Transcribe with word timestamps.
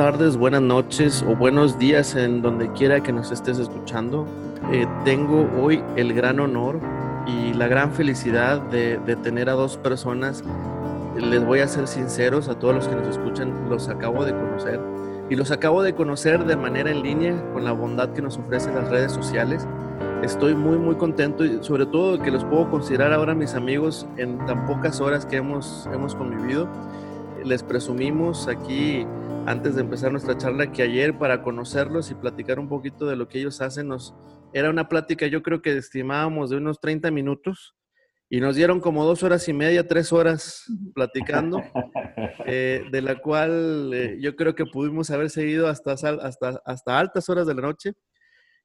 tardes, 0.00 0.38
buenas 0.38 0.62
noches 0.62 1.22
o 1.28 1.36
buenos 1.36 1.78
días 1.78 2.14
en 2.14 2.40
donde 2.40 2.72
quiera 2.72 3.02
que 3.02 3.12
nos 3.12 3.30
estés 3.30 3.58
escuchando. 3.58 4.26
Eh, 4.72 4.86
tengo 5.04 5.46
hoy 5.60 5.84
el 5.94 6.14
gran 6.14 6.40
honor 6.40 6.80
y 7.26 7.52
la 7.52 7.68
gran 7.68 7.92
felicidad 7.92 8.62
de, 8.62 8.96
de, 8.96 9.16
tener 9.16 9.50
a 9.50 9.52
dos 9.52 9.76
personas. 9.76 10.42
Les 11.18 11.44
voy 11.44 11.60
a 11.60 11.68
ser 11.68 11.86
sinceros 11.86 12.48
a 12.48 12.58
todos 12.58 12.74
los 12.76 12.88
que 12.88 12.96
nos 12.96 13.08
escuchan, 13.08 13.68
los 13.68 13.90
acabo 13.90 14.24
de 14.24 14.32
conocer 14.32 14.80
y 15.28 15.36
los 15.36 15.50
acabo 15.50 15.82
de 15.82 15.94
conocer 15.94 16.46
de 16.46 16.56
manera 16.56 16.90
en 16.90 17.02
línea 17.02 17.52
con 17.52 17.64
la 17.64 17.72
bondad 17.72 18.08
que 18.14 18.22
nos 18.22 18.38
ofrecen 18.38 18.76
las 18.76 18.88
redes 18.88 19.12
sociales. 19.12 19.68
Estoy 20.22 20.54
muy 20.54 20.78
muy 20.78 20.94
contento 20.94 21.44
y 21.44 21.62
sobre 21.62 21.84
todo 21.84 22.18
que 22.22 22.30
los 22.30 22.42
puedo 22.46 22.70
considerar 22.70 23.12
ahora 23.12 23.34
mis 23.34 23.52
amigos 23.52 24.06
en 24.16 24.38
tan 24.46 24.64
pocas 24.64 24.98
horas 24.98 25.26
que 25.26 25.36
hemos, 25.36 25.86
hemos 25.92 26.14
convivido. 26.14 26.66
Les 27.44 27.62
presumimos 27.62 28.48
aquí 28.48 29.06
antes 29.46 29.74
de 29.74 29.82
empezar 29.82 30.12
nuestra 30.12 30.36
charla 30.36 30.70
que 30.72 30.82
ayer 30.82 31.18
para 31.18 31.42
conocerlos 31.42 32.10
y 32.10 32.14
platicar 32.14 32.58
un 32.58 32.68
poquito 32.68 33.06
de 33.06 33.16
lo 33.16 33.28
que 33.28 33.38
ellos 33.38 33.60
hacen 33.60 33.88
nos 33.88 34.14
era 34.52 34.70
una 34.70 34.88
plática 34.88 35.26
yo 35.26 35.42
creo 35.42 35.62
que 35.62 35.76
estimábamos 35.76 36.50
de 36.50 36.56
unos 36.56 36.80
30 36.80 37.10
minutos 37.10 37.74
y 38.32 38.40
nos 38.40 38.54
dieron 38.54 38.80
como 38.80 39.04
dos 39.04 39.24
horas 39.24 39.48
y 39.48 39.52
media, 39.52 39.88
tres 39.88 40.12
horas 40.12 40.64
platicando, 40.94 41.60
eh, 42.46 42.84
de 42.90 43.02
la 43.02 43.20
cual 43.20 43.92
eh, 43.92 44.18
yo 44.20 44.36
creo 44.36 44.54
que 44.54 44.66
pudimos 44.66 45.10
haber 45.10 45.30
seguido 45.30 45.66
hasta, 45.66 45.92
hasta, 45.92 46.62
hasta 46.64 46.98
altas 46.98 47.28
horas 47.28 47.48
de 47.48 47.54
la 47.54 47.62
noche. 47.62 47.94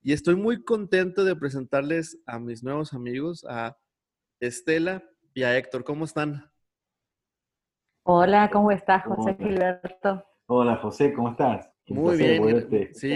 Y 0.04 0.14
estoy 0.14 0.36
muy 0.36 0.64
contento 0.64 1.24
de 1.24 1.36
presentarles 1.36 2.22
a 2.28 2.38
mis 2.38 2.64
nuevos 2.64 2.94
amigos, 2.94 3.44
a 3.50 3.76
Estela 4.40 5.04
y 5.34 5.42
a 5.42 5.58
Héctor. 5.58 5.84
¿Cómo 5.84 6.06
están? 6.06 6.52
Hola, 8.04 8.52
¿cómo 8.54 8.70
estás, 8.70 9.04
José 9.04 9.36
Gilberto? 9.40 10.24
Hola, 10.48 10.76
José, 10.78 11.12
¿cómo 11.14 11.32
estás? 11.32 11.70
muy 11.88 12.18
bien. 12.18 12.68
Sí, 12.94 13.16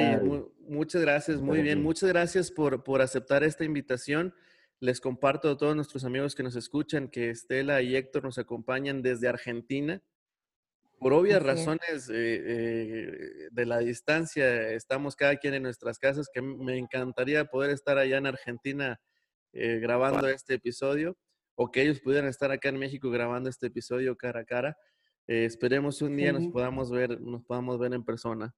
muchas 0.67 1.01
gracias, 1.01 1.41
muy 1.41 1.61
bien. 1.61 1.81
Muchas 1.81 2.09
gracias 2.09 2.51
por, 2.51 2.83
por 2.83 3.01
aceptar 3.01 3.43
esta 3.43 3.63
invitación. 3.63 4.33
Les 4.79 4.99
comparto 4.99 5.51
a 5.51 5.57
todos 5.57 5.75
nuestros 5.75 6.05
amigos 6.05 6.33
que 6.33 6.41
nos 6.41 6.55
escuchan 6.55 7.07
que 7.07 7.29
Estela 7.29 7.81
y 7.81 7.95
Héctor 7.95 8.23
nos 8.23 8.37
acompañan 8.37 9.01
desde 9.01 9.27
Argentina. 9.27 10.01
Por 10.97 11.13
obvias 11.13 11.41
razones 11.41 12.09
eh, 12.09 12.43
eh, 12.45 13.47
de 13.51 13.65
la 13.65 13.79
distancia, 13.79 14.71
estamos 14.71 15.15
cada 15.15 15.35
quien 15.37 15.53
en 15.53 15.63
nuestras 15.63 15.99
casas, 15.99 16.29
que 16.33 16.41
me 16.41 16.77
encantaría 16.77 17.45
poder 17.45 17.69
estar 17.69 17.97
allá 17.97 18.17
en 18.17 18.25
Argentina 18.25 18.99
eh, 19.53 19.79
grabando 19.79 20.27
este 20.27 20.55
episodio, 20.55 21.15
o 21.55 21.71
que 21.71 21.83
ellos 21.83 22.01
pudieran 22.01 22.29
estar 22.29 22.51
acá 22.51 22.69
en 22.69 22.77
México 22.77 23.09
grabando 23.09 23.49
este 23.49 23.67
episodio 23.67 24.17
cara 24.17 24.41
a 24.41 24.45
cara. 24.45 24.77
Esperemos 25.35 26.01
un 26.01 26.17
día 26.17 26.31
nos 26.31 26.47
podamos 26.47 26.89
ver, 26.91 27.19
nos 27.21 27.43
podamos 27.45 27.77
ver 27.79 27.93
en 27.93 28.03
persona. 28.03 28.53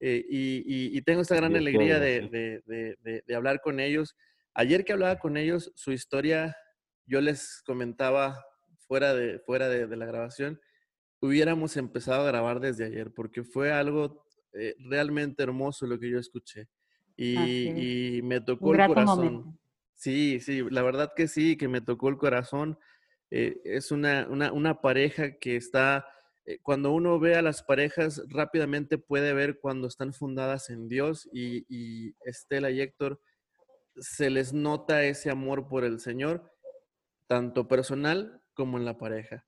Y, 0.00 1.00
tengo 1.02 1.22
esta 1.22 1.36
gran 1.36 1.54
alegría 1.54 1.98
de, 1.98 2.62
de 3.26 3.34
hablar 3.34 3.60
con 3.60 3.80
ellos. 3.80 4.16
Ayer 4.54 4.84
que 4.84 4.92
hablaba 4.92 5.18
con 5.18 5.36
ellos, 5.36 5.72
su 5.74 5.92
historia, 5.92 6.56
yo 7.06 7.20
les 7.20 7.62
comentaba 7.66 8.42
fuera 8.86 9.14
de, 9.14 9.38
fuera 9.40 9.68
de, 9.68 9.96
la 9.96 10.06
grabación, 10.06 10.60
hubiéramos 11.20 11.76
empezado 11.76 12.22
a 12.22 12.26
grabar 12.26 12.60
desde 12.60 12.84
ayer, 12.84 13.12
porque 13.12 13.42
fue 13.42 13.72
algo 13.72 14.26
eh, 14.52 14.74
realmente 14.78 15.42
hermoso 15.42 15.86
lo 15.86 15.98
que 15.98 16.10
yo 16.10 16.18
escuché. 16.18 16.68
Y, 17.16 18.20
me 18.24 18.40
tocó 18.40 18.74
el 18.74 18.86
corazón. 18.86 19.58
Sí, 19.94 20.40
sí, 20.40 20.62
la 20.70 20.82
verdad 20.82 21.12
que 21.14 21.28
sí, 21.28 21.56
que 21.56 21.68
me 21.68 21.80
tocó 21.80 22.08
el 22.08 22.18
corazón. 22.18 22.78
Eh, 23.30 23.60
es 23.64 23.90
una, 23.90 24.28
una, 24.28 24.80
pareja 24.80 25.38
que 25.38 25.56
está, 25.56 25.98
eh, 25.98 26.06
cuando 26.62 26.92
uno 26.92 27.18
ve 27.18 27.36
a 27.36 27.42
las 27.42 27.62
parejas, 27.62 28.22
rápidamente 28.28 28.98
puede 28.98 29.32
ver 29.32 29.58
cuando 29.60 29.88
están 29.88 30.12
fundadas 30.12 30.70
en 30.70 30.88
Dios 30.88 31.28
y, 31.32 31.64
y 31.68 32.14
Estela 32.24 32.70
y 32.70 32.80
Héctor 32.80 33.20
se 33.96 34.30
les 34.30 34.52
nota 34.52 35.02
ese 35.04 35.30
amor 35.30 35.68
por 35.68 35.84
el 35.84 36.00
Señor, 36.00 36.52
tanto 37.26 37.68
personal 37.68 38.40
como 38.54 38.78
en 38.78 38.84
la 38.84 38.98
pareja. 38.98 39.44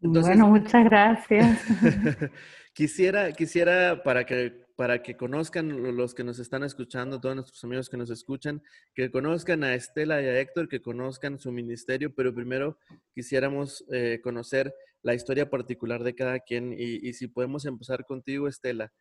bueno, 0.00 0.48
muchas 0.48 0.84
gracias. 0.84 1.60
quisiera, 2.74 3.32
quisiera 3.32 4.02
para 4.02 4.24
que, 4.24 4.61
para 4.76 5.02
que 5.02 5.16
conozcan 5.16 5.96
los 5.96 6.14
que 6.14 6.24
nos 6.24 6.38
están 6.38 6.62
escuchando, 6.62 7.20
todos 7.20 7.36
nuestros 7.36 7.62
amigos 7.64 7.88
que 7.88 7.96
nos 7.96 8.10
escuchan, 8.10 8.62
que 8.94 9.10
conozcan 9.10 9.64
a 9.64 9.74
Estela 9.74 10.20
y 10.22 10.26
a 10.26 10.40
Héctor, 10.40 10.68
que 10.68 10.80
conozcan 10.80 11.38
su 11.38 11.52
ministerio, 11.52 12.14
pero 12.14 12.34
primero 12.34 12.78
quisiéramos 13.14 13.84
eh, 13.90 14.20
conocer 14.22 14.74
la 15.02 15.14
historia 15.14 15.50
particular 15.50 16.02
de 16.02 16.14
cada 16.14 16.38
quien 16.40 16.74
y 16.78 17.12
si 17.12 17.26
podemos 17.26 17.64
empezar 17.64 18.04
contigo, 18.04 18.46
Estela. 18.46 18.92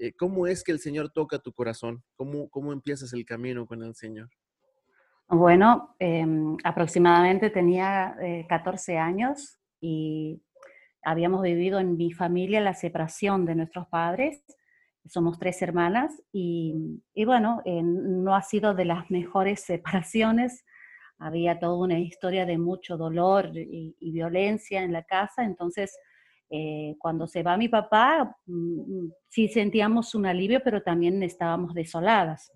Eh, 0.00 0.12
¿cómo 0.12 0.46
es 0.46 0.62
que 0.62 0.72
el 0.72 0.78
Señor 0.78 1.10
toca 1.10 1.38
tu 1.38 1.52
corazón? 1.52 2.02
¿Cómo, 2.14 2.48
cómo 2.48 2.72
empiezas 2.72 3.12
el 3.12 3.24
camino 3.24 3.66
con 3.66 3.82
el 3.82 3.94
Señor? 3.94 4.28
Bueno, 5.28 5.94
em, 5.98 6.56
aproximadamente 6.64 7.50
tenía 7.50 8.16
14 8.48 8.94
eh, 8.94 8.98
años 8.98 9.58
y 9.80 10.40
habíamos 11.02 11.42
vivido 11.42 11.80
en 11.80 11.96
mi 11.96 12.12
familia 12.12 12.60
la 12.60 12.74
separación 12.74 13.44
de 13.44 13.56
nuestros 13.56 13.88
padres. 13.88 14.42
Somos 15.08 15.38
tres 15.38 15.60
hermanas 15.62 16.22
y, 16.32 17.02
y 17.14 17.24
bueno, 17.24 17.62
eh, 17.64 17.82
no 17.82 18.34
ha 18.34 18.42
sido 18.42 18.74
de 18.74 18.84
las 18.84 19.10
mejores 19.10 19.60
separaciones. 19.66 20.64
Había 21.18 21.58
toda 21.58 21.78
una 21.78 21.98
historia 21.98 22.46
de 22.46 22.58
mucho 22.58 22.96
dolor 22.96 23.50
y, 23.56 23.96
y 23.98 24.12
violencia 24.12 24.82
en 24.82 24.92
la 24.92 25.02
casa, 25.02 25.44
entonces 25.44 25.98
eh, 26.50 26.96
cuando 26.98 27.26
se 27.26 27.42
va 27.42 27.58
mi 27.58 27.68
papá, 27.68 28.36
mm, 28.46 28.52
mm, 28.80 29.12
sí 29.28 29.48
sentíamos 29.48 30.14
un 30.14 30.26
alivio, 30.26 30.60
pero 30.64 30.82
también 30.82 31.22
estábamos 31.22 31.74
desoladas. 31.74 32.50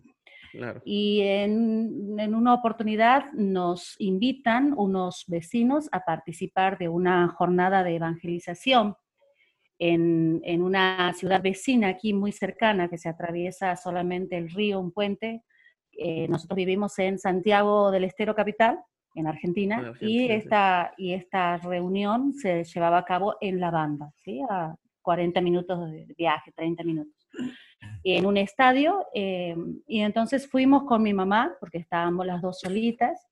Y 0.84 1.22
en, 1.22 2.18
en, 2.18 2.34
una 2.34 2.52
oportunidad 2.52 3.32
nos 3.32 3.96
invitan 3.98 4.74
unos 4.76 5.24
vecinos 5.26 5.88
a 5.92 6.00
participar 6.00 6.76
de 6.76 6.90
una 6.90 7.28
jornada 7.28 7.82
de 7.82 7.96
evangelización 7.96 8.94
en, 9.82 10.40
en, 10.44 10.62
una 10.62 11.12
ciudad 11.14 11.42
vecina 11.42 11.88
aquí 11.88 12.12
muy 12.12 12.30
cercana 12.30 12.88
que 12.88 12.98
se 12.98 13.08
atraviesa 13.08 13.74
solamente 13.74 14.36
el 14.36 14.48
río, 14.48 14.78
un 14.78 14.92
puente. 14.92 15.42
Eh, 15.98 16.28
nosotros 16.28 16.56
vivimos 16.56 16.96
en 17.00 17.18
Santiago 17.18 17.90
del 17.90 18.04
Estero 18.04 18.32
Capital 18.34 18.78
en 19.16 19.26
Argentina, 19.26 19.92
y, 20.00 20.30
esta, 20.30 20.94
y 20.96 21.12
esta 21.12 21.58
reunión 21.58 22.32
se 22.32 22.64
llevaba 22.64 22.98
a 22.98 23.04
cabo 23.04 23.36
en 23.40 23.60
la 23.60 23.70
banda, 23.70 24.10
¿sí? 24.24 24.40
a 24.48 24.74
40 25.02 25.40
minutos 25.42 25.90
de 25.90 26.06
viaje, 26.16 26.52
30 26.52 26.82
minutos, 26.84 27.28
en 28.04 28.24
un 28.24 28.38
estadio, 28.38 29.04
eh, 29.12 29.54
y 29.86 30.00
entonces 30.00 30.48
fuimos 30.48 30.84
con 30.84 31.02
mi 31.02 31.12
mamá, 31.12 31.52
porque 31.60 31.76
estábamos 31.76 32.24
las 32.24 32.40
dos 32.40 32.60
solitas, 32.60 33.28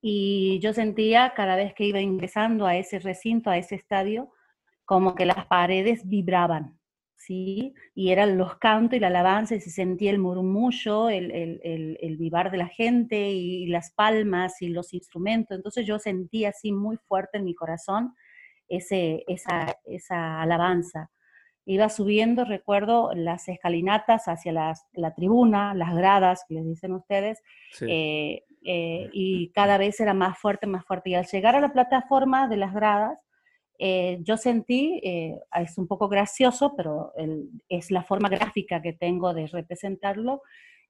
y 0.00 0.58
yo 0.58 0.72
sentía 0.72 1.32
cada 1.36 1.54
vez 1.54 1.72
que 1.72 1.84
iba 1.84 2.00
ingresando 2.00 2.66
a 2.66 2.76
ese 2.76 2.98
recinto, 2.98 3.50
a 3.50 3.58
ese 3.58 3.76
estadio, 3.76 4.32
como 4.86 5.14
que 5.14 5.26
las 5.26 5.46
paredes 5.46 6.08
vibraban, 6.08 6.78
¿sí? 7.16 7.74
Y 7.94 8.10
eran 8.10 8.38
los 8.38 8.56
cantos 8.56 8.96
y 8.96 9.00
la 9.00 9.08
alabanza 9.08 9.56
y 9.56 9.60
se 9.60 9.70
sentía 9.70 10.12
el 10.12 10.18
murmullo, 10.18 11.10
el, 11.10 11.32
el, 11.32 11.98
el, 12.00 12.16
vivar 12.16 12.52
de 12.52 12.56
la 12.56 12.68
gente 12.68 13.30
y 13.32 13.66
las 13.66 13.90
palmas 13.92 14.62
y 14.62 14.68
los 14.68 14.94
instrumentos. 14.94 15.56
Entonces 15.56 15.84
yo 15.86 15.98
sentía 15.98 16.50
así 16.50 16.72
muy 16.72 16.96
fuerte 16.96 17.38
en 17.38 17.44
mi 17.44 17.54
corazón 17.54 18.14
ese, 18.68 19.24
esa, 19.26 19.76
esa 19.84 20.40
alabanza. 20.40 21.10
Iba 21.64 21.88
subiendo, 21.88 22.44
recuerdo, 22.44 23.12
las 23.12 23.48
escalinatas 23.48 24.28
hacia 24.28 24.52
la 24.52 25.14
tribuna, 25.16 25.74
las 25.74 25.96
gradas, 25.96 26.44
que 26.48 26.54
les 26.54 26.64
dicen 26.64 26.92
ustedes, 26.92 27.42
eh, 27.80 28.44
eh, 28.64 29.10
y 29.12 29.50
cada 29.50 29.76
vez 29.76 29.98
era 29.98 30.14
más 30.14 30.38
fuerte, 30.38 30.68
más 30.68 30.84
fuerte. 30.84 31.10
Y 31.10 31.14
al 31.16 31.26
llegar 31.26 31.56
a 31.56 31.60
la 31.60 31.72
plataforma 31.72 32.46
de 32.46 32.56
las 32.56 32.72
gradas, 32.72 33.18
eh, 33.78 34.18
yo 34.22 34.36
sentí, 34.36 35.00
eh, 35.02 35.38
es 35.54 35.78
un 35.78 35.86
poco 35.86 36.08
gracioso, 36.08 36.74
pero 36.76 37.12
es 37.68 37.90
la 37.90 38.02
forma 38.02 38.28
gráfica 38.28 38.82
que 38.82 38.92
tengo 38.92 39.34
de 39.34 39.46
representarlo, 39.46 40.42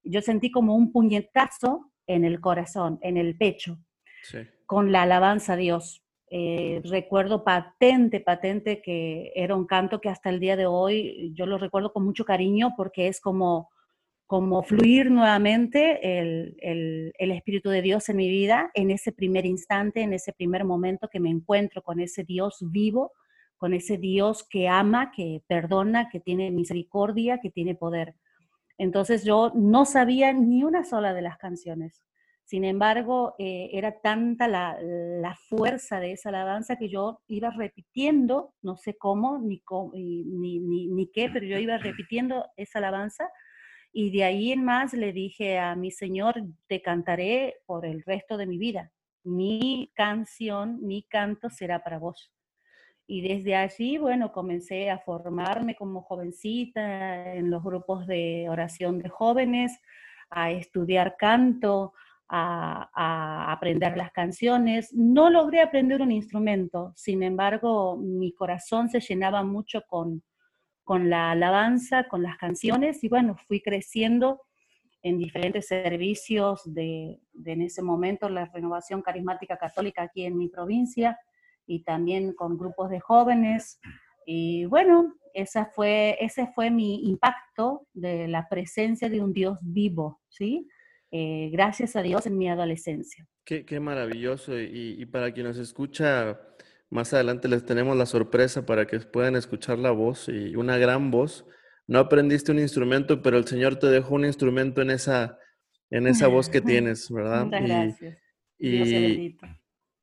yo 0.02 0.22
sentí 0.22 0.50
como 0.50 0.74
un 0.74 0.92
puñetazo 0.92 1.90
en 2.06 2.24
el 2.24 2.40
corazón, 2.40 2.98
en 3.02 3.16
el 3.16 3.36
pecho, 3.36 3.78
con 4.66 4.92
la 4.92 5.02
alabanza 5.02 5.54
a 5.54 5.56
Dios. 5.56 6.02
Eh, 6.28 6.80
recuerdo 6.84 7.44
patente, 7.44 8.18
patente 8.18 8.82
que 8.82 9.32
era 9.36 9.54
un 9.54 9.64
canto 9.64 10.00
que 10.00 10.08
hasta 10.08 10.28
el 10.28 10.40
día 10.40 10.56
de 10.56 10.66
hoy 10.66 11.32
yo 11.34 11.46
lo 11.46 11.56
recuerdo 11.56 11.92
con 11.92 12.04
mucho 12.04 12.24
cariño 12.24 12.74
porque 12.76 13.06
es 13.06 13.20
como 13.20 13.70
como 14.26 14.64
fluir 14.64 15.10
nuevamente 15.10 16.18
el, 16.18 16.56
el, 16.60 17.30
Espíritu 17.30 17.70
de 17.70 17.80
Dios 17.80 18.08
en 18.08 18.16
mi 18.16 18.28
vida 18.28 18.70
en 18.74 18.90
ese 18.90 19.12
primer 19.12 19.46
instante, 19.46 20.00
en 20.00 20.12
ese 20.12 20.32
primer 20.32 20.64
momento 20.64 21.08
que 21.08 21.20
me 21.20 21.30
encuentro 21.30 21.82
con 21.82 22.00
ese 22.00 22.24
Dios 22.24 22.58
vivo, 22.60 23.12
con 23.56 23.72
ese 23.72 23.98
Dios 23.98 24.44
que 24.48 24.68
ama, 24.68 25.12
que 25.14 25.42
perdona, 25.46 26.08
que 26.08 26.18
tiene 26.18 26.50
misericordia, 26.50 27.38
que 27.40 27.50
tiene 27.50 27.76
poder. 27.76 28.16
Entonces 28.78 29.24
yo 29.24 29.52
no 29.54 29.84
sabía 29.84 30.32
ni 30.32 30.64
una 30.64 30.84
sola 30.84 31.14
de 31.14 31.22
las 31.22 31.38
canciones. 31.38 32.02
Sin 32.44 32.64
embargo, 32.64 33.34
eh, 33.38 33.70
era 33.72 34.00
tanta 34.00 34.46
la, 34.46 34.76
la, 34.80 35.34
fuerza 35.48 35.98
de 35.98 36.12
esa 36.12 36.28
alabanza 36.28 36.76
que 36.76 36.88
yo 36.88 37.20
iba 37.26 37.50
repitiendo, 37.50 38.54
no 38.62 38.76
sé 38.76 38.96
cómo 38.96 39.38
ni, 39.38 39.62
ni, 39.92 40.60
ni, 40.60 40.86
ni, 40.86 41.10
qué, 41.10 41.28
pero 41.28 41.44
yo 41.44 41.58
iba 41.58 41.76
repitiendo 41.78 42.44
esa 42.56 42.78
alabanza 42.78 43.28
y 43.98 44.10
de 44.10 44.24
ahí 44.24 44.52
en 44.52 44.62
más 44.62 44.92
le 44.92 45.10
dije 45.14 45.58
a 45.58 45.74
mi 45.74 45.90
Señor, 45.90 46.34
te 46.66 46.82
cantaré 46.82 47.62
por 47.64 47.86
el 47.86 48.02
resto 48.02 48.36
de 48.36 48.44
mi 48.44 48.58
vida. 48.58 48.92
Mi 49.24 49.90
canción, 49.94 50.80
mi 50.82 51.04
canto 51.04 51.48
será 51.48 51.82
para 51.82 51.98
vos. 51.98 52.30
Y 53.06 53.26
desde 53.26 53.56
allí, 53.56 53.96
bueno, 53.96 54.32
comencé 54.32 54.90
a 54.90 54.98
formarme 54.98 55.76
como 55.76 56.02
jovencita 56.02 57.36
en 57.36 57.48
los 57.48 57.64
grupos 57.64 58.06
de 58.06 58.48
oración 58.50 58.98
de 58.98 59.08
jóvenes, 59.08 59.80
a 60.28 60.50
estudiar 60.50 61.16
canto, 61.16 61.94
a, 62.28 63.50
aprender 63.50 63.96
las 63.96 64.12
canciones. 64.12 64.92
No 64.92 65.30
logré 65.30 65.62
aprender 65.62 66.02
un 66.02 66.12
instrumento, 66.12 66.92
sin 66.96 67.22
embargo, 67.22 67.96
mi 67.96 68.34
corazón 68.34 68.90
se 68.90 69.00
llenaba 69.00 69.42
mucho 69.42 69.80
con, 69.88 70.22
con 70.86 71.10
la 71.10 71.32
alabanza, 71.32 72.04
con 72.04 72.22
las 72.22 72.36
canciones, 72.38 73.02
y 73.02 73.08
bueno, 73.08 73.34
fui 73.48 73.60
creciendo 73.60 74.42
en 75.02 75.18
diferentes 75.18 75.66
servicios 75.66 76.62
de, 76.64 77.18
en 77.44 77.62
ese 77.62 77.82
momento 77.82 78.28
la 78.28 78.44
renovación 78.54 79.02
carismática 79.02 79.58
católica 79.58 80.02
aquí 80.02 80.24
en 80.24 80.38
mi 80.38 80.48
provincia 80.48 81.18
y 81.66 81.82
también 81.82 82.34
con 82.34 82.56
grupos 82.56 82.88
de 82.90 83.00
jóvenes. 83.00 83.80
Y 84.26 84.66
bueno, 84.66 85.16
esa 85.34 85.66
fue, 85.66 86.18
ese 86.20 86.46
fue 86.54 86.70
mi 86.70 87.08
impacto 87.08 87.88
de 87.92 88.28
la 88.28 88.48
presencia 88.48 89.10
de 89.10 89.20
un 89.20 89.32
Dios 89.32 89.58
vivo, 89.62 90.20
¿sí? 90.28 90.68
Eh, 91.10 91.50
gracias 91.50 91.96
a 91.96 92.02
Dios 92.02 92.26
en 92.26 92.38
mi 92.38 92.48
adolescencia. 92.48 93.26
Qué, 93.44 93.64
qué 93.64 93.80
maravilloso. 93.80 94.56
Y, 94.56 94.94
y, 95.00 95.06
para 95.06 95.32
quien 95.32 95.46
nos 95.46 95.58
escucha, 95.58 96.38
más 96.90 97.12
adelante 97.12 97.48
les 97.48 97.64
tenemos 97.64 97.96
la 97.96 98.06
sorpresa 98.06 98.64
para 98.64 98.86
que 98.86 99.00
puedan 99.00 99.36
escuchar 99.36 99.78
la 99.78 99.90
voz 99.90 100.28
y 100.28 100.54
una 100.56 100.78
gran 100.78 101.10
voz. 101.10 101.44
No 101.86 101.98
aprendiste 101.98 102.52
un 102.52 102.58
instrumento, 102.58 103.22
pero 103.22 103.38
el 103.38 103.46
Señor 103.46 103.76
te 103.76 103.88
dejó 103.88 104.14
un 104.14 104.24
instrumento 104.24 104.82
en 104.82 104.90
esa, 104.90 105.38
en 105.90 106.06
esa 106.06 106.28
voz 106.28 106.48
que 106.48 106.60
tienes, 106.62 107.10
¿verdad? 107.10 107.44
Muchas 107.44 107.62
gracias. 107.62 108.18
Y, 108.58 109.36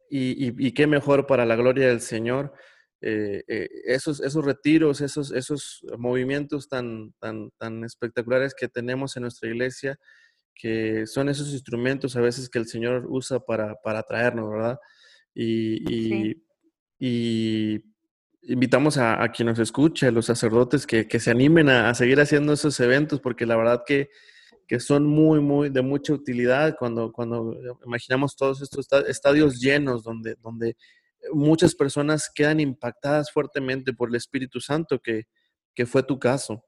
y, 0.10 0.68
y, 0.68 0.72
qué 0.74 0.86
mejor 0.86 1.26
para 1.26 1.46
la 1.46 1.56
gloria 1.56 1.88
del 1.88 2.02
Señor. 2.02 2.54
Eh, 3.02 3.44
eh, 3.48 3.68
esos, 3.86 4.22
esos 4.22 4.46
retiros, 4.46 5.02
esos, 5.02 5.32
esos 5.32 5.84
movimientos 5.98 6.70
tan, 6.70 7.14
tan, 7.20 7.50
tan 7.58 7.84
espectaculares 7.84 8.54
que 8.54 8.70
tenemos 8.70 9.18
en 9.18 9.24
nuestra 9.24 9.50
iglesia, 9.50 10.00
que 10.56 11.06
son 11.08 11.28
esos 11.30 11.52
instrumentos 11.52 12.16
a 12.16 12.22
veces 12.22 12.50
que 12.50 12.60
el 12.60 12.68
Señor 12.68 13.06
usa 13.10 13.40
para, 13.40 13.76
para 13.84 14.00
atraernos, 14.00 14.50
¿verdad? 14.50 14.78
Y, 15.34 15.84
y, 15.92 16.44
invitamos 18.42 18.98
a, 18.98 19.22
a, 19.22 19.32
quien 19.32 19.48
nos 19.48 19.60
escuche, 19.60 20.08
a 20.08 20.12
los 20.12 20.26
sacerdotes, 20.26 20.86
que, 20.88 21.08
que 21.08 21.20
se 21.20 21.32
animen 21.32 21.70
a, 21.70 21.90
a, 21.90 21.94
seguir 21.96 22.20
haciendo 22.20 22.54
esos 22.54 22.80
eventos, 22.80 23.20
porque 23.20 23.46
la 23.46 23.56
verdad 23.56 23.84
que, 23.86 24.10
que 24.68 24.80
son 24.80 25.06
muy, 25.06 25.40
muy 25.40 25.70
de 25.70 25.82
mucha 25.82 26.14
utilidad 26.14 26.76
cuando, 26.78 27.12
cuando 27.12 27.56
imaginamos 27.86 28.36
todos 28.36 28.62
estos 28.62 28.88
estadios 29.08 29.60
llenos 29.60 30.04
donde, 30.04 30.36
donde 30.42 30.78
muchas 31.32 31.76
personas 31.76 32.30
quedan 32.34 32.60
impactadas 32.60 33.32
fuertemente 33.32 33.94
por 33.94 34.10
el 34.10 34.16
Espíritu 34.16 34.60
Santo, 34.60 35.00
que, 35.00 35.24
que 35.74 35.86
fue 35.86 36.04
tu 36.04 36.20
caso. 36.20 36.64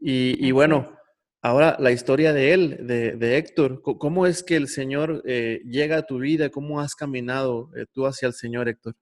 Y, 0.00 0.46
y 0.46 0.52
bueno, 0.52 0.98
Ahora, 1.40 1.76
la 1.78 1.92
historia 1.92 2.32
de 2.32 2.52
él, 2.52 2.86
de, 2.88 3.36
Héctor, 3.38 3.80
¿cómo 3.82 4.26
es 4.26 4.42
que 4.42 4.56
el 4.56 4.66
Señor 4.66 5.22
eh, 5.24 5.60
llega 5.64 5.98
a 5.98 6.02
tu 6.02 6.18
vida? 6.18 6.50
¿Cómo 6.50 6.80
has 6.80 6.96
caminado 6.96 7.70
eh, 7.76 7.86
tú 7.92 8.06
hacia 8.06 8.26
el 8.26 8.34
Señor, 8.34 8.68
Héctor? 8.68 8.96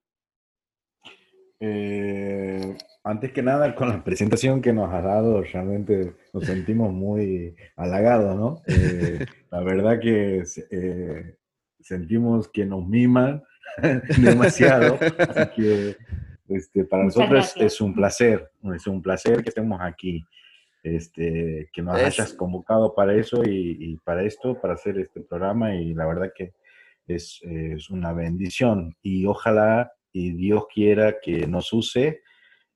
Eh, 1.59 2.77
antes 3.03 3.31
que 3.31 3.41
nada, 3.41 3.73
con 3.73 3.89
la 3.89 4.03
presentación 4.03 4.61
que 4.61 4.73
nos 4.73 4.93
has 4.93 5.03
dado, 5.03 5.41
realmente 5.41 6.13
nos 6.33 6.45
sentimos 6.45 6.93
muy 6.93 7.55
halagados, 7.75 8.35
¿no? 8.35 8.61
la 9.49 9.61
verdad 9.61 9.99
que 9.99 10.43
sentimos 11.79 12.49
que 12.49 12.65
nos 12.65 12.85
miman 12.85 13.43
demasiado, 14.17 14.99
así 15.01 15.49
que 15.55 15.97
este, 16.49 16.83
para 16.85 17.05
nosotros 17.05 17.53
es 17.57 17.81
un 17.81 17.93
placer, 17.93 18.51
es 18.75 18.87
un 18.87 19.01
placer 19.01 19.41
que 19.41 19.49
estemos 19.49 19.79
aquí 19.81 20.23
este, 20.83 21.69
que 21.73 21.81
nos 21.81 21.95
hayas 21.97 22.33
convocado 22.33 22.95
para 22.95 23.13
eso 23.15 23.43
y, 23.43 23.97
para 24.03 24.23
esto, 24.23 24.59
para 24.59 24.75
hacer 24.75 24.97
este 24.99 25.21
programa 25.21 25.75
y 25.75 25.93
la 25.93 26.05
verdad 26.05 26.31
que 26.35 26.53
es, 27.07 27.41
es, 27.43 27.89
una 27.89 28.13
bendición 28.13 28.95
y 29.01 29.25
ojalá 29.25 29.91
y 30.17 30.31
Dios 30.31 30.65
quiera 30.73 31.19
que 31.21 31.45
nos 31.45 31.71
use 31.71 32.23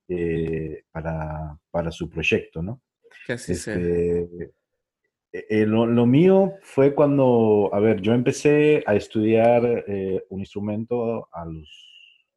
eh, 0.07 0.83
para, 0.91 1.57
para, 1.71 1.91
su 1.91 2.07
proyecto, 2.07 2.61
¿no? 2.61 2.81
Que 3.25 3.33
así 3.33 3.53
este, 3.53 4.21
eh, 4.21 4.51
eh, 5.31 5.65
lo, 5.65 5.88
lo, 5.88 6.05
mío 6.05 6.53
fue 6.61 6.93
cuando, 6.93 7.69
a 7.73 7.79
ver, 7.79 7.99
yo 8.01 8.13
empecé 8.13 8.83
a 8.85 8.93
estudiar 8.93 9.85
un 10.29 10.39
instrumento 10.39 11.27
a 11.31 11.45
los 11.45 11.69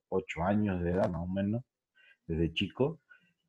ocho 0.09 0.43
años 0.43 0.83
de 0.83 0.93
edad, 0.93 1.11
más 1.11 1.23
o 1.23 1.27
menos, 1.27 1.63
desde 2.27 2.55
chico 2.55 3.01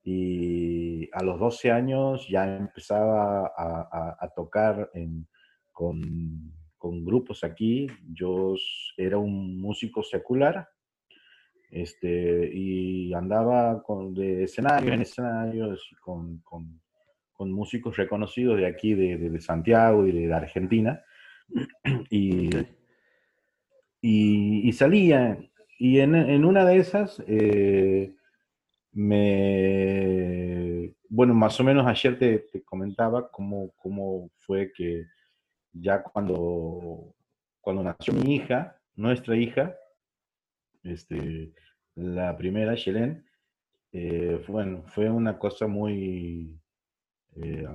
y 0.04 1.10
a 1.14 1.24
los 1.24 1.40
12 1.40 1.72
años 1.72 2.28
ya 2.28 2.58
empezaba 2.58 3.52
a, 3.58 4.30
tocar 4.36 4.92
con, 5.72 6.54
grupos 6.80 7.44
aquí. 7.44 7.88
Yo 8.14 8.54
era 8.98 9.18
un 9.18 9.60
músico 9.60 10.04
secular 10.04 10.68
este, 11.72 12.50
y 12.54 13.14
andaba 13.14 13.82
con, 13.84 14.14
de 14.14 14.44
escenario 14.44 14.94
en 14.94 15.02
escenarios 15.02 15.90
con, 16.02 16.40
con, 16.40 16.82
músicos 17.52 17.98
reconocidos 17.98 18.58
de 18.58 18.66
aquí, 18.66 18.94
de, 18.94 19.40
Santiago 19.42 20.08
y 20.08 20.12
de, 20.12 20.34
Argentina. 20.34 21.04
Y, 22.10 22.50
y, 24.68 24.72
salía. 24.74 25.40
Y 25.80 26.00
en, 26.00 26.46
una 26.46 26.64
de 26.64 26.78
esas... 26.78 27.24
Eh, 27.28 28.16
me, 28.96 30.94
bueno, 31.10 31.34
más 31.34 31.60
o 31.60 31.64
menos 31.64 31.86
ayer 31.86 32.18
te, 32.18 32.64
comentaba 32.64 33.30
cómo, 33.30 33.72
cómo, 33.76 34.32
fue 34.38 34.72
que 34.72 35.06
ya 35.74 36.02
cuando, 36.02 37.14
cuando 37.60 37.84
nació 37.84 38.14
mi 38.14 38.36
hija, 38.36 38.80
nuestra 38.96 39.36
hija, 39.36 39.76
este, 40.86 41.52
la 41.96 42.38
primera, 42.38 42.76
Shelen, 42.76 43.26
eh, 43.92 44.44
bueno, 44.48 44.84
fue 44.88 45.10
una 45.10 45.38
cosa 45.38 45.68
muy, 45.68 46.60
eh, 47.36 47.68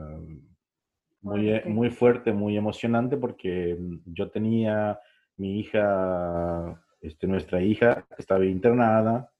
muy, 1.22 1.60
muy 1.66 1.90
fuerte, 1.90 2.32
muy 2.32 2.56
emocionante, 2.56 3.16
porque 3.16 3.78
yo 4.06 4.30
tenía 4.30 4.98
mi 5.36 5.60
hija, 5.60 6.82
este, 7.00 7.26
nuestra 7.26 7.62
hija, 7.62 8.06
estaba 8.18 8.44
internada, 8.44 9.32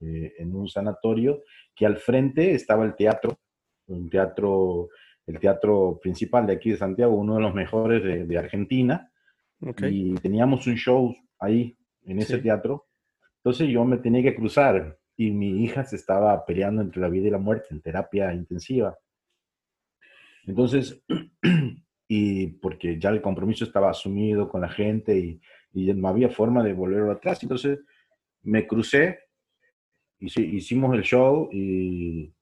eh, 0.00 0.34
en 0.38 0.54
un 0.54 0.68
sanatorio, 0.68 1.42
que 1.74 1.86
al 1.86 1.96
frente 1.96 2.52
estaba 2.52 2.84
el 2.84 2.94
teatro, 2.94 3.38
un 3.86 4.10
teatro, 4.10 4.88
el 5.26 5.38
teatro 5.38 5.98
principal 6.02 6.46
de 6.46 6.54
aquí 6.54 6.70
de 6.72 6.76
Santiago, 6.76 7.14
uno 7.14 7.36
de 7.36 7.42
los 7.42 7.54
mejores 7.54 8.28
de, 8.28 8.38
Argentina, 8.38 9.10
y 9.88 10.14
teníamos 10.16 10.66
un 10.66 10.74
show 10.74 11.14
ahí, 11.38 11.76
en 12.06 12.18
ese 12.18 12.38
teatro. 12.38 12.86
Entonces 13.44 13.68
yo 13.68 13.84
me 13.84 13.98
tenía 13.98 14.22
que 14.22 14.34
cruzar 14.34 14.98
y 15.16 15.30
mi 15.30 15.62
hija 15.62 15.84
se 15.84 15.96
estaba 15.96 16.44
peleando 16.44 16.82
entre 16.82 17.00
la 17.00 17.08
vida 17.08 17.28
y 17.28 17.30
la 17.30 17.38
muerte 17.38 17.68
en 17.70 17.80
terapia 17.80 18.32
intensiva. 18.32 18.98
Entonces, 20.46 21.02
y 22.08 22.46
porque 22.46 22.98
ya 22.98 23.10
el 23.10 23.22
compromiso 23.22 23.64
estaba 23.64 23.90
asumido 23.90 24.48
con 24.48 24.60
la 24.60 24.68
gente 24.68 25.18
y, 25.18 25.40
y 25.72 25.92
no 25.92 26.08
había 26.08 26.30
forma 26.30 26.62
de 26.62 26.72
volverlo 26.72 27.12
atrás, 27.12 27.42
entonces 27.42 27.80
me 28.42 28.66
crucé 28.66 29.24
hicimos 30.26 30.94
el 30.94 31.02
show 31.02 31.48
y 31.52 32.32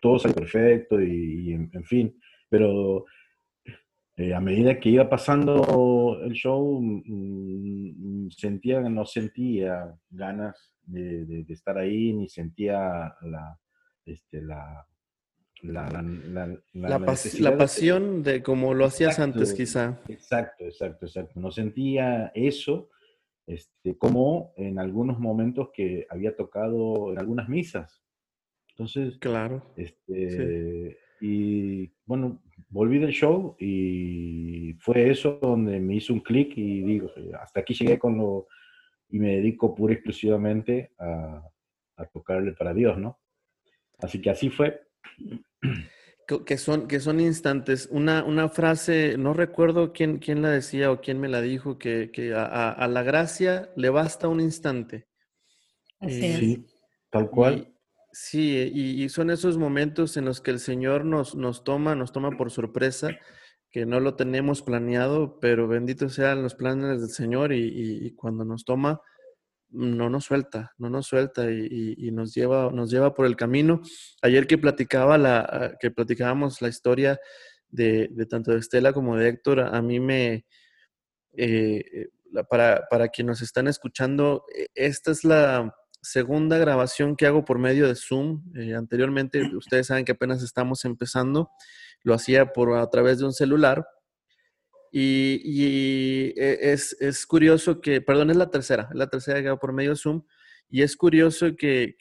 todo 0.00 0.18
salió 0.18 0.34
perfecto 0.34 1.00
y, 1.00 1.52
en, 1.52 1.84
fin, 1.84 2.18
pero 2.48 3.06
eh, 4.16 4.32
a 4.32 4.40
medida 4.40 4.78
que 4.78 4.90
iba 4.90 5.08
pasando 5.08 6.20
el 6.22 6.32
show, 6.32 6.80
mm, 6.80 8.30
sentía, 8.30 8.80
no 8.80 9.04
sentía 9.04 9.92
ganas 10.10 10.72
de, 10.82 11.44
estar 11.48 11.78
ahí, 11.78 12.12
ni 12.12 12.28
sentía 12.28 13.14
la, 13.22 13.58
este, 14.04 14.40
la, 14.42 14.86
la, 15.62 16.58
la, 16.74 17.56
pasión 17.56 18.22
de 18.22 18.42
como 18.42 18.74
lo 18.74 18.84
hacías 18.84 19.18
antes, 19.18 19.52
quizá. 19.52 20.00
Exacto, 20.08 20.64
exacto, 20.64 21.06
exacto. 21.06 21.40
No 21.40 21.50
sentía 21.50 22.30
eso 22.34 22.90
este, 23.46 23.98
como 23.98 24.52
en 24.56 24.78
algunos 24.78 25.18
momentos 25.18 25.70
que 25.74 26.06
había 26.08 26.36
tocado 26.36 27.12
en 27.12 27.18
algunas 27.18 27.48
misas. 27.48 28.02
Entonces, 28.70 29.18
claro. 29.18 29.72
Este, 29.76 30.98
Y 31.26 31.90
bueno, 32.04 32.42
volví 32.68 32.98
del 32.98 33.10
show 33.10 33.56
y 33.58 34.74
fue 34.74 35.10
eso 35.10 35.38
donde 35.40 35.80
me 35.80 35.94
hizo 35.94 36.12
un 36.12 36.20
clic 36.20 36.52
y 36.54 36.82
digo, 36.82 37.10
hasta 37.40 37.60
aquí 37.60 37.72
llegué 37.72 37.98
con 37.98 38.18
lo, 38.18 38.46
y 39.08 39.18
me 39.18 39.36
dedico 39.36 39.74
pura 39.74 39.94
y 39.94 39.96
exclusivamente 39.96 40.92
a, 40.98 41.42
a 41.96 42.04
tocarle 42.12 42.52
para 42.52 42.74
Dios, 42.74 42.98
¿no? 42.98 43.18
Así 44.00 44.20
que 44.20 44.28
así 44.28 44.50
fue. 44.50 44.82
Que 46.46 46.58
son, 46.58 46.88
que 46.88 47.00
son 47.00 47.20
instantes. 47.20 47.88
Una, 47.90 48.22
una 48.24 48.50
frase, 48.50 49.16
no 49.16 49.32
recuerdo 49.32 49.92
quién, 49.94 50.18
quién 50.18 50.42
la 50.42 50.50
decía 50.50 50.90
o 50.90 51.00
quién 51.00 51.20
me 51.20 51.28
la 51.28 51.40
dijo, 51.40 51.78
que, 51.78 52.10
que 52.10 52.34
a, 52.34 52.70
a, 52.70 52.88
la 52.88 53.02
gracia 53.02 53.70
le 53.76 53.88
basta 53.88 54.28
un 54.28 54.40
instante. 54.40 55.06
Así 56.00 56.34
sí, 56.34 56.66
tal 57.10 57.30
cual. 57.30 57.73
Sí, 58.14 58.70
y, 58.72 59.04
y, 59.04 59.08
son 59.08 59.30
esos 59.30 59.58
momentos 59.58 60.16
en 60.16 60.24
los 60.24 60.40
que 60.40 60.50
el 60.52 60.60
Señor 60.60 61.04
nos, 61.04 61.34
nos 61.34 61.64
toma, 61.64 61.94
nos 61.94 62.12
toma 62.12 62.36
por 62.36 62.50
sorpresa, 62.50 63.10
que 63.74 63.86
no 63.86 63.98
lo 63.98 64.14
tenemos 64.14 64.62
planeado, 64.62 65.40
pero 65.40 65.66
bendito 65.66 66.08
sean 66.08 66.44
los 66.44 66.54
planes 66.54 67.00
del 67.00 67.10
Señor 67.10 67.52
y, 67.52 68.14
cuando 68.14 68.44
nos 68.44 68.64
toma, 68.64 69.00
no 69.68 70.08
nos 70.08 70.26
suelta, 70.26 70.72
no 70.78 70.88
nos 70.88 71.08
suelta 71.08 71.50
y, 71.50 72.08
nos, 72.12 72.32
lleva, 72.32 72.70
nos 72.70 72.88
lleva 72.88 73.14
por 73.14 73.26
el 73.26 73.34
camino. 73.34 73.82
Ayer 74.22 74.46
que, 74.46 74.58
platicaba 74.58 75.18
la, 75.18 75.40
ah, 75.40 75.72
que 75.80 75.90
platicábamos 75.90 76.62
la 76.62 76.68
historia 76.68 77.18
de, 77.68 78.08
tanto 78.30 78.52
de 78.52 78.58
Estela 78.58 78.92
como 78.92 79.16
de 79.16 79.30
Héctor, 79.30 79.58
a 79.58 79.82
mí 79.82 79.98
me, 79.98 80.46
eh, 81.36 82.10
para, 82.48 82.86
para 82.88 83.08
quienes 83.08 83.30
nos 83.30 83.42
están 83.42 83.66
escuchando, 83.66 84.44
e, 84.56 84.68
esta 84.76 85.10
es 85.10 85.24
la 85.24 85.74
segunda 86.04 86.58
grabación 86.58 87.16
que 87.16 87.26
hago 87.26 87.44
por 87.44 87.58
medio 87.58 87.88
de 87.88 87.96
Zoom. 87.96 88.44
Eh, 88.54 88.74
anteriormente, 88.74 89.42
ustedes 89.56 89.88
saben 89.88 90.04
que 90.04 90.12
apenas 90.12 90.42
estamos 90.42 90.84
empezando, 90.84 91.50
lo 92.02 92.14
hacía 92.14 92.52
por 92.52 92.76
a 92.76 92.88
través 92.90 93.18
de 93.18 93.24
un 93.24 93.32
celular 93.32 93.84
y, 94.96 96.32
e, 96.40 96.72
es, 96.72 97.26
curioso 97.26 97.80
que, 97.80 98.00
perdón, 98.00 98.30
es 98.30 98.36
la 98.36 98.50
tercera, 98.50 98.88
es 98.92 98.96
la 98.96 99.08
tercera 99.08 99.42
que 99.42 99.48
hago 99.48 99.58
por 99.58 99.72
medio 99.72 99.90
de 99.90 99.96
Zoom, 99.96 100.22
y 100.68 100.82
es 100.82 100.96
curioso 100.96 101.56
que, 101.56 101.96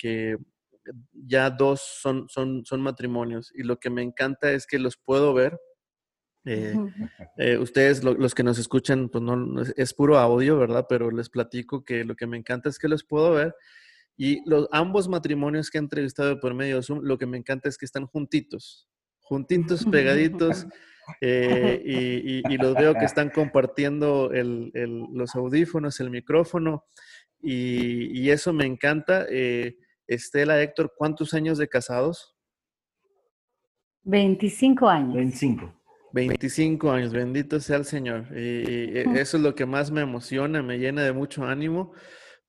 ya 1.12 1.50
dos 1.50 1.82
son, 1.82 2.30
son, 2.30 2.64
son 2.66 2.82
matrimonios, 2.82 3.52
y 3.56 3.64
lo 3.64 3.80
que 3.80 3.90
me 3.90 4.04
encanta 4.04 4.52
es 4.52 4.68
que 4.68 4.78
los 4.78 4.96
puedo 4.96 5.34
ver. 5.34 5.60
Eh, 6.46 6.76
eh, 7.38 7.58
ustedes, 7.58 8.04
los 8.04 8.36
que 8.36 8.44
nos 8.44 8.60
escuchan, 8.60 9.10
pues 9.10 9.24
no, 9.24 9.60
es 9.76 9.94
puro 9.96 10.20
audio, 10.20 10.60
¿verdad? 10.60 10.86
Pero 10.88 11.10
les 11.10 11.30
platico 11.30 11.84
que 11.84 12.04
lo 12.04 12.16
que 12.16 12.28
me 12.28 12.38
encanta 12.38 12.70
es 12.70 12.78
que 12.78 12.90
los 12.90 13.04
puedo 13.04 13.32
ver. 13.32 13.56
Y 14.18 14.48
los, 14.48 14.68
ambos 14.72 15.08
matrimonios 15.08 15.70
que 15.70 15.78
he 15.78 15.82
entrevistado 15.82 16.40
por 16.40 16.54
medio 16.54 16.78
de 16.78 16.84
Zoom, 16.84 17.00
lo 17.04 17.18
que 17.18 17.26
me 17.26 17.38
encanta 17.38 17.70
es 17.70 17.78
que 17.78 17.86
están 17.86 18.06
juntitos, 18.06 18.88
juntitos, 19.22 19.86
pegaditos. 19.86 20.68
Eh, 21.20 21.82
y, 22.50 22.58
los 22.58 22.76
veo 22.76 22.94
que 22.94 23.04
están 23.04 23.30
compartiendo 23.30 24.32
los 24.32 25.36
audífonos, 25.36 26.00
el 26.00 26.10
micrófono, 26.10 26.86
y, 27.42 28.30
eso 28.30 28.54
me 28.54 28.66
encanta. 28.66 29.26
Eh, 29.30 29.76
Estela, 30.08 30.62
Héctor, 30.62 30.94
¿cuántos 30.98 31.34
años 31.34 31.58
de 31.58 31.68
casados? 31.68 32.36
25 34.04 34.88
años. 34.88 35.16
25. 35.16 35.74
25 36.14 36.92
años, 36.92 37.12
bendito 37.12 37.60
sea 37.60 37.78
el 37.78 37.86
Señor. 37.86 38.28
Y, 38.38 38.98
eso 39.18 39.38
es 39.38 39.44
lo 39.44 39.56
que 39.56 39.66
más 39.66 39.92
me 39.92 40.02
emociona, 40.02 40.62
me 40.62 40.78
llena 40.78 41.04
de 41.04 41.12
mucho 41.12 41.46
ánimo, 41.46 41.94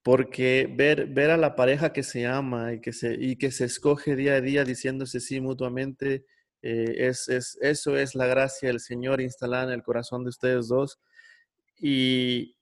porque 0.04 0.70
ver, 0.70 1.06
ver 1.06 1.30
a 1.30 1.38
la 1.38 1.56
pareja 1.56 1.94
que 1.94 2.02
se 2.02 2.26
ama 2.26 2.74
y 2.74 2.80
que 2.82 2.92
se, 2.92 3.14
y 3.18 3.36
que 3.36 3.50
se 3.50 3.64
escoge 3.64 4.16
día 4.16 4.34
a 4.34 4.40
día 4.42 4.62
diciéndose 4.62 5.18
sí 5.18 5.40
mutuamente, 5.40 6.26
eh, 6.60 7.08
es, 7.08 7.28
es, 7.30 7.58
eso 7.62 7.96
es 7.96 8.14
la 8.14 8.26
gracia 8.26 8.68
del 8.68 8.80
Señor 8.80 9.22
instalada 9.22 9.64
en 9.64 9.70
el 9.70 9.82
corazón 9.82 10.22
de 10.22 10.28
ustedes 10.28 10.68
dos. 10.68 11.00
Y 11.78 12.58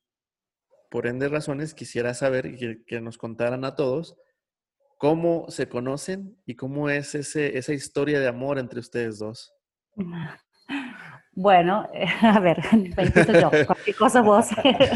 por 0.88 1.08
ende 1.08 1.28
razones 1.28 1.74
quisiera 1.74 2.14
saber 2.14 2.56
que, 2.86 3.00
nos 3.00 3.18
contaran 3.18 3.64
a 3.64 3.74
todos 3.74 4.14
cómo 4.96 5.46
se 5.50 5.68
conocen 5.68 6.40
y 6.46 6.54
cómo 6.54 6.90
es 6.90 7.16
ese, 7.16 7.58
esa 7.58 7.72
historia 7.72 8.20
de 8.20 8.28
amor 8.28 8.60
entre 8.60 8.78
ustedes 8.78 9.18
dos. 9.18 9.52
Bueno, 11.34 11.88
a 12.22 12.40
ver, 12.40 12.62
yo, 13.40 13.50
cualquier 13.66 13.96
cosa 13.96 14.20
vos 14.20 14.48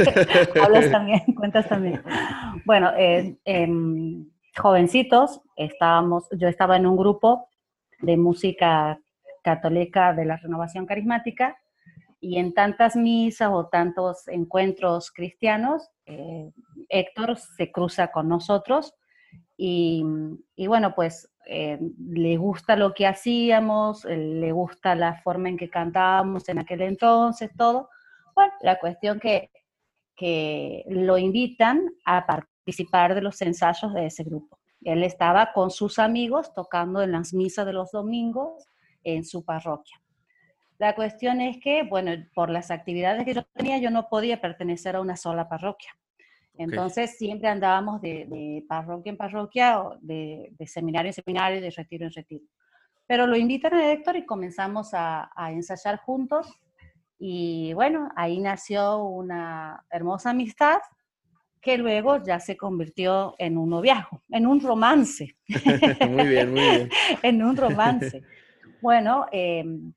hablas 0.62 0.90
también, 0.90 1.20
cuentas 1.34 1.68
también. 1.68 2.02
Bueno, 2.64 2.92
jovencitos, 4.56 5.40
estábamos, 5.56 6.28
yo 6.32 6.48
estaba 6.48 6.76
en 6.76 6.86
un 6.86 6.96
grupo 6.96 7.48
de 8.00 8.16
música 8.16 8.98
católica 9.42 10.12
de 10.12 10.24
la 10.24 10.36
renovación 10.36 10.86
carismática 10.86 11.56
y 12.20 12.38
en 12.38 12.52
tantas 12.52 12.96
misas 12.96 13.50
o 13.52 13.68
tantos 13.68 14.26
encuentros 14.28 15.10
cristianos, 15.12 15.90
eh, 16.06 16.50
Héctor 16.88 17.36
se 17.36 17.70
cruza 17.70 18.08
con 18.08 18.28
nosotros 18.28 18.94
y, 19.56 20.04
bueno, 20.66 20.94
pues 20.94 21.30
eh, 21.46 21.78
le 21.98 22.36
gusta 22.36 22.76
lo 22.76 22.92
que 22.92 23.06
hacíamos, 23.06 24.04
eh, 24.04 24.16
le 24.16 24.52
gusta 24.52 24.94
la 24.94 25.14
forma 25.22 25.48
en 25.48 25.56
que 25.56 25.70
cantábamos 25.70 26.48
en 26.48 26.58
aquel 26.58 26.82
entonces, 26.82 27.50
todo. 27.56 27.88
Bueno, 28.34 28.52
la 28.60 28.78
cuestión 28.78 29.18
que, 29.18 29.50
que 30.14 30.84
lo 30.88 31.16
invitan 31.16 31.88
a 32.04 32.26
participar 32.26 33.14
de 33.14 33.22
los 33.22 33.40
ensayos 33.40 33.94
de 33.94 34.06
ese 34.06 34.24
grupo. 34.24 34.58
Él 34.82 35.02
estaba 35.02 35.52
con 35.52 35.70
sus 35.70 35.98
amigos 35.98 36.52
tocando 36.52 37.02
en 37.02 37.12
las 37.12 37.32
misas 37.32 37.66
de 37.66 37.72
los 37.72 37.90
domingos 37.92 38.68
en 39.04 39.24
su 39.24 39.44
parroquia. 39.44 40.00
La 40.78 40.94
cuestión 40.94 41.40
es 41.40 41.58
que, 41.58 41.84
bueno, 41.84 42.12
por 42.34 42.50
las 42.50 42.70
actividades 42.70 43.24
que 43.24 43.34
yo 43.34 43.44
tenía, 43.54 43.78
yo 43.78 43.90
no 43.90 44.08
podía 44.08 44.40
pertenecer 44.40 44.96
a 44.96 45.00
una 45.00 45.16
sola 45.16 45.48
parroquia. 45.48 45.96
Entonces 46.58 47.16
siempre 47.18 47.48
andábamos 47.48 48.00
de, 48.00 48.64
parroquia 48.68 49.10
en 49.10 49.16
parroquia, 49.16 49.82
de, 50.00 50.52
seminario 50.66 51.10
en 51.10 51.14
seminario, 51.14 51.60
de 51.60 51.70
retiro 51.70 52.06
en 52.06 52.12
retiro. 52.12 52.44
Pero 53.06 53.26
lo 53.26 53.36
invitan 53.36 53.74
a 53.74 53.92
Héctor 53.92 54.16
y 54.16 54.26
comenzamos 54.26 54.92
a, 54.92 55.30
a 55.34 55.52
ensayar 55.52 55.98
juntos. 55.98 56.48
Y 57.18 57.72
bueno, 57.74 58.10
ahí 58.16 58.40
nació 58.40 58.98
una 59.04 59.84
hermosa 59.90 60.30
amistad 60.30 60.78
que 61.66 61.78
luego 61.78 62.22
ya 62.22 62.38
se 62.38 62.56
convirtió 62.56 63.34
en 63.38 63.58
un 63.58 63.70
noviazgo, 63.70 64.22
en 64.30 64.46
un 64.46 64.60
romance. 64.60 65.36
muy 66.08 66.28
bien, 66.28 66.52
muy 66.52 66.60
bien. 66.60 66.88
en 67.24 67.42
un 67.42 67.56
romance. 67.56 68.22
Bueno, 68.80 69.26
em, 69.32 69.92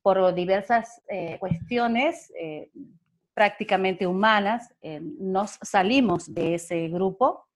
por 0.00 0.34
diversas 0.34 1.02
eh, 1.08 1.36
cuestiones 1.38 2.32
eh, 2.40 2.70
prácticamente 3.42 4.06
humanas, 4.06 4.72
em, 4.82 5.16
nos 5.18 5.58
salimos 5.62 6.32
de 6.32 6.54
ese 6.54 6.86
grupo 6.86 7.48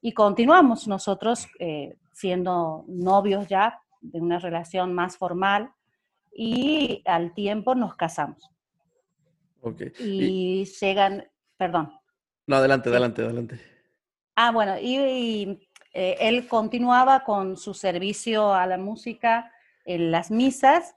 y 0.00 0.12
continuamos 0.12 0.86
nosotros 0.86 1.48
eh, 1.58 1.96
siendo 2.12 2.84
novios 2.86 3.48
ya 3.48 3.80
de 4.00 4.20
una 4.20 4.38
relación 4.38 4.94
más 4.94 5.16
formal 5.16 5.72
y 6.32 7.02
al 7.06 7.34
tiempo 7.34 7.74
nos 7.74 7.96
casamos. 7.96 8.52
Okay. 9.62 9.90
Y, 9.98 10.64
llegan, 10.80 11.24
perdón. 11.56 11.92
No, 12.46 12.54
adelante, 12.54 12.90
adelante, 12.90 13.22
adelante. 13.22 13.60
Ah, 14.36 14.52
bueno, 14.52 14.78
y, 14.80 15.58
eh, 15.92 16.16
él 16.20 16.46
continuaba 16.46 17.24
con 17.24 17.56
su 17.56 17.74
servicio 17.74 18.54
a 18.54 18.64
la 18.68 18.78
música 18.78 19.50
en 19.86 20.12
las 20.12 20.30
misas 20.30 20.94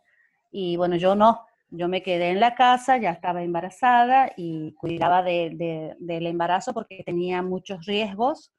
y 0.52 0.78
bueno, 0.78 0.98
yo 0.98 1.16
no, 1.16 1.45
yo 1.70 1.88
me 1.88 2.04
quedé 2.04 2.30
en 2.30 2.40
la 2.40 2.56
casa, 2.56 2.98
ya 2.98 3.12
estaba 3.12 3.44
embarazada 3.44 4.32
y 4.38 4.74
cuidaba 4.74 5.24
de, 5.24 5.96
del 6.00 6.28
embarazo 6.28 6.74
porque 6.74 7.04
tenía 7.06 7.42
muchos 7.42 7.86
riesgos. 7.86 8.54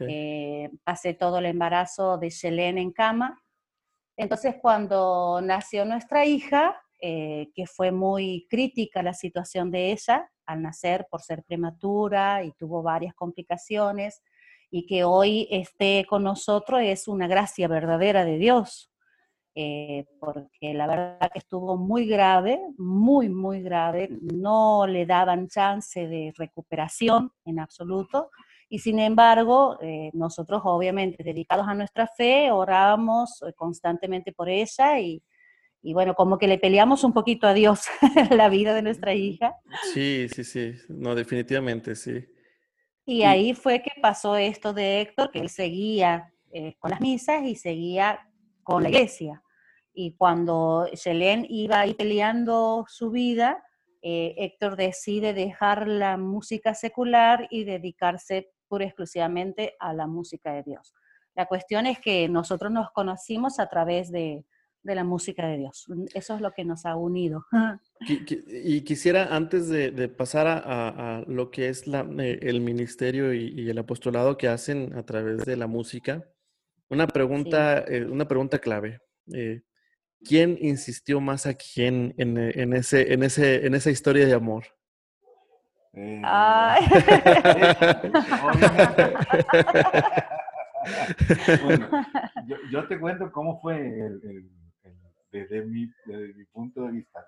Eh, 0.00 0.70
pasé 0.84 1.14
todo 1.14 1.38
el 1.38 1.46
embarazo 1.46 2.18
de 2.18 2.30
Selene 2.30 2.82
en 2.82 2.92
cama. 2.92 3.40
Entonces, 4.16 4.56
cuando 4.60 5.40
nació 5.42 5.86
nuestra 5.86 6.26
hija, 6.26 6.76
eh, 7.00 7.50
que 7.54 7.66
fue 7.66 7.92
muy 7.92 8.46
crítica 8.50 9.02
la 9.02 9.14
situación 9.14 9.70
de 9.70 9.92
ella, 9.92 10.30
al 10.44 10.60
nacer 10.60 11.06
por 11.10 11.22
ser 11.22 11.42
prematura 11.44 12.44
y 12.44 12.52
tuvo 12.52 12.82
varias 12.82 13.14
complicaciones 13.14 14.22
y 14.70 14.86
que 14.86 15.04
hoy 15.04 15.48
esté 15.50 16.04
con 16.08 16.24
nosotros 16.24 16.80
es 16.82 17.08
una 17.08 17.26
gracia 17.26 17.68
verdadera 17.68 18.24
de 18.24 18.36
Dios, 18.36 18.89
eh, 19.62 20.06
porque 20.18 20.72
la 20.72 20.86
verdad 20.86 21.30
que 21.30 21.38
estuvo 21.38 21.76
muy 21.76 22.06
grave, 22.06 22.58
muy, 22.78 23.28
muy 23.28 23.60
grave, 23.60 24.08
no 24.22 24.86
le 24.86 25.04
daban 25.04 25.48
chance 25.48 26.08
de 26.08 26.32
recuperación 26.34 27.30
en 27.44 27.60
absoluto. 27.60 28.30
Y 28.70 28.78
sin 28.78 28.98
embargo, 28.98 29.76
eh, 29.82 30.10
nosotros 30.14 30.62
obviamente 30.64 31.22
dedicados 31.22 31.68
a 31.68 31.74
nuestra 31.74 32.06
fe, 32.06 32.50
orábamos 32.50 33.42
eh, 33.42 33.52
constantemente 33.54 34.32
por 34.32 34.48
ella 34.48 34.98
y, 34.98 35.22
y 35.82 35.92
bueno, 35.92 36.14
como 36.14 36.38
que 36.38 36.48
le 36.48 36.56
peleamos 36.56 37.04
un 37.04 37.12
poquito 37.12 37.46
a 37.46 37.52
Dios 37.52 37.82
la 38.30 38.48
vida 38.48 38.72
de 38.72 38.80
nuestra 38.80 39.12
hija. 39.12 39.56
Sí, 39.92 40.26
sí, 40.34 40.42
sí, 40.42 40.72
no, 40.88 41.14
definitivamente, 41.14 41.94
sí. 41.96 42.24
Y 43.04 43.24
ahí 43.24 43.52
fue 43.52 43.82
que 43.82 43.92
pasó 44.00 44.36
esto 44.36 44.72
de 44.72 45.02
Héctor, 45.02 45.30
que 45.30 45.40
él 45.40 45.50
seguía 45.50 46.32
eh, 46.50 46.76
con 46.78 46.92
las 46.92 47.00
misas 47.02 47.44
y 47.44 47.56
seguía 47.56 48.26
con 48.62 48.82
la 48.82 48.88
iglesia. 48.88 49.42
Y 50.02 50.14
cuando 50.16 50.88
Selén 50.94 51.44
iba 51.46 51.80
ahí 51.80 51.92
peleando 51.92 52.86
su 52.88 53.10
vida, 53.10 53.62
eh, 54.00 54.34
Héctor 54.38 54.76
decide 54.76 55.34
dejar 55.34 55.86
la 55.86 56.16
música 56.16 56.74
secular 56.74 57.46
y 57.50 57.64
dedicarse 57.64 58.50
pura 58.66 58.84
y 58.84 58.86
exclusivamente 58.86 59.76
a 59.78 59.92
la 59.92 60.06
música 60.06 60.54
de 60.54 60.62
Dios. 60.62 60.94
La 61.34 61.44
cuestión 61.44 61.86
es 61.86 61.98
que 61.98 62.30
nosotros 62.30 62.72
nos 62.72 62.90
conocimos 62.92 63.60
a 63.60 63.68
través 63.68 64.10
de, 64.10 64.46
de 64.82 64.94
la 64.94 65.04
música 65.04 65.46
de 65.46 65.58
Dios. 65.58 65.86
Eso 66.14 66.34
es 66.34 66.40
lo 66.40 66.52
que 66.52 66.64
nos 66.64 66.86
ha 66.86 66.96
unido. 66.96 67.44
Y 68.06 68.80
quisiera, 68.80 69.36
antes 69.36 69.68
de, 69.68 70.08
pasar 70.08 70.46
a, 70.48 71.22
lo 71.26 71.50
que 71.50 71.68
es 71.68 71.86
la, 71.86 72.08
eh, 72.18 72.38
el 72.40 72.62
ministerio 72.62 73.34
y, 73.34 73.68
el 73.68 73.76
apostolado 73.76 74.38
que 74.38 74.48
hacen 74.48 74.94
a 74.94 75.02
través 75.02 75.44
de 75.44 75.58
la 75.58 75.66
música, 75.66 76.24
una 76.88 77.06
pregunta, 77.06 77.80
eh, 77.80 78.06
una 78.06 78.26
pregunta 78.26 78.58
clave. 78.58 79.02
Eh, 79.34 79.60
¿Quién 80.24 80.58
insistió 80.60 81.20
más 81.20 81.46
a 81.46 81.54
quién 81.54 82.14
en, 82.18 82.36
en, 82.36 82.74
ese, 82.74 83.12
en, 83.12 83.22
ese, 83.22 83.66
en 83.66 83.74
esa 83.74 83.90
historia 83.90 84.26
de 84.26 84.34
amor? 84.34 84.64
bueno, 85.92 86.28
yo, 92.70 92.86
te 92.86 93.00
cuento 93.00 93.32
cómo 93.32 93.60
fue 93.60 93.76
el 93.76 94.48
desde 95.32 95.64
mi, 95.64 95.90
desde 96.04 96.34
mi 96.34 96.44
punto 96.46 96.82
de 96.82 96.92
vista. 96.92 97.24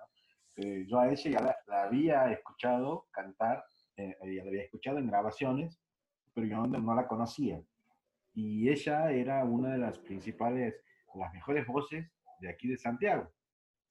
Eh, 0.57 0.85
yo 0.89 0.99
a 0.99 1.09
ella 1.09 1.31
ya 1.31 1.57
la, 1.67 1.83
había 1.83 2.31
escuchado 2.31 3.07
cantar, 3.11 3.65
eh, 3.97 4.17
la 4.21 4.43
había 4.43 4.65
escuchado 4.65 4.99
en 4.99 5.07
grabaciones, 5.07 5.81
pero 6.35 6.47
yo 6.47 6.67
no, 6.67 6.95
la 6.95 7.07
conocía. 7.07 7.61
Y 8.35 8.69
ella 8.69 9.11
era 9.11 9.45
una 9.45 9.73
de 9.73 9.79
las 9.79 9.99
principales, 9.99 10.75
las 11.15 11.33
mejores 11.33 11.67
voces 11.67 12.11
de 12.43 12.51
aquí 12.51 12.69
de 12.69 12.77
Santiago. 12.77 13.33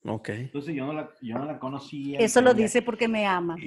Ok. 0.03 0.29
Entonces 0.29 0.75
yo 0.75 0.85
no 0.85 0.93
la, 0.93 1.09
yo 1.21 1.37
no 1.37 1.45
la 1.45 1.57
conocía. 1.59 2.19
Eso 2.19 2.41
lo 2.41 2.53
dice 2.53 2.81
porque 2.81 3.07
me 3.07 3.25
ama. 3.25 3.55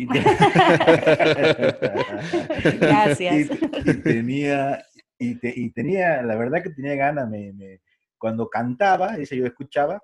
Gracias. 2.80 3.50
Y, 3.86 3.94
tenía, 4.02 4.84
y, 5.18 5.38
y, 5.42 5.70
tenía, 5.70 6.22
la 6.22 6.36
verdad 6.36 6.62
que 6.62 6.70
tenía 6.70 6.94
ganas, 6.96 7.28
me, 7.30 7.52
me, 7.52 7.80
cuando 8.18 8.48
cantaba, 8.48 9.16
ella 9.16 9.36
yo 9.36 9.46
escuchaba, 9.46 10.02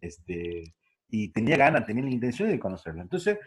este, 0.00 0.74
y 1.08 1.32
tenía 1.32 1.56
ganas, 1.56 1.86
tenía 1.86 2.04
la 2.04 2.10
intención 2.10 2.50
de 2.50 2.58
conocerla. 2.60 3.02
Entonces, 3.02 3.38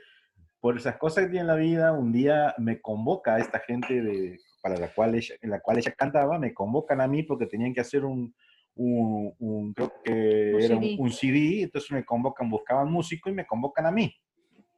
por 0.59 0.75
esas 0.77 0.97
cosas 0.97 1.25
que 1.25 1.31
tiene 1.31 1.41
en 1.41 1.47
la 1.47 1.55
vida, 1.55 1.93
un 1.93 2.11
día 2.11 2.55
me 2.57 2.81
convoca 2.81 3.35
a 3.35 3.39
esta 3.39 3.59
gente 3.59 4.01
de, 4.01 4.39
para 4.61 4.77
la 4.77 4.91
cual 4.93 5.13
ella, 5.15 5.35
en 5.39 5.51
la 5.51 5.59
cual 5.59 5.77
ella 5.77 5.93
cantaba, 5.95 6.39
me 6.39 6.53
convocan 6.53 6.99
a 6.99 7.07
mí 7.07 7.21
porque 7.23 7.45
tenían 7.45 7.73
que 7.73 7.81
hacer 7.81 8.05
un, 8.05 8.33
un, 8.75 9.73
creo 9.73 9.93
que 10.03 10.65
era 10.65 10.75
un, 10.77 11.11
CD, 11.11 11.63
entonces 11.63 11.91
me 11.91 12.03
convocan, 12.03 12.49
buscaban 12.49 12.91
músico 12.91 13.29
y 13.29 13.33
me 13.33 13.45
convocan 13.45 13.85
a 13.85 13.91
mí. 13.91 14.13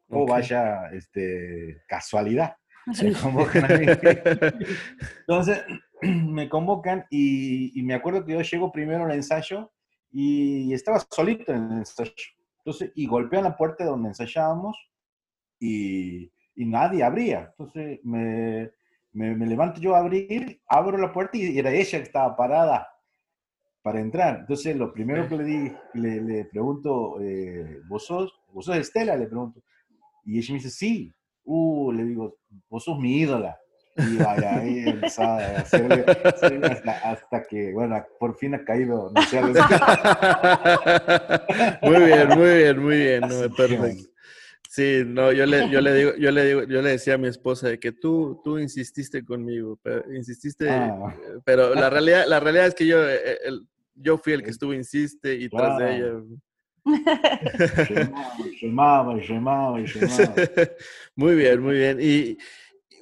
O 0.09 0.23
oh, 0.23 0.25
vaya, 0.27 0.89
este, 0.93 1.81
casualidad. 1.87 2.55
Me 3.01 3.13
convocan 3.13 3.65
a 3.65 3.77
mí. 3.77 3.85
Entonces, 5.21 5.63
me 6.01 6.47
convocan 6.47 7.05
y, 7.09 7.79
y, 7.79 7.83
me 7.83 7.95
acuerdo 7.95 8.23
que 8.23 8.33
yo 8.33 8.41
llego 8.41 8.71
primero 8.71 9.05
al 9.05 9.13
ensayo 9.13 9.71
y 10.11 10.71
estaba 10.73 11.03
solito 11.09 11.51
en 11.51 11.71
el 11.71 11.77
ensayo. 11.79 12.11
Entonces, 12.59 12.91
y 12.95 13.07
golpean 13.07 13.43
la 13.43 13.57
puerta 13.57 13.85
donde 13.85 14.09
ensayábamos 14.09 14.77
y, 15.59 16.31
y 16.55 16.65
nadie 16.65 17.03
abría. 17.03 17.53
Entonces, 17.57 17.99
me, 18.03 18.71
me, 19.13 19.45
levanto 19.45 19.79
yo 19.81 19.95
a 19.95 19.99
abrir, 19.99 20.61
abro 20.67 20.97
la 20.97 21.11
puerta 21.11 21.37
y 21.37 21.57
era 21.57 21.71
ella 21.71 21.99
que 21.99 22.05
estaba 22.05 22.35
parada 22.35 22.87
para 23.85 24.01
entrar. 24.01 24.39
Entonces, 24.39 24.75
lo 24.75 24.91
primero 24.91 25.29
que 25.29 25.37
le 25.37 25.43
di, 25.43 25.71
le, 25.93 26.19
le 26.19 26.45
pregunto, 26.45 27.21
eh, 27.21 27.81
¿vos, 27.87 28.03
sos, 28.03 28.33
¿vos 28.51 28.65
sos 28.65 28.77
Estela? 28.77 29.15
Le 29.15 29.27
pregunto. 29.27 29.61
Y 30.25 30.39
ella 30.39 30.53
me 30.53 30.57
dice, 30.57 30.71
sí. 30.71 31.13
Uh, 31.43 31.91
le 31.91 32.03
digo, 32.03 32.39
vos 32.67 32.83
sos 32.83 32.97
mi 32.97 33.19
ídola. 33.19 33.55
Y 33.95 34.17
vaya, 34.17 34.55
ahí 34.59 34.85
empezó 34.87 35.21
a 35.21 35.37
hacerle, 35.57 36.03
hasta, 37.03 37.43
que, 37.43 37.73
bueno, 37.73 38.03
por 38.19 38.35
fin 38.35 38.55
ha 38.55 38.65
caído. 38.65 39.13
muy 41.83 42.05
bien, 42.05 42.27
muy 42.29 42.57
bien, 42.57 42.83
muy 42.83 42.97
bien, 42.97 43.21
no, 43.21 43.55
perfecto. 43.55 44.09
Sí, 44.67 45.03
no, 45.05 45.31
yo 45.31 45.45
le, 45.45 45.69
yo 45.69 45.79
le 45.79 45.93
digo, 45.93 46.15
yo 46.17 46.31
le 46.31 46.45
digo, 46.45 46.63
yo 46.63 46.81
le 46.81 46.89
decía 46.89 47.13
a 47.13 47.17
mi 47.19 47.27
esposa 47.27 47.69
de 47.69 47.79
que 47.79 47.91
tú, 47.91 48.41
tú 48.43 48.57
insististe 48.57 49.23
conmigo, 49.23 49.79
pero, 49.83 50.11
insististe, 50.11 50.71
ah. 50.71 51.15
pero 51.45 51.75
la 51.75 51.91
realidad, 51.91 52.25
la 52.27 52.39
realidad 52.39 52.65
es 52.65 52.73
que 52.73 52.87
yo, 52.87 53.07
eh, 53.07 53.37
el, 53.45 53.67
yo 53.95 54.17
fui 54.17 54.33
el 54.33 54.43
que 54.43 54.51
estuvo 54.51 54.73
insiste 54.73 55.33
y 55.35 55.49
tras 55.49 55.77
de 55.77 55.95
ella. 55.95 56.21
Llamaba, 58.61 59.19
llamaba, 59.19 59.79
llamaba. 59.79 60.35
Muy 61.15 61.35
bien, 61.35 61.61
muy 61.61 61.75
bien. 61.75 61.97
Y, 61.99 62.37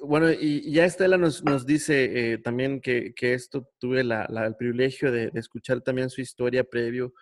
bueno, 0.02 0.30
y 0.30 0.70
ya 0.72 0.84
Estela 0.84 1.18
nos, 1.18 1.44
nos 1.44 1.66
dice 1.66 2.32
eh, 2.32 2.38
también 2.38 2.80
que, 2.80 3.12
que, 3.14 3.34
esto 3.34 3.68
tuve 3.78 4.00
el 4.00 4.56
privilegio 4.56 5.10
de, 5.10 5.30
escuchar 5.34 5.80
también 5.80 6.10
su 6.10 6.20
historia 6.20 6.64
previo 6.64 7.14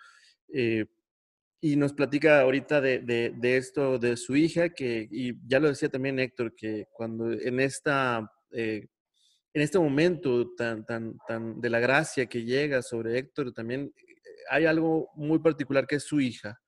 eh, 0.53 0.85
y 1.61 1.75
nos 1.75 1.93
platica 1.93 2.41
ahorita 2.41 2.81
de, 2.81 2.99
de, 2.99 3.57
esto 3.57 3.97
de 3.97 4.17
su 4.17 4.35
hija, 4.35 4.69
que, 4.69 5.07
y 5.09 5.33
ya 5.47 5.59
lo 5.59 5.69
decía 5.69 5.89
también 5.89 6.19
Héctor, 6.19 6.53
que 6.55 6.87
cuando 6.91 7.31
en 7.31 7.59
esta... 7.59 8.29
Eh, 8.51 8.87
en 9.53 9.61
este 9.61 9.77
momento 9.79 10.53
tan, 10.55 10.85
tan, 10.85 11.17
tan 11.27 11.61
de 11.61 11.69
la 11.69 11.79
gracia 11.79 12.25
que 12.25 12.43
llega 12.43 12.81
sobre 12.81 13.17
Héctor, 13.17 13.53
también 13.53 13.93
hay 14.49 14.65
algo 14.65 15.09
muy 15.15 15.39
particular 15.39 15.85
que 15.87 15.95
es 15.95 16.03
su 16.03 16.19
hija 16.19 16.59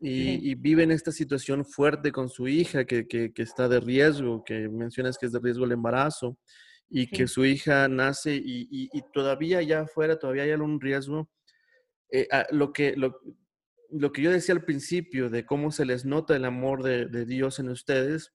y, 0.00 0.54
vive 0.56 0.82
en 0.82 0.90
esta 0.90 1.12
situación 1.12 1.64
fuerte 1.64 2.12
con 2.12 2.28
su 2.28 2.46
hija 2.46 2.84
que, 2.84 3.06
que, 3.06 3.32
está 3.36 3.68
de 3.68 3.80
riesgo, 3.80 4.44
que 4.44 4.68
mencionas 4.68 5.16
que 5.16 5.26
es 5.26 5.32
de 5.32 5.40
riesgo 5.40 5.64
el 5.64 5.72
embarazo 5.72 6.38
y 6.90 7.06
que 7.06 7.26
su 7.26 7.44
hija 7.44 7.88
nace 7.88 8.34
y, 8.34 8.68
y, 8.70 9.02
todavía 9.12 9.58
allá 9.58 9.82
afuera, 9.82 10.18
todavía 10.18 10.42
hay 10.42 10.50
algún 10.50 10.80
riesgo. 10.80 11.30
Eh, 12.10 12.28
ah, 12.30 12.46
lo, 12.50 12.72
que, 12.72 12.94
lo, 12.96 13.18
lo, 13.90 14.12
que 14.12 14.22
yo 14.22 14.30
decía 14.30 14.54
al 14.54 14.64
principio 14.64 15.30
de 15.30 15.46
cómo 15.46 15.70
se 15.70 15.86
les 15.86 16.04
nota 16.04 16.36
el 16.36 16.44
amor 16.44 16.82
de, 16.82 17.06
de 17.06 17.24
Dios 17.24 17.58
en 17.58 17.70
ustedes, 17.70 18.32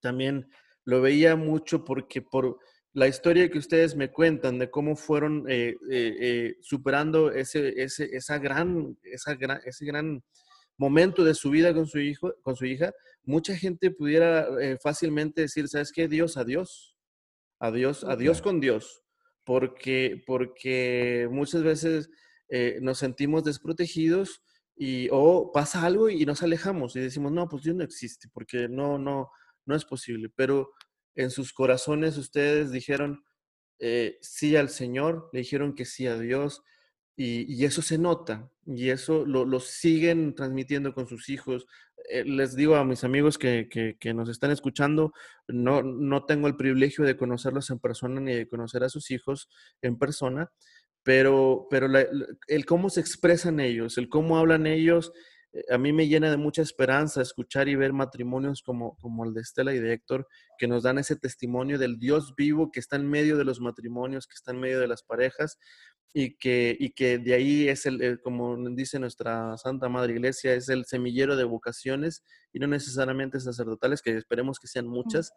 también 0.00 0.48
lo 0.84 1.02
veía 1.02 1.36
mucho 1.36 1.84
porque 1.84 2.22
por 2.22 2.58
la 2.96 3.06
historia 3.06 3.50
que 3.50 3.58
ustedes 3.58 3.94
me 3.94 4.10
cuentan 4.10 4.58
de 4.58 4.70
cómo 4.70 4.96
fueron 4.96 5.44
eh, 5.50 5.76
eh, 5.90 6.56
superando 6.62 7.30
ese, 7.30 7.82
ese, 7.82 8.08
esa 8.16 8.38
gran, 8.38 8.96
esa 9.02 9.34
gran, 9.34 9.60
ese 9.66 9.84
gran 9.84 10.24
momento 10.78 11.22
de 11.22 11.34
su 11.34 11.50
vida 11.50 11.74
con 11.74 11.86
su 11.86 11.98
hijo, 11.98 12.32
con 12.40 12.56
su 12.56 12.64
hija, 12.64 12.94
mucha 13.22 13.54
gente 13.54 13.90
pudiera 13.90 14.48
eh, 14.62 14.78
fácilmente 14.82 15.42
decir, 15.42 15.68
¿sabes 15.68 15.92
qué? 15.92 16.08
Dios, 16.08 16.38
adiós. 16.38 16.96
Adiós, 17.58 18.02
adiós 18.02 18.40
con 18.40 18.60
Dios. 18.60 19.02
Porque, 19.44 20.22
porque 20.26 21.28
muchas 21.30 21.62
veces 21.62 22.08
eh, 22.48 22.78
nos 22.80 22.96
sentimos 22.96 23.44
desprotegidos 23.44 24.40
y 24.74 25.08
o 25.12 25.52
pasa 25.52 25.84
algo 25.84 26.08
y 26.08 26.24
nos 26.24 26.42
alejamos 26.42 26.96
y 26.96 27.00
decimos, 27.00 27.30
no, 27.30 27.46
pues 27.46 27.62
Dios 27.62 27.76
no 27.76 27.84
existe, 27.84 28.30
porque 28.32 28.68
no, 28.70 28.96
no, 28.96 29.30
no 29.66 29.74
es 29.76 29.84
posible. 29.84 30.30
Pero 30.34 30.72
en 31.16 31.30
sus 31.30 31.52
corazones 31.52 32.16
ustedes 32.16 32.70
dijeron 32.70 33.24
eh, 33.78 34.18
sí 34.20 34.56
al 34.56 34.68
Señor, 34.68 35.28
le 35.32 35.40
dijeron 35.40 35.74
que 35.74 35.84
sí 35.84 36.06
a 36.06 36.18
Dios, 36.18 36.62
y, 37.18 37.64
eso 37.64 37.80
se 37.80 37.96
nota, 37.96 38.50
y 38.66 38.90
eso 38.90 39.24
lo, 39.24 39.58
siguen 39.58 40.34
transmitiendo 40.34 40.92
con 40.92 41.08
sus 41.08 41.30
hijos. 41.30 41.66
Eh, 42.10 42.24
les 42.24 42.54
digo 42.54 42.76
a 42.76 42.84
mis 42.84 43.04
amigos 43.04 43.38
que, 43.38 43.68
que, 43.98 44.14
nos 44.14 44.28
están 44.28 44.50
escuchando, 44.50 45.12
no, 45.48 45.82
no 45.82 46.26
tengo 46.26 46.46
el 46.46 46.56
privilegio 46.56 47.04
de 47.04 47.16
conocerlos 47.16 47.70
en 47.70 47.78
persona 47.78 48.20
ni 48.20 48.34
de 48.34 48.48
conocer 48.48 48.84
a 48.84 48.90
sus 48.90 49.10
hijos 49.10 49.48
en 49.80 49.98
persona, 49.98 50.52
pero, 51.02 51.66
pero 51.70 51.88
el 52.48 52.66
cómo 52.66 52.90
se 52.90 53.00
expresan 53.00 53.60
ellos, 53.60 53.96
el 53.96 54.10
cómo 54.10 54.38
hablan 54.38 54.66
ellos, 54.66 55.12
a 55.70 55.78
mí 55.78 55.92
me 55.92 56.08
llena 56.08 56.30
de 56.30 56.36
mucha 56.36 56.62
esperanza 56.62 57.22
escuchar 57.22 57.68
y 57.68 57.74
ver 57.74 57.92
matrimonios 57.92 58.62
como, 58.62 58.96
como 58.98 59.24
el 59.24 59.34
de 59.34 59.40
Estela 59.42 59.74
y 59.74 59.78
de 59.78 59.92
Héctor, 59.92 60.26
que 60.58 60.68
nos 60.68 60.82
dan 60.82 60.98
ese 60.98 61.16
testimonio 61.16 61.78
del 61.78 61.98
Dios 61.98 62.34
vivo 62.36 62.70
que 62.70 62.80
está 62.80 62.96
en 62.96 63.08
medio 63.08 63.36
de 63.36 63.44
los 63.44 63.60
matrimonios, 63.60 64.26
que 64.26 64.34
está 64.34 64.52
en 64.52 64.60
medio 64.60 64.80
de 64.80 64.88
las 64.88 65.02
parejas, 65.02 65.58
y 66.18 66.36
que, 66.38 66.74
y 66.80 66.90
que 66.90 67.18
de 67.18 67.34
ahí 67.34 67.68
es 67.68 67.84
el, 67.84 68.20
como 68.22 68.56
dice 68.70 68.98
nuestra 68.98 69.56
Santa 69.58 69.90
Madre 69.90 70.14
Iglesia, 70.14 70.54
es 70.54 70.70
el 70.70 70.86
semillero 70.86 71.36
de 71.36 71.44
vocaciones 71.44 72.22
y 72.54 72.58
no 72.58 72.66
necesariamente 72.66 73.38
sacerdotales, 73.38 74.00
que 74.00 74.16
esperemos 74.16 74.58
que 74.58 74.66
sean 74.66 74.86
muchas, 74.86 75.32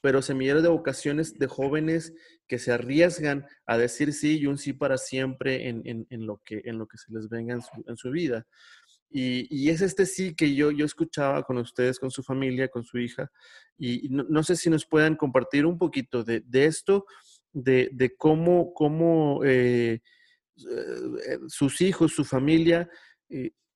pero 0.00 0.22
semillero 0.22 0.62
de 0.62 0.68
vocaciones 0.68 1.38
de 1.38 1.46
jóvenes 1.48 2.14
que 2.48 2.58
se 2.58 2.72
arriesgan 2.72 3.46
a 3.66 3.76
decir 3.76 4.14
sí 4.14 4.38
y 4.38 4.46
un 4.46 4.56
sí 4.56 4.72
para 4.72 4.96
siempre 4.96 5.68
en, 5.68 5.82
en, 5.84 6.06
en 6.08 6.26
lo, 6.26 6.40
que, 6.44 6.62
en 6.64 6.78
lo 6.78 6.86
que 6.86 6.96
se 6.96 7.12
les 7.12 7.28
venga 7.28 7.54
en 7.54 7.60
su, 7.60 7.84
en 7.86 7.96
su 7.98 8.10
vida. 8.10 8.46
Y, 9.12 9.68
es 9.68 9.82
este 9.82 10.06
sí 10.06 10.34
que 10.34 10.54
yo, 10.54 10.70
yo 10.70 10.84
escuchaba 10.84 11.42
con 11.42 11.58
ustedes, 11.58 11.98
con 11.98 12.10
su 12.10 12.22
familia, 12.22 12.68
con 12.68 12.84
su 12.84 12.98
hija, 12.98 13.30
y, 13.78 14.08
no, 14.10 14.42
sé 14.42 14.56
si 14.56 14.70
nos 14.70 14.86
puedan 14.86 15.16
compartir 15.16 15.66
un 15.66 15.78
poquito 15.78 16.24
de, 16.24 16.40
de 16.46 16.66
esto, 16.66 17.04
de, 17.52 17.90
de 17.92 18.16
cómo, 18.16 18.72
cómo 18.72 19.42
eh, 19.44 20.00
eh, 20.56 21.38
sus 21.48 21.80
hijos, 21.80 22.12
su 22.12 22.24
familia, 22.24 22.88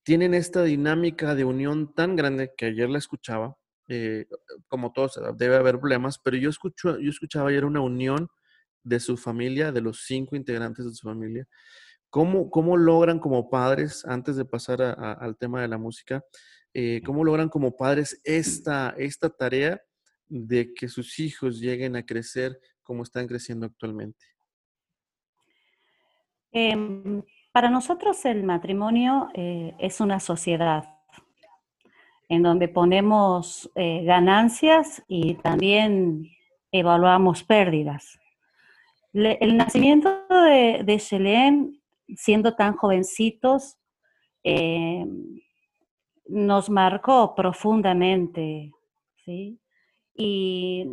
tienen 0.03 0.35
esta 0.35 0.63
dinámica 0.63 1.35
de 1.35 1.45
unión 1.45 1.95
tan 1.95 2.15
grande 2.15 2.53
que 2.57 2.67
ayer 2.67 2.89
la 2.89 2.99
escuchaba, 2.99 3.57
como 4.69 4.93
todos, 4.93 5.19
debe 5.37 5.57
haber 5.57 5.79
problemas, 5.79 6.19
pero 6.19 6.37
yo, 6.37 6.51
escucho, 6.51 6.99
yo 6.99 7.11
escuchaba 7.11 7.49
ayer 7.49 7.65
una 7.65 7.81
unión 7.81 8.29
de 8.87 9.01
su 9.01 9.17
familia, 9.17 9.73
de 9.73 9.81
los 9.81 10.05
cinco 10.07 10.37
integrantes 10.37 10.85
de 10.85 10.95
su 10.95 11.09
familia. 11.09 11.47
¿Cómo, 12.11 12.51
cómo 12.51 12.77
logran 12.77 13.19
como 13.19 13.51
padres, 13.51 14.05
antes 14.07 14.37
de 14.37 14.45
pasar 14.45 14.81
al 14.83 15.37
tema 15.37 15.61
de 15.61 15.69
la 15.69 15.79
música, 15.79 16.25
cómo 17.05 17.25
logran 17.25 17.49
como 17.49 17.77
padres 17.77 18.21
esta, 18.25 18.95
esta 18.97 19.29
tarea 19.29 19.81
de 20.29 20.73
que 20.75 20.89
sus 20.89 21.19
hijos 21.19 21.61
lleguen 21.61 21.97
a 21.97 22.05
crecer 22.05 22.59
como 22.83 23.03
están 23.03 23.27
creciendo 23.27 23.67
actualmente? 23.67 24.25
Em, 26.53 27.23
para 27.53 27.69
nosotros 27.69 28.25
el 28.25 28.45
matrimonio 28.45 29.29
eh, 29.35 29.75
es 29.79 30.01
una 30.01 30.21
sociedad 30.21 30.85
en 32.29 32.43
donde 32.43 32.69
ponemos 32.69 33.71
eh, 33.75 34.03
ganancias 34.05 35.03
y 35.07 35.35
también 35.35 36.29
evaluamos 36.73 37.45
pérdidas. 37.45 38.19
el 39.13 39.57
nacimiento 39.57 40.27
de, 40.29 40.83
de 40.85 40.99
siendo 42.17 42.55
tan 42.55 42.77
jovencitos, 42.77 43.77
em, 44.43 45.41
nos 46.29 46.71
marcó 46.71 47.35
profundamente, 47.35 48.73
¿sí? 49.25 49.61
Y 50.15 50.85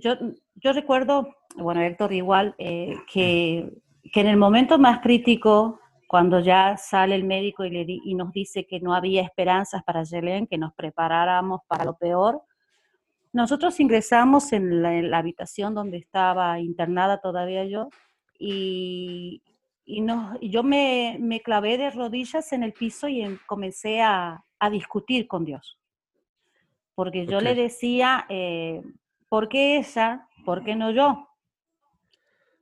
yo, 0.00 0.14
yo 0.56 0.72
recuerdo, 0.72 1.34
bueno, 1.56 1.80
Héctor 1.80 2.12
igual, 2.12 2.54
eh, 2.58 2.96
que, 3.12 3.70
que, 4.12 4.20
en 4.20 4.26
el 4.26 4.36
momento 4.36 4.78
más 4.78 5.00
crítico, 5.00 5.80
cuando 6.08 6.40
ya 6.40 6.76
sale 6.76 7.14
el 7.14 7.24
médico 7.24 7.64
y, 7.64 7.70
le 7.70 7.86
y 7.86 8.14
nos 8.14 8.32
dice 8.32 8.66
que 8.66 8.80
no 8.80 8.94
había 8.94 9.22
esperanzas 9.22 9.84
para 9.84 10.02
Yelén, 10.02 10.46
que 10.46 10.58
nos 10.58 10.74
preparáramos 10.74 11.60
para 11.68 11.84
lo 11.84 11.96
peor, 11.96 12.42
nosotros 13.32 13.78
ingresamos 13.78 14.52
en 14.52 14.82
la, 14.82 15.18
habitación 15.18 15.74
donde 15.74 15.98
estaba 15.98 16.60
internada 16.60 17.20
todavía 17.20 17.64
yo 17.66 17.88
y, 18.38 19.42
y 19.90 20.50
yo 20.50 20.62
me, 20.62 21.16
me, 21.18 21.40
clavé 21.40 21.78
de 21.78 21.90
rodillas 21.90 22.52
en 22.52 22.62
el 22.62 22.72
piso 22.72 23.08
y 23.08 23.24
comencé 23.46 24.02
a, 24.02 24.44
a 24.58 24.70
discutir 24.70 25.26
con 25.26 25.44
Dios 25.44 25.78
porque 26.98 27.26
yo 27.26 27.40
le 27.40 27.54
decía, 27.54 28.26
eh, 28.28 28.82
¿por 29.28 29.48
qué 29.48 29.76
ella? 29.76 30.26
¿Por 30.44 30.64
qué 30.64 30.74
no 30.74 30.90
yo? 30.90 31.28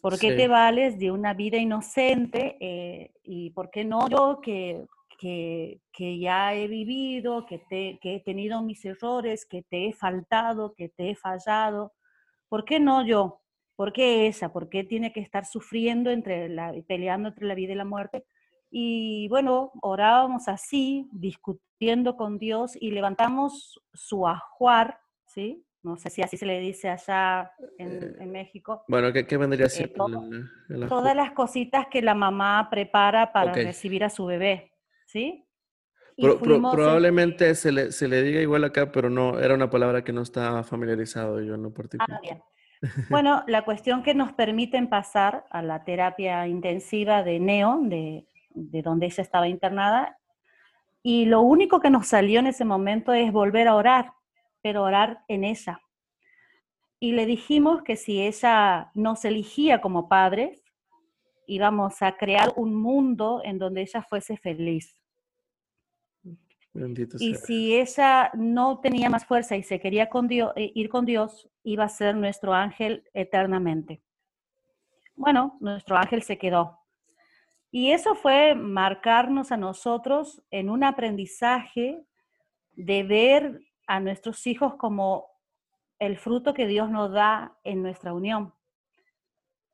¿Por 0.02 0.18
qué 0.18 0.32
te 0.32 0.46
vales 0.46 0.98
de 0.98 1.10
una 1.10 1.32
vida 1.32 1.56
inocente? 1.56 2.58
Eh, 2.60 3.14
¿Y 3.22 3.48
por 3.52 3.70
qué 3.70 3.86
no 3.86 4.10
yo 4.10 4.42
que, 4.42 4.84
que, 5.18 5.80
que 5.90 6.18
ya 6.18 6.54
he 6.54 6.68
vivido, 6.68 7.46
que, 7.46 7.60
te, 7.60 7.98
que 8.02 8.16
he 8.16 8.20
tenido 8.20 8.60
mis 8.60 8.84
errores, 8.84 9.46
que 9.46 9.62
te 9.62 9.86
he 9.86 9.94
faltado, 9.94 10.74
que 10.74 10.90
te 10.90 11.12
he 11.12 11.14
fallado? 11.14 11.94
¿Por 12.50 12.66
qué 12.66 12.78
no 12.78 13.06
yo? 13.06 13.40
¿Por 13.76 13.92
qué 13.92 14.26
esa? 14.26 14.52
¿Por 14.52 14.68
qué 14.68 14.84
tiene 14.84 15.12
que 15.12 15.20
estar 15.20 15.44
sufriendo, 15.44 16.10
entre 16.10 16.48
la, 16.48 16.74
peleando 16.88 17.28
entre 17.28 17.46
la 17.46 17.54
vida 17.54 17.72
y 17.72 17.76
la 17.76 17.84
muerte? 17.84 18.24
Y 18.70 19.28
bueno, 19.28 19.70
orábamos 19.82 20.48
así, 20.48 21.08
discutiendo 21.12 22.16
con 22.16 22.38
Dios 22.38 22.76
y 22.80 22.90
levantamos 22.90 23.80
su 23.92 24.26
ajuar, 24.26 24.98
¿sí? 25.26 25.62
No 25.82 25.96
sé 25.96 26.10
si 26.10 26.22
así 26.22 26.36
se 26.36 26.46
le 26.46 26.58
dice 26.58 26.88
allá 26.88 27.52
en, 27.78 28.16
eh, 28.18 28.26
México. 28.26 28.82
Bueno, 28.88 29.12
¿qué, 29.12 29.36
vendría 29.36 29.66
a 29.66 29.68
ser? 29.68 29.92
todas 29.92 31.14
las 31.14 31.30
cositas 31.30 31.86
que 31.86 32.02
la 32.02 32.14
mamá 32.14 32.68
prepara 32.70 33.32
para 33.32 33.52
recibir 33.52 34.02
a 34.02 34.10
su 34.10 34.26
bebé, 34.26 34.72
¿sí? 35.06 35.46
probablemente 36.18 37.54
se, 37.54 37.72
le, 37.72 37.92
se 37.92 38.08
le 38.08 38.22
diga 38.22 38.40
igual 38.40 38.64
acá, 38.64 38.90
pero 38.90 39.10
no, 39.10 39.38
era 39.38 39.54
una 39.54 39.70
palabra 39.70 40.02
que 40.02 40.12
no 40.12 40.22
estaba 40.22 40.64
familiarizado 40.64 41.40
yo 41.42 41.56
no 41.56 41.72
particular. 41.72 42.18
Ah, 42.18 42.20
bien. 42.22 42.42
Bueno, 43.08 43.42
la 43.46 43.64
cuestión 43.64 44.02
que 44.02 44.14
nos 44.14 44.32
permiten 44.32 44.88
pasar 44.88 45.46
a 45.50 45.62
la 45.62 45.84
terapia 45.84 46.46
intensiva 46.46 47.22
de 47.22 47.40
NEO, 47.40 47.80
de 47.82 48.26
de 48.56 48.82
donde 48.82 49.06
ella 49.06 49.22
estaba 49.22 49.48
internada, 49.48 50.18
y 51.02 51.26
lo 51.26 51.42
único 51.42 51.78
que 51.78 51.90
nos 51.90 52.08
salió 52.08 52.40
en 52.40 52.48
ese 52.48 52.64
momento 52.64 53.12
es 53.12 53.30
volver 53.30 53.68
a 53.68 53.76
orar, 53.76 54.12
pero 54.62 54.82
orar 54.82 55.22
en 55.28 55.44
ella. 55.44 55.80
Y 56.98 57.12
le 57.12 57.26
dijimos 57.26 57.82
que 57.82 57.94
si 57.94 58.20
ella 58.22 58.90
nos 58.94 59.24
eligía 59.24 59.80
como 59.80 60.08
padres, 60.08 60.64
íbamos 61.46 62.02
a 62.02 62.16
crear 62.16 62.52
un 62.56 62.74
mundo 62.74 63.40
en 63.44 63.58
donde 63.58 63.82
ella 63.82 64.02
fuese 64.02 64.36
feliz. 64.36 64.96
Y 67.18 67.34
si 67.34 67.76
ella 67.76 68.30
no 68.34 68.80
tenía 68.80 69.08
más 69.08 69.24
fuerza 69.24 69.56
y 69.56 69.62
se 69.62 69.80
quería 69.80 70.08
con 70.08 70.28
Dios, 70.28 70.52
eh, 70.56 70.72
ir 70.74 70.88
con 70.88 71.04
Dios, 71.04 71.48
iba 71.62 71.84
a 71.84 71.88
ser 71.88 72.16
nuestro 72.16 72.52
ángel 72.52 73.04
eternamente. 73.14 74.02
Bueno, 75.14 75.56
nuestro 75.60 75.96
ángel 75.96 76.22
se 76.22 76.36
quedó, 76.36 76.86
y 77.70 77.90
eso 77.90 78.14
fue 78.14 78.54
marcarnos 78.54 79.52
a 79.52 79.58
nosotros 79.58 80.42
en 80.50 80.70
un 80.70 80.82
aprendizaje 80.82 82.02
de 82.72 83.02
ver 83.02 83.60
a 83.86 84.00
nuestros 84.00 84.46
hijos 84.46 84.76
como 84.76 85.26
el 85.98 86.16
fruto 86.16 86.54
que 86.54 86.66
Dios 86.66 86.90
nos 86.90 87.12
da 87.12 87.58
en 87.64 87.82
nuestra 87.82 88.14
unión. 88.14 88.54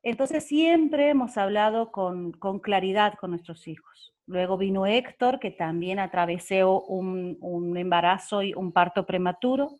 Entonces 0.03 0.45
siempre 0.45 1.09
hemos 1.09 1.37
hablado 1.37 1.89
con, 1.91 2.33
claridad 2.61 3.13
con 3.13 3.31
nuestros 3.31 3.67
hijos. 3.69 4.13
Luego 4.25 4.57
vino 4.57 4.85
Héctor, 4.85 5.39
que 5.39 5.49
también 5.49 5.97
atravesó 5.97 6.81
un, 6.81 7.77
embarazo 7.77 8.43
y 8.43 8.53
un 8.53 8.73
parto 8.73 9.05
prematuro. 9.05 9.79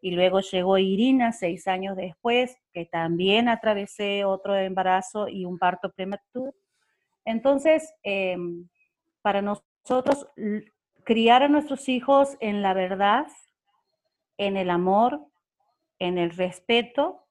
Y 0.00 0.12
luego 0.12 0.40
llegó 0.40 0.78
Irina 0.78 1.32
seis 1.32 1.66
años 1.66 1.96
después, 1.96 2.56
que 2.72 2.86
también 2.86 3.48
atravesé 3.48 4.24
otro 4.24 4.54
embarazo 4.54 5.28
y 5.28 5.44
un 5.44 5.58
parto 5.58 5.90
prematuro. 5.90 6.54
Entonces, 7.24 7.92
em, 8.04 8.68
para 9.22 9.42
nosotros, 9.42 10.28
criar 11.02 11.42
a 11.42 11.48
nuestros 11.48 11.88
hijos 11.88 12.36
en 12.40 12.62
la 12.62 12.74
verdad, 12.74 13.26
en 14.36 14.56
el 14.56 14.70
amor, 14.70 15.26
en 15.98 16.18
el 16.18 16.30
respeto 16.30 17.23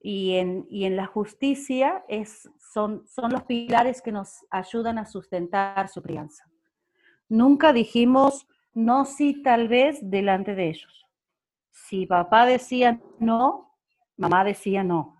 y 0.00 0.36
en, 0.36 0.66
en 0.70 0.96
la 0.96 1.06
justicia 1.06 2.04
es, 2.08 2.50
son, 2.58 3.06
son 3.06 3.32
los 3.32 3.42
pilares 3.44 4.00
que 4.00 4.12
nos 4.12 4.46
ayudan 4.50 4.98
a 4.98 5.04
sustentar 5.04 5.88
su 5.88 6.02
crianza. 6.02 6.44
Nunca 7.28 7.72
dijimos 7.72 8.48
no, 8.72 9.04
sí, 9.04 9.42
tal 9.42 9.68
vez 9.68 9.98
delante 10.00 10.54
de 10.54 10.68
ellos. 10.68 11.06
Si 11.70 12.06
papá 12.06 12.46
decía 12.46 13.00
no, 13.18 13.76
mamá 14.16 14.44
decía 14.44 14.84
no. 14.84 15.16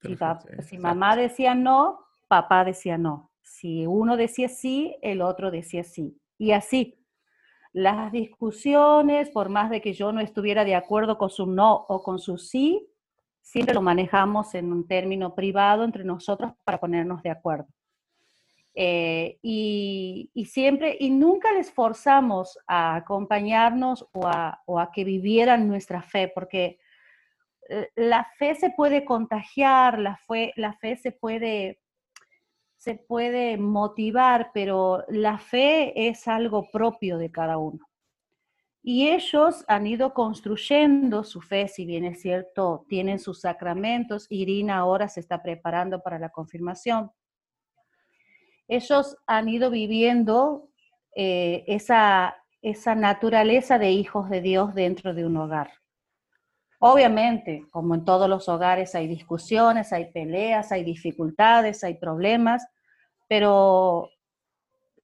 si 0.00 0.78
mamá 0.78 1.16
decía 1.16 1.54
no, 1.54 2.00
papá 2.28 2.64
decía 2.64 2.98
no. 2.98 3.30
Si 3.42 3.86
uno 3.86 4.16
decía 4.16 4.48
sí, 4.48 4.96
el 5.02 5.20
otro 5.22 5.50
decía 5.50 5.84
sí. 5.84 6.18
Y 6.38 6.52
así, 6.52 6.98
las 7.72 8.10
discusiones, 8.10 9.30
por 9.30 9.48
más 9.48 9.70
de 9.70 9.80
que 9.80 9.92
yo 9.92 10.12
no 10.12 10.20
estuviera 10.20 10.64
de 10.64 10.74
acuerdo 10.74 11.18
con 11.18 11.30
su 11.30 11.46
no 11.46 11.84
o 11.88 12.02
con 12.02 12.18
su 12.18 12.38
sí, 12.38 12.88
siempre 13.42 13.74
lo 13.74 13.82
manejamos 13.82 14.54
en 14.54 14.72
un 14.72 14.86
término 14.86 15.34
privado 15.34 15.84
entre 15.84 16.04
nosotros 16.04 16.52
para 16.64 16.80
ponernos 16.80 17.22
de 17.22 17.30
acuerdo. 17.30 17.66
Eh, 18.74 19.38
y, 19.42 20.30
siempre, 20.46 20.96
y 20.98 21.10
nunca 21.10 21.52
les 21.52 21.70
forzamos 21.70 22.58
a 22.66 22.94
acompañarnos 22.94 24.08
o 24.12 24.26
a, 24.26 24.90
que 24.94 25.04
vivieran 25.04 25.68
nuestra 25.68 26.00
fe, 26.00 26.32
porque 26.34 26.78
eh, 27.68 27.88
la 27.96 28.26
fe 28.38 28.54
se 28.54 28.70
puede 28.70 29.04
contagiar, 29.04 29.98
la 29.98 30.16
fe, 30.16 30.52
la 30.56 30.72
fe 30.74 30.96
se 30.96 31.12
puede 31.12 31.80
se 32.76 32.96
puede 32.96 33.58
motivar, 33.58 34.50
pero 34.52 35.04
la 35.06 35.38
fe 35.38 36.08
es 36.08 36.26
algo 36.26 36.68
propio 36.72 37.16
de 37.16 37.30
cada 37.30 37.56
uno. 37.56 37.86
Y 38.84 39.08
ellos 39.10 39.64
han 39.68 39.86
ido 39.86 40.12
construyendo 40.12 41.22
su 41.22 41.40
fe, 41.40 41.68
si 41.68 41.86
bien 41.86 42.04
es 42.04 42.20
cierto, 42.20 42.84
tienen 42.88 43.20
sus 43.20 43.40
sacramentos. 43.40 44.26
Irina 44.28 44.78
ahora 44.78 45.08
se 45.08 45.20
está 45.20 45.40
preparando 45.40 46.02
para 46.02 46.18
la 46.18 46.30
confirmación. 46.30 47.12
Ellos 48.66 49.16
han 49.26 49.48
ido 49.48 49.70
viviendo 49.70 50.68
eh, 51.14 51.62
esa, 51.68 52.36
esa 52.60 52.96
naturaleza 52.96 53.78
de 53.78 53.92
hijos 53.92 54.28
de 54.28 54.40
Dios 54.40 54.74
dentro 54.74 55.14
de 55.14 55.26
un 55.26 55.36
hogar. 55.36 55.70
Obviamente, 56.80 57.64
como 57.70 57.94
en 57.94 58.04
todos 58.04 58.28
los 58.28 58.48
hogares, 58.48 58.96
hay 58.96 59.06
discusiones, 59.06 59.92
hay 59.92 60.10
peleas, 60.10 60.72
hay 60.72 60.82
dificultades, 60.82 61.84
hay 61.84 61.94
problemas, 61.94 62.66
pero 63.28 64.10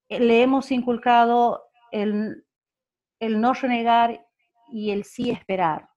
le 0.08 0.42
hemos 0.42 0.72
inculcado 0.72 1.62
el, 1.92 2.44
no 3.20 3.52
renegar 3.54 4.26
y 4.70 4.90
el 4.90 5.04
sí 5.04 5.30
esperar, 5.30 5.88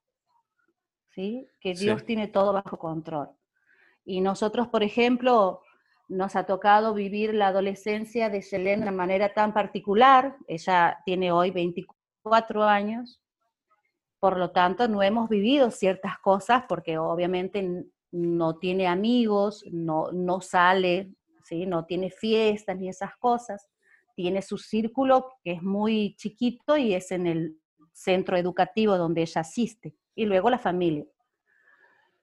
¿sí? 1.10 1.48
que 1.60 1.74
Dios 1.74 2.06
tiene 2.06 2.28
todo 2.28 2.54
bajo 2.54 2.78
control. 2.78 3.30
Y 4.06 4.22
nosotros, 4.22 4.68
por 4.68 4.84
ejemplo, 4.84 5.62
nos 6.08 6.36
ha 6.36 6.46
tocado 6.46 6.94
vivir 6.94 7.34
la 7.34 7.48
adolescencia 7.48 8.30
de 8.30 8.42
Selene 8.42 8.78
de 8.78 8.90
una 8.90 8.92
manera 8.92 9.34
tan 9.34 9.54
particular. 9.54 10.36
Ella 10.48 11.00
tiene 11.06 11.32
hoy 11.32 11.52
24 11.52 12.64
años, 12.64 13.22
por 14.20 14.38
lo 14.38 14.52
tanto 14.52 14.88
no 14.88 15.02
hemos 15.02 15.30
vivido 15.30 15.72
ciertas 15.72 16.20
cosas 16.20 16.64
porque 16.68 16.98
obviamente 16.98 17.86
no 18.12 18.58
tiene 18.58 18.88
amigos, 18.88 19.64
no, 19.72 20.12
no 20.12 20.42
sale, 20.42 21.14
¿sí? 21.44 21.66
no 21.66 21.86
tiene 21.86 22.12
fiestas 22.12 22.78
ni 22.78 22.90
esas 22.90 23.16
cosas. 23.18 23.71
Tiene 24.22 24.44
su 24.44 24.60
círculo 24.60 25.34
que 25.44 25.54
es 25.54 25.64
muy 25.64 26.16
chiquito 26.16 26.78
y 26.78 26.94
es 26.94 27.12
en 27.12 27.26
el 27.26 27.58
centro 27.92 28.38
educativo 28.38 28.98
donde 28.98 29.22
ella 29.22 29.42
asiste. 29.42 29.96
Y 30.14 30.26
luego 30.26 30.52
la 30.52 30.60
familia. 30.60 31.06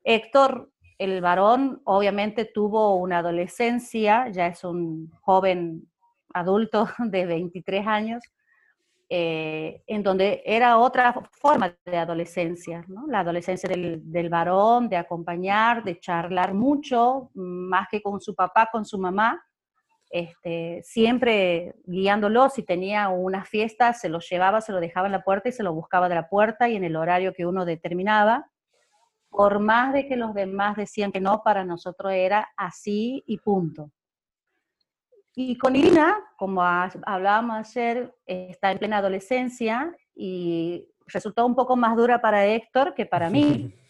Héctor 0.04 0.70
el 0.98 1.20
varón 1.20 1.80
obviamente 1.84 2.44
tuvo 2.44 2.96
una 2.96 3.18
adolescencia, 3.18 4.28
ya 4.28 4.46
es 4.46 4.62
un 4.62 5.10
joven 5.22 5.88
adulto 6.34 6.88
de 6.98 7.26
23 7.26 7.86
años, 7.86 8.22
eh, 9.10 9.82
en 9.86 10.02
donde 10.02 10.42
era 10.44 10.76
otra 10.76 11.14
forma 11.32 11.74
de 11.84 11.96
adolescencia, 11.96 12.84
la 13.08 13.20
adolescencia 13.20 13.68
del, 13.68 14.28
varón, 14.28 14.88
de 14.88 14.96
acompañar, 14.98 15.82
de 15.82 15.98
charlar 15.98 16.52
mucho, 16.52 17.30
más 17.34 17.88
que 17.90 18.02
con 18.02 18.20
su 18.20 18.34
papá, 18.34 18.68
con 18.70 18.84
su 18.84 18.98
mamá, 18.98 19.42
este, 20.10 20.80
siempre 20.84 21.74
guiándolo, 21.84 22.48
si 22.48 22.62
tenía 22.62 23.08
una 23.08 23.44
fiesta, 23.44 23.92
se 23.92 24.08
lo 24.08 24.20
llevaba, 24.20 24.60
se 24.60 24.72
lo 24.72 24.80
dejaba 24.80 25.06
en 25.06 25.12
la 25.12 25.22
puerta 25.22 25.48
y 25.48 25.52
se 25.52 25.62
lo 25.62 25.74
buscaba 25.74 26.08
de 26.08 26.14
la 26.14 26.28
puerta 26.28 26.68
y 26.68 26.76
en 26.76 26.84
el 26.84 26.96
horario 26.96 27.34
que 27.34 27.46
uno 27.46 27.64
determinaba 27.64 28.50
por 29.30 29.60
más 29.60 29.92
de 29.92 30.06
que 30.06 30.16
los 30.16 30.34
demás 30.34 30.76
decían 30.76 31.12
que 31.12 31.20
no, 31.20 31.42
para 31.42 31.64
nosotros 31.64 32.12
era 32.12 32.48
así 32.56 33.22
y 33.26 33.38
punto. 33.38 33.90
Y 35.34 35.56
con 35.56 35.76
Irina, 35.76 36.18
como 36.36 36.62
hablábamos 36.62 37.58
ayer, 37.58 38.12
está 38.26 38.72
en 38.72 38.78
plena 38.78 38.98
adolescencia 38.98 39.94
y 40.14 40.88
resultó 41.06 41.46
un 41.46 41.54
poco 41.54 41.76
más 41.76 41.96
dura 41.96 42.20
para 42.20 42.44
Héctor 42.46 42.94
que 42.94 43.06
para 43.06 43.30
mí, 43.30 43.72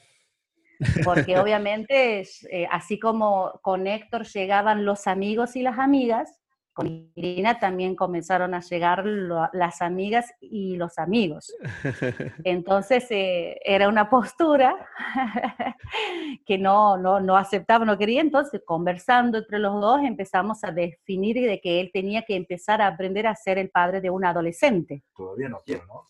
porque 1.04 1.38
obviamente, 1.38 2.26
eh, 2.50 2.66
así 2.70 2.98
como 2.98 3.58
con 3.62 3.86
Héctor 3.86 4.26
llegaban 4.26 4.84
los 4.84 5.06
amigos 5.06 5.56
y 5.56 5.62
las 5.62 5.78
amigas, 5.78 6.38
con 6.78 7.10
Irina 7.16 7.58
también 7.58 7.96
comenzaron 7.96 8.54
a 8.54 8.60
llegar 8.60 9.04
las 9.04 9.82
amigas 9.82 10.32
y 10.40 10.76
los 10.76 10.96
amigos. 10.96 11.52
Entonces 12.44 13.04
eh, 13.10 13.58
era 13.64 13.88
una 13.88 14.08
postura 14.08 14.76
que 16.46 16.56
no, 16.56 16.96
no, 16.96 17.18
no 17.18 17.36
aceptaba, 17.36 17.84
no 17.84 17.98
quería. 17.98 18.20
Entonces, 18.20 18.62
conversando 18.64 19.38
entre 19.38 19.58
los 19.58 19.80
dos, 19.80 20.02
empezamos 20.04 20.62
a 20.62 20.70
definir 20.70 21.34
de 21.48 21.60
que 21.60 21.80
él 21.80 21.90
tenía 21.92 22.22
que 22.22 22.36
empezar 22.36 22.80
a 22.80 22.86
aprender 22.86 23.26
a 23.26 23.34
ser 23.34 23.58
el 23.58 23.70
padre 23.70 24.00
de 24.00 24.10
un 24.10 24.24
adolescente. 24.24 25.02
Todavía 25.16 25.48
no 25.48 25.58
quiero, 25.66 25.82
¿no? 25.88 26.06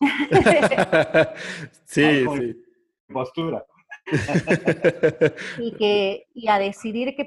sí, 1.87 2.27
sí. 2.37 2.65
Postura. 3.11 3.65
y, 5.59 5.73
que, 5.73 6.27
y 6.35 6.49
a 6.49 6.59
decidir 6.59 7.15
que 7.15 7.27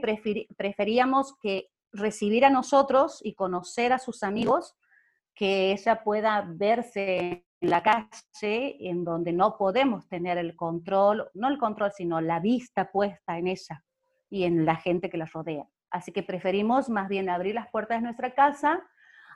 preferíamos 0.58 1.36
que 1.41 1.70
recibir 1.94 2.46
a 2.46 2.50
nosotros 2.50 3.20
y 3.24 3.34
conocer 3.34 3.94
a 3.94 4.00
sus 4.00 4.24
amigos, 4.24 4.76
que 5.36 5.72
ella 5.72 6.04
pueda 6.04 6.46
verse 6.48 7.46
en 7.62 7.70
la 7.70 7.84
calle 7.84 8.78
en 8.89 9.04
donde 9.04 9.34
no 9.34 9.58
podemos 9.58 10.08
tener 10.08 10.38
el 10.38 10.56
control, 10.56 11.30
no 11.34 11.48
el 11.48 11.58
control, 11.58 11.91
sino 11.91 12.22
la 12.22 12.39
vista 12.39 12.91
puesta 12.91 13.38
en 13.38 13.48
ella 13.48 13.84
y 14.30 14.44
en 14.44 14.65
la 14.65 14.76
gente 14.76 15.10
que 15.10 15.17
la 15.17 15.26
rodea. 15.26 15.67
Así 15.89 16.12
que 16.12 16.24
preferimos 16.24 16.89
más 16.89 17.10
bien 17.10 17.30
abrir 17.30 17.54
las 17.56 17.70
puertas 17.70 18.00
de 18.00 18.04
nuestra 18.04 18.34
casa. 18.34 18.82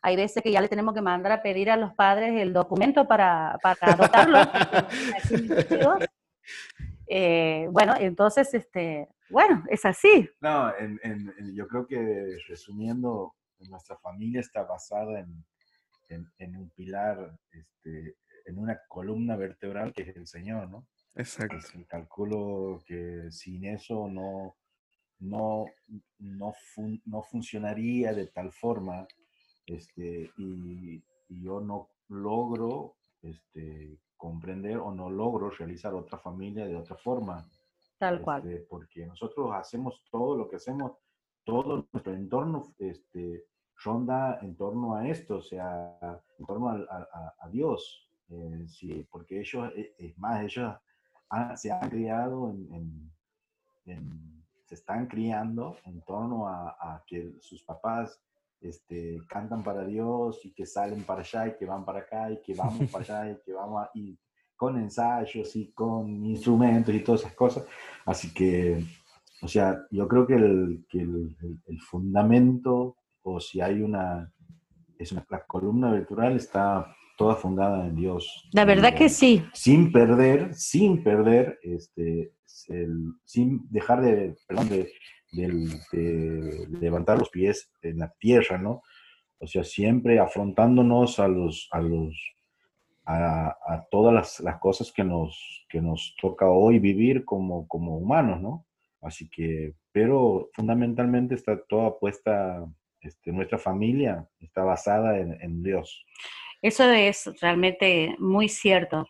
Hay 0.02 0.16
veces 0.16 0.42
que 0.42 0.52
ya 0.52 0.62
le 0.62 0.70
tenemos 0.70 0.94
que 0.94 1.02
mandar 1.02 1.32
a 1.34 1.42
pedir 1.42 1.70
a 1.70 1.78
los 1.78 1.94
padres 1.94 2.40
el 2.40 2.54
documento 2.54 3.08
para, 3.08 3.58
para 3.62 3.78
adoptarlo. 3.94 4.40
Eh, 7.08 7.68
bueno, 7.72 7.96
entonces, 8.00 8.54
este, 8.54 9.08
bueno, 9.30 9.64
es 9.70 9.86
así. 9.86 10.30
No, 10.42 10.72
yo 11.54 11.68
creo 11.68 11.88
que 11.88 12.38
resumiendo, 12.48 13.36
nuestra 13.70 13.98
familia 13.98 14.42
está 14.42 14.64
basada 14.64 15.20
en, 16.10 16.56
un 16.56 16.70
pilar, 16.72 17.38
este, 17.52 18.16
en 18.46 18.60
una 18.60 18.80
columna 18.88 19.36
vertebral 19.36 19.94
que 19.94 20.04
es 20.04 20.16
el 20.16 20.28
Señor, 20.28 20.70
¿no? 20.70 20.88
Exacto. 21.16 21.58
calculo 21.88 22.84
que 22.86 23.32
sin 23.32 23.66
eso 23.66 24.10
no, 24.10 24.58
no, 25.20 25.66
no, 26.20 26.54
no 27.06 27.24
funcionaría 27.24 28.14
de 28.14 28.28
tal 28.28 28.52
forma 28.52 29.08
este, 29.66 30.30
y, 30.38 31.02
y 31.30 31.44
yo 31.44 31.62
no 31.62 31.90
logro 32.10 32.96
este, 33.22 33.98
comprender 34.18 34.78
o 34.78 34.92
no 34.92 35.10
logro 35.10 35.50
realizar 35.50 35.94
otra 35.94 36.18
familia 36.18 36.66
de 36.66 36.76
otra 36.76 36.96
forma. 36.96 37.46
Tal 37.98 38.22
cual. 38.22 38.48
Este, 38.48 38.66
porque 38.70 39.06
nosotros 39.06 39.52
hacemos 39.54 40.04
todo 40.10 40.36
lo 40.38 40.50
que 40.50 40.58
hacemos, 40.58 40.94
todo 41.44 41.88
nuestro 41.92 42.14
entorno 42.14 42.74
este, 42.80 43.46
ronda 43.84 44.40
en 44.42 44.56
torno 44.56 44.96
a 44.96 45.08
esto, 45.08 45.38
o 45.38 45.42
sea, 45.42 45.98
en 46.40 46.46
torno 46.46 46.70
a, 46.70 47.50
Dios. 47.52 48.10
Eh, 48.30 48.66
sí, 48.68 49.08
porque 49.12 49.40
ellos, 49.40 49.72
e, 49.76 49.94
es 50.00 50.18
más, 50.18 50.44
ellos 50.44 50.74
se 51.56 51.72
han 51.72 51.90
criado 51.90 52.50
en, 52.50 53.12
se 54.66 54.76
están 54.76 55.08
criando 55.08 55.78
en 55.86 56.02
torno 56.02 56.48
a, 56.48 57.04
que 57.06 57.36
sus 57.40 57.64
papás 57.64 58.20
este, 58.70 59.22
cantan 59.28 59.64
para 59.64 59.86
Dios 59.86 60.44
y 60.44 60.54
que 60.54 60.66
salen 60.66 61.04
para 61.04 61.22
allá 61.22 61.48
y 61.48 61.58
que 61.58 61.66
van 61.66 61.86
para 61.86 62.00
acá 62.00 62.32
y 62.32 62.42
que 62.42 62.54
vamos 62.54 62.90
para 62.92 63.04
allá 63.04 63.32
y 63.32 63.38
que 63.44 63.54
vamos 63.54 63.84
a, 63.84 63.92
y 63.94 64.18
con 64.56 64.78
ensayos 64.78 65.56
y 65.56 65.72
con 65.72 66.26
instrumentos 66.26 66.94
y 66.94 67.02
todas 67.02 67.22
esas 67.22 67.34
cosas. 67.34 67.66
Así 68.06 68.34
que, 68.34 68.84
o 69.42 69.48
sea, 69.48 69.86
yo 69.92 70.08
creo 70.08 70.26
que 70.26 70.36
el, 70.36 70.86
que 70.90 71.00
el, 71.02 71.82
fundamento, 71.82 72.98
o 73.24 73.40
si 73.40 73.62
hay 73.62 73.82
una, 73.82 74.32
es 74.98 75.12
una, 75.12 75.26
la 75.30 75.46
columna 75.46 75.92
vertebral 75.92 76.36
está 76.38 76.96
toda 77.16 77.36
fundada 77.36 77.86
en 77.86 77.96
Dios. 77.96 78.50
La 78.52 78.66
verdad 78.66 78.96
que 78.96 79.10
sí. 79.10 79.44
Sin 79.54 79.92
perder, 79.92 80.54
sin 80.54 81.04
perder, 81.04 81.60
este, 81.64 82.34
sin 83.24 83.70
dejar 83.70 84.02
de, 84.02 84.36
perdón, 84.48 84.70
de, 84.70 84.92
de, 85.32 86.68
levantar 86.80 87.20
los 87.20 87.30
pies 87.30 87.72
en 87.82 88.00
la 88.00 88.14
tierra, 88.20 88.58
¿no? 88.58 88.82
O 89.40 89.48
sea, 89.48 89.64
siempre 89.64 90.20
afrontándonos 90.20 91.20
a 91.20 91.28
los, 91.28 91.68
a 91.72 91.82
los, 91.82 92.16
a, 93.06 93.86
todas 93.92 94.40
las, 94.40 94.60
cosas 94.60 94.92
que 94.92 95.04
nos, 95.04 95.66
que 95.70 95.82
nos 95.82 96.16
toca 96.20 96.48
hoy 96.48 96.80
vivir 96.80 97.26
como, 97.26 97.68
como 97.68 97.98
humanos, 97.98 98.42
¿no? 98.42 98.66
Así 99.02 99.30
que, 99.30 99.76
pero 99.92 100.50
fundamentalmente 100.54 101.36
está 101.36 101.62
toda 101.68 102.00
puesta, 102.00 102.66
este, 103.02 103.32
nuestra 103.32 103.60
familia 103.60 104.28
está 104.40 104.64
basada 104.64 105.20
en, 105.20 105.62
Dios. 105.62 106.04
Eso 106.66 106.90
es 106.90 107.30
realmente 107.42 108.16
muy 108.18 108.50
cierto. 108.50 109.08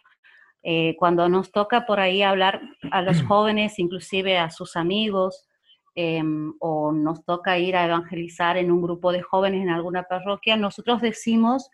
Eh, 0.61 0.93
cuando 0.99 1.29
nos 1.29 1.53
toca 1.53 1.85
por 1.85 2.01
ahí 2.01 2.21
hablar 2.21 2.59
a 2.91 3.01
los 3.01 3.21
jóvenes, 3.29 3.79
inclusive 3.79 4.37
a 4.37 4.49
sus 4.49 4.75
amigos, 4.75 5.47
em, 5.95 6.53
o 6.59 6.91
nos 6.91 7.23
toca 7.23 7.57
ir 7.57 7.77
a 7.77 7.85
evangelizar 7.85 8.57
en 8.57 8.73
un 8.73 8.81
grupo 8.81 9.13
de 9.13 9.21
jóvenes 9.21 9.61
en 9.61 9.69
alguna 9.69 10.03
parroquia, 10.03 10.57
nosotros 10.57 10.99
decimos 10.99 11.69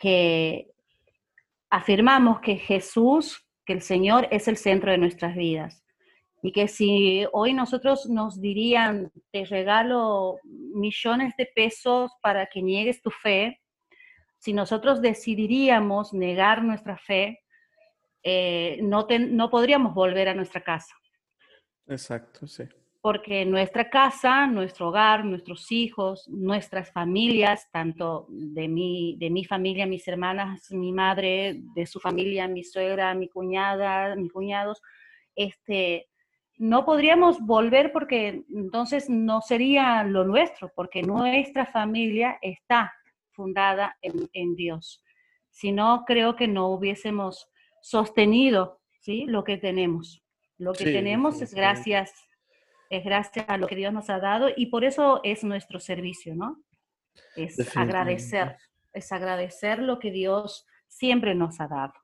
que 0.00 0.72
afirmamos 1.70 2.40
que 2.40 2.56
Jesús, 2.56 3.46
que 3.64 3.74
el 3.74 3.82
Señor 3.82 4.26
es 4.32 4.48
el 4.48 4.56
centro 4.56 4.90
de 4.90 4.98
nuestras 4.98 5.36
vidas. 5.36 5.84
Y 6.42 6.50
que 6.50 6.66
si 6.66 7.26
hoy 7.32 7.52
nosotros 7.52 8.10
nos 8.10 8.40
dirían, 8.40 9.12
te 9.30 9.44
regalo 9.44 10.38
millones 10.42 11.32
de 11.38 11.46
pesos 11.54 12.10
para 12.20 12.46
que 12.46 12.60
niegues 12.60 13.00
tu 13.00 13.12
fe, 13.12 13.61
si 14.42 14.52
nosotros 14.52 15.00
decidiríamos 15.00 16.12
negar 16.12 16.64
nuestra 16.64 16.98
fe, 16.98 17.44
eh, 18.24 18.80
no, 18.82 19.06
no 19.08 19.50
podríamos 19.50 19.94
volver 19.94 20.28
a 20.28 20.34
nuestra 20.34 20.62
casa. 20.62 20.94
Exacto, 21.86 22.48
sí 22.48 22.64
porque 23.02 23.44
nuestra 23.44 23.90
casa, 23.90 24.46
nuestro 24.46 24.88
hogar, 24.88 25.24
nuestros 25.24 25.72
hijos, 25.72 26.28
nuestras 26.28 26.92
familias, 26.92 27.68
tanto 27.72 28.26
de 28.28 28.68
mi, 28.68 29.16
de 29.18 29.28
mi 29.28 29.44
familia, 29.44 29.86
mis 29.86 30.06
hermanas, 30.06 30.70
mi 30.70 30.92
madre, 30.92 31.62
de 31.74 31.84
su 31.84 31.98
familia, 31.98 32.46
mi 32.46 32.62
suegra, 32.62 33.12
mi 33.14 33.28
cuñada, 33.28 34.14
mis 34.14 34.32
cuñados, 34.32 34.80
este, 35.34 36.10
no 36.58 36.84
podríamos 36.84 37.40
volver 37.40 37.90
porque 37.90 38.44
entonces 38.48 39.10
no 39.10 39.40
sería 39.40 40.04
lo 40.04 40.24
nuestro, 40.24 40.70
porque 40.72 41.02
nuestra 41.02 41.66
familia 41.66 42.38
está 42.40 42.92
fundada 43.32 43.96
en, 44.02 44.28
en 44.32 44.54
Dios. 44.54 45.02
Si 45.50 45.72
no, 45.72 46.04
creo 46.06 46.36
que 46.36 46.48
no 46.48 46.68
hubiésemos 46.68 47.50
sostenido 47.80 48.80
¿sí? 49.00 49.24
lo 49.26 49.44
que 49.44 49.58
tenemos. 49.58 50.22
Lo 50.58 50.72
que 50.72 50.84
tenemos 50.84 51.42
es 51.42 51.54
gracias 51.54 52.12
es 52.92 53.04
gracias 53.04 53.46
a 53.48 53.56
lo 53.56 53.66
que 53.66 53.74
Dios 53.74 53.90
nos 53.92 54.10
ha 54.10 54.18
dado 54.18 54.48
y 54.54 54.66
por 54.66 54.84
eso 54.84 55.22
es 55.24 55.44
nuestro 55.44 55.80
servicio, 55.80 56.34
¿no? 56.34 56.62
Es 57.36 57.58
agradecer, 57.74 58.56
es 58.92 59.10
agradecer 59.12 59.78
lo 59.78 59.98
que 59.98 60.10
Dios 60.10 60.66
siempre 60.88 61.34
nos 61.34 61.58
ha 61.58 61.68
dado. 61.68 61.94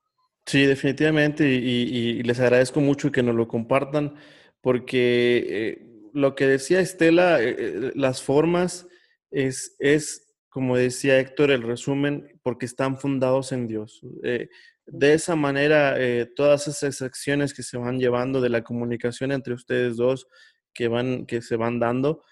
Sí, 0.46 0.64
definitivamente, 0.64 1.46
y, 1.46 2.22
les 2.22 2.40
agradezco 2.40 2.80
mucho 2.80 3.12
que 3.12 3.22
nos 3.22 3.34
lo 3.34 3.46
compartan, 3.46 4.14
porque 4.62 5.44
eh, 5.46 6.10
lo 6.14 6.34
que 6.34 6.46
decía 6.46 6.80
Estela, 6.80 7.42
eh, 7.42 7.54
eh, 7.58 7.92
las 7.94 8.22
formas 8.22 8.88
es, 9.30 9.76
es, 9.78 10.27
como 10.48 10.76
decía 10.76 11.18
Héctor, 11.18 11.50
el 11.50 11.62
resumen, 11.62 12.38
porque 12.42 12.66
están 12.66 12.98
fundados 12.98 13.52
en 13.52 13.66
Dios. 13.66 14.00
de 14.86 15.12
esa 15.12 15.36
manera, 15.36 15.96
todas 16.34 16.66
esas 16.68 17.02
acciones 17.02 17.52
que 17.52 17.62
se 17.62 17.76
van 17.76 17.98
llevando 17.98 18.40
de 18.40 18.48
la 18.48 18.62
comunicación 18.62 19.32
entre 19.32 19.54
ustedes 19.54 19.96
dos, 19.96 20.26
que, 20.72 20.88
van, 20.88 21.26
que 21.26 21.42
se 21.42 21.56
van 21.56 21.78
dando, 21.78 22.22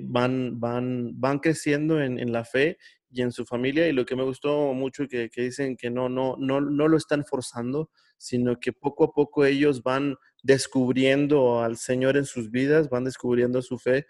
van, 0.00 0.58
van, 0.60 1.20
van 1.20 1.38
creciendo 1.38 2.00
en, 2.00 2.18
en 2.18 2.32
la 2.32 2.44
fe 2.44 2.78
y 3.12 3.22
en 3.22 3.30
su 3.30 3.44
familia. 3.44 3.86
Y 3.88 3.92
lo 3.92 4.04
que 4.04 4.16
me 4.16 4.24
gustó 4.24 4.72
mucho 4.72 5.06
que, 5.06 5.28
que 5.30 5.42
dicen 5.42 5.76
que 5.76 5.90
no, 5.90 6.08
no, 6.08 6.36
no, 6.38 6.60
no 6.60 6.88
lo 6.88 6.96
están 6.96 7.24
forzando, 7.24 7.90
sino 8.16 8.58
que 8.58 8.72
poco 8.72 9.04
a 9.04 9.12
poco 9.12 9.44
ellos 9.44 9.82
van 9.82 10.16
descubriendo 10.42 11.60
al 11.62 11.76
Señor 11.76 12.16
en 12.16 12.24
sus 12.24 12.50
vidas, 12.50 12.90
van 12.90 13.04
descubriendo 13.04 13.62
su 13.62 13.78
fe, 13.78 14.06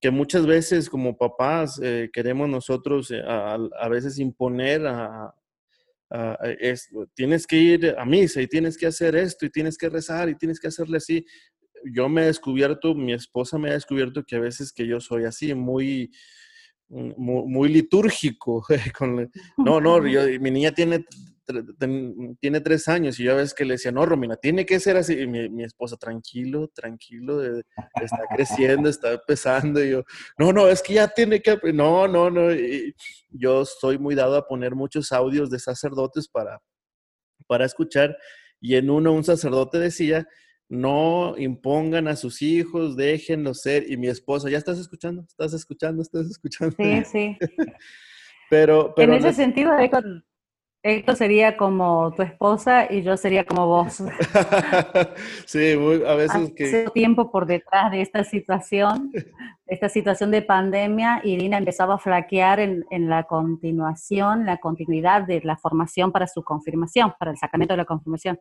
que 0.00 0.10
muchas 0.10 0.46
veces 0.46 0.88
como 0.88 1.16
papás 1.16 1.80
eh, 1.82 2.10
queremos 2.12 2.48
nosotros 2.48 3.10
eh, 3.10 3.22
a, 3.26 3.88
veces 3.88 4.18
imponer 4.18 4.86
a, 4.86 5.34
tienes 7.14 7.46
que 7.46 7.56
ir 7.56 7.94
a 7.98 8.04
misa 8.04 8.40
y 8.40 8.46
tienes 8.46 8.78
que 8.78 8.86
hacer 8.86 9.16
esto 9.16 9.46
y 9.46 9.50
tienes 9.50 9.76
que 9.76 9.88
rezar 9.88 10.28
y 10.28 10.36
tienes 10.36 10.60
que 10.60 10.68
hacerle 10.68 10.98
así. 10.98 11.26
Yo 11.92 12.08
me 12.08 12.22
he 12.22 12.26
descubierto, 12.26 12.94
mi 12.94 13.12
esposa 13.12 13.58
me 13.58 13.70
ha 13.70 13.74
descubierto 13.74 14.22
que 14.22 14.36
a 14.36 14.40
veces 14.40 14.72
que 14.72 14.86
yo 14.86 15.00
soy 15.00 15.24
así, 15.24 15.54
muy, 15.54 16.12
muy, 16.88 17.68
litúrgico. 17.68 18.64
no, 19.58 19.80
no, 19.80 20.00
mi 20.00 20.50
niña 20.50 20.72
tiene, 20.72 21.04
tiene 22.40 22.60
tres 22.60 22.88
años 22.88 23.18
y 23.18 23.24
yo 23.24 23.32
a 23.32 23.36
veces 23.36 23.54
que 23.54 23.64
le 23.64 23.74
decía, 23.74 23.92
no, 23.92 24.04
Romina, 24.06 24.36
tiene 24.36 24.64
que 24.64 24.80
ser 24.80 24.96
así. 24.96 25.14
Y 25.14 25.26
mi, 25.26 25.64
esposa, 25.64 25.96
tranquilo, 25.96 26.68
tranquilo, 26.68 27.42
está 27.44 27.64
creciendo, 28.36 28.88
está 28.88 29.12
empezando. 29.12 29.82
Y 29.82 29.90
yo, 29.90 30.04
no, 30.38 30.52
no, 30.52 30.68
es 30.68 30.82
que 30.82 30.94
ya 30.94 31.08
tiene 31.08 31.40
que, 31.40 31.58
no, 31.72 32.08
no, 32.08 32.30
no. 32.30 32.48
yo 33.30 33.64
soy 33.64 33.98
muy 33.98 34.14
dado 34.14 34.36
a 34.36 34.46
poner 34.46 34.74
muchos 34.74 35.12
audios 35.12 35.50
de 35.50 35.58
sacerdotes 35.58 36.28
para, 36.28 36.60
para 37.46 37.64
escuchar. 37.64 38.16
Y 38.60 38.76
en 38.76 38.90
uno 38.90 39.12
un 39.12 39.24
sacerdote 39.24 39.78
decía 39.78 40.26
no 40.68 41.34
impongan 41.36 42.08
a 42.08 42.16
sus 42.16 42.42
hijos, 42.42 42.96
déjenlos 42.96 43.60
ser. 43.60 43.90
Y 43.90 43.96
mi 43.96 44.08
esposa, 44.08 44.50
¿ya 44.50 44.58
estás 44.58 44.78
escuchando? 44.78 45.22
¿Estás 45.22 45.52
escuchando? 45.52 46.02
¿Estás 46.02 46.26
escuchando? 46.26 46.74
Sí, 46.76 47.04
sí. 47.12 47.38
pero, 48.50 48.92
pero, 48.94 49.14
en 49.14 49.18
ese 49.18 49.34
sentido, 49.34 49.72
Héctor 50.86 51.16
sería 51.16 51.56
como 51.56 52.12
tu 52.14 52.20
esposa 52.20 52.92
y 52.92 53.00
yo 53.00 53.16
sería 53.16 53.44
como 53.44 53.66
vos. 53.66 54.02
sí, 55.46 55.72
a 56.06 56.14
veces 56.14 56.52
que... 56.54 56.64
Hace 56.64 56.90
tiempo 56.90 57.30
por 57.30 57.46
detrás 57.46 57.90
de 57.90 58.02
esta 58.02 58.22
situación, 58.22 59.10
esta 59.66 59.88
situación 59.88 60.30
de 60.30 60.42
pandemia, 60.42 61.22
Irina 61.24 61.56
empezaba 61.56 61.94
a 61.94 61.98
flaquear 61.98 62.60
en, 62.60 62.84
la 63.08 63.22
continuación, 63.22 64.44
la 64.44 64.58
continuidad 64.58 65.22
de 65.22 65.40
la 65.42 65.56
formación 65.56 66.12
para 66.12 66.26
su 66.26 66.44
confirmación, 66.44 67.14
para 67.18 67.30
el 67.30 67.38
sacramento 67.38 67.72
de 67.72 67.78
la 67.78 67.86
confirmación. 67.86 68.38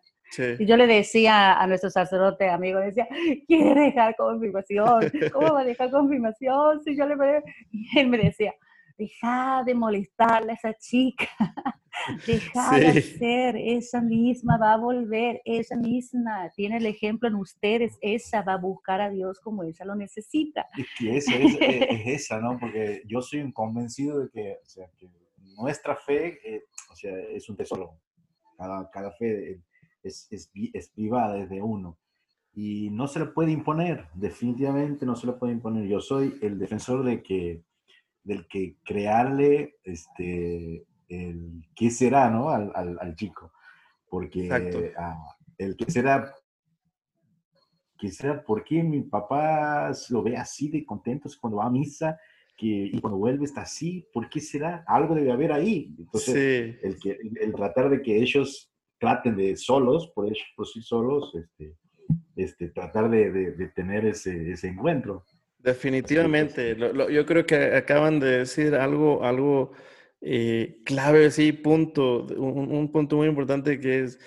Y 0.59 0.65
yo 0.65 0.75
le 0.75 0.85
decía 0.85 1.53
a 1.53 1.65
nuestro 1.65 1.91
sacerdote 1.91 2.49
amigo, 2.49 2.81
decía, 2.81 3.07
quiere 3.47 3.79
dejar 3.79 4.17
confirmación, 4.17 5.13
¿cómo 5.31 5.53
va 5.53 5.61
a 5.61 5.63
dejar 5.63 5.89
confirmación? 5.89 6.81
Si 6.83 6.97
yo 6.97 7.07
le... 7.07 7.15
Y 7.71 7.97
él 7.97 8.09
me 8.09 8.17
decía, 8.17 8.53
deja 8.97 9.63
de 9.65 9.73
molestarle 9.75 10.51
a 10.51 10.55
esa 10.55 10.73
chica, 10.73 11.29
deja 12.25 12.79
de 12.79 13.01
ser, 13.01 13.55
esa 13.57 14.01
misma 14.01 14.57
va 14.57 14.73
a 14.73 14.77
volver, 14.77 15.41
esa 15.45 15.75
misma 15.75 16.51
tiene 16.55 16.77
el 16.77 16.85
ejemplo 16.85 17.27
en 17.27 17.35
ustedes, 17.35 17.97
esa 18.01 18.41
va 18.41 18.53
a 18.53 18.57
buscar 18.57 19.01
a 19.01 19.09
Dios 19.09 19.39
como 19.39 19.63
ella 19.63 19.85
lo 19.85 19.95
necesita. 19.95 20.67
Es 20.77 20.87
que 20.97 21.17
esa 21.17 21.35
es, 21.35 21.57
esa, 22.05 22.39
¿no? 22.39 22.57
Porque 22.59 23.03
yo 23.05 23.21
soy 23.21 23.39
un 23.39 23.51
convencido 23.51 24.19
de 24.19 24.29
que, 24.29 24.57
o 24.63 24.65
sea, 24.65 24.87
que 24.97 25.09
nuestra 25.57 25.95
fe, 25.95 26.39
eh, 26.43 26.63
o 26.91 26.95
sea, 26.95 27.17
es 27.17 27.49
un 27.49 27.55
tesoro. 27.55 27.99
Cada, 28.57 28.89
cada 28.91 29.11
fe 29.11 29.61
es, 30.03 30.27
es, 30.31 30.51
es 30.73 30.93
viva 30.95 31.33
desde 31.33 31.61
uno 31.61 31.97
y 32.55 32.89
no 32.91 33.07
se 33.07 33.19
le 33.19 33.25
puede 33.25 33.51
imponer, 33.51 34.07
definitivamente 34.13 35.05
no 35.05 35.15
se 35.15 35.27
le 35.27 35.33
puede 35.33 35.53
imponer. 35.53 35.87
Yo 35.87 35.99
soy 35.99 36.37
el 36.41 36.59
defensor 36.59 37.03
de 37.03 37.23
que 37.23 37.63
del 38.23 38.47
que 38.47 38.77
crearle 38.85 39.75
este, 39.83 40.85
el 41.13 41.63
qué 41.75 41.89
será, 41.89 42.29
¿no? 42.29 42.49
Al, 42.49 42.71
al, 42.73 43.15
chico. 43.15 43.51
Porque 44.09 44.49
ah, 44.97 45.17
el 45.57 45.75
qué 45.75 45.91
será, 45.91 46.33
qué 47.97 48.11
será, 48.11 48.43
¿por 48.43 48.63
qué 48.63 48.83
mi 48.83 49.01
papá 49.01 49.91
lo 50.09 50.23
ve 50.23 50.37
así 50.37 50.69
de 50.69 50.85
contento 50.85 51.29
cuando 51.39 51.57
va 51.57 51.65
a 51.65 51.71
misa? 51.71 52.19
Que, 52.55 52.67
y 52.67 52.99
cuando 53.01 53.17
vuelve 53.17 53.45
está 53.45 53.61
así, 53.61 54.07
¿por 54.13 54.29
qué 54.29 54.39
será? 54.39 54.83
Algo 54.87 55.15
debe 55.15 55.31
haber 55.31 55.51
ahí. 55.51 55.95
Entonces, 55.97 56.77
el, 56.83 56.99
que, 56.99 57.17
el, 57.41 57.53
tratar 57.53 57.89
de 57.89 58.01
que 58.01 58.15
ellos 58.21 58.71
traten 58.99 59.35
de 59.35 59.57
solos, 59.57 60.11
por, 60.13 60.25
ellos, 60.25 60.45
por 60.55 60.67
sí 60.67 60.81
solos, 60.81 61.33
este, 61.35 61.75
este, 62.35 62.69
tratar 62.69 63.09
de, 63.09 63.31
de 63.31 63.67
tener 63.69 64.05
ese, 64.05 64.51
ese 64.51 64.67
encuentro. 64.67 65.25
Definitivamente. 65.63 66.75
yo 66.75 67.25
creo 67.25 67.45
que 67.45 67.55
acaban 67.55 68.19
de 68.19 68.39
decir 68.39 68.75
algo, 68.75 69.23
algo 69.23 69.71
eh, 70.25 70.79
clave, 70.85 71.29
sí, 71.31 71.51
punto, 71.51 72.25
un, 72.37 72.89
punto 72.91 73.17
muy 73.17 73.27
importante 73.27 73.79
que 73.79 74.03
es, 74.03 74.19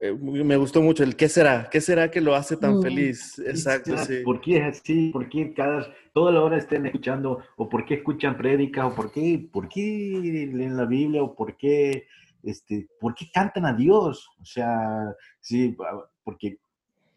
eh, 0.00 0.12
me 0.12 0.56
gustó 0.56 0.80
mucho, 0.80 1.04
el 1.04 1.16
qué 1.16 1.28
será, 1.28 1.68
qué 1.70 1.80
será 1.80 2.10
que 2.10 2.20
lo 2.20 2.34
hace 2.34 2.56
tan 2.56 2.78
mm. 2.78 2.82
feliz. 2.82 3.38
Exacto, 3.38 3.96
sí. 3.98 4.22
¿Por 4.24 4.40
qué 4.40 4.56
es 4.56 4.80
así? 4.80 5.10
¿Por 5.10 5.28
qué 5.28 5.52
cada, 5.52 5.86
toda 6.12 6.32
la 6.32 6.42
hora 6.42 6.56
estén 6.56 6.86
escuchando? 6.86 7.42
¿O 7.56 7.68
por 7.68 7.84
qué 7.84 7.94
escuchan 7.94 8.36
prédicas? 8.36 8.86
¿O 8.86 8.94
por 8.94 9.12
qué, 9.12 9.46
por 9.52 9.68
qué 9.68 10.50
leen 10.52 10.76
la 10.76 10.86
Biblia? 10.86 11.22
¿O 11.22 11.34
por 11.34 11.56
qué, 11.56 12.06
este, 12.42 12.88
por 12.98 13.14
qué 13.14 13.26
cantan 13.32 13.66
a 13.66 13.74
Dios? 13.74 14.28
O 14.40 14.44
sea, 14.44 15.14
sí, 15.40 15.76
porque 16.24 16.58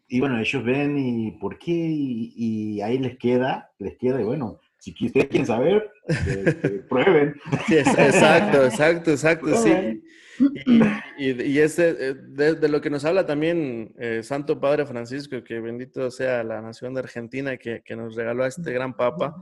y 0.08 0.20
bueno, 0.20 0.38
ellos 0.38 0.64
ven 0.64 0.96
y 0.98 1.32
por 1.32 1.58
qué, 1.58 1.72
y, 1.72 2.80
ahí 2.80 2.98
les 2.98 3.18
queda, 3.18 3.70
les 3.78 3.96
queda, 3.98 4.20
y 4.20 4.24
bueno, 4.24 4.58
si 4.78 4.92
ustedes 5.06 5.28
quieren 5.28 5.46
saber, 5.46 5.90
prueben. 6.88 7.34
exacto, 7.68 8.64
exacto, 8.64 9.10
exacto, 9.10 9.56
sí. 9.56 10.02
Y, 11.18 11.42
y, 11.42 11.58
ese, 11.58 11.96
eh, 11.98 12.14
de, 12.14 12.68
lo 12.68 12.80
que 12.80 12.90
nos 12.90 13.04
habla 13.04 13.26
también 13.26 13.94
eh, 13.98 14.22
Santo 14.22 14.60
Padre 14.60 14.86
Francisco, 14.86 15.42
que 15.42 15.60
bendito 15.60 16.10
sea 16.10 16.44
la 16.44 16.60
nación 16.60 16.94
de 16.94 17.00
Argentina 17.00 17.56
que, 17.56 17.82
que 17.84 17.96
nos 17.96 18.14
regaló 18.14 18.44
a 18.44 18.48
este 18.48 18.72
gran 18.72 18.94
Papa, 18.94 19.34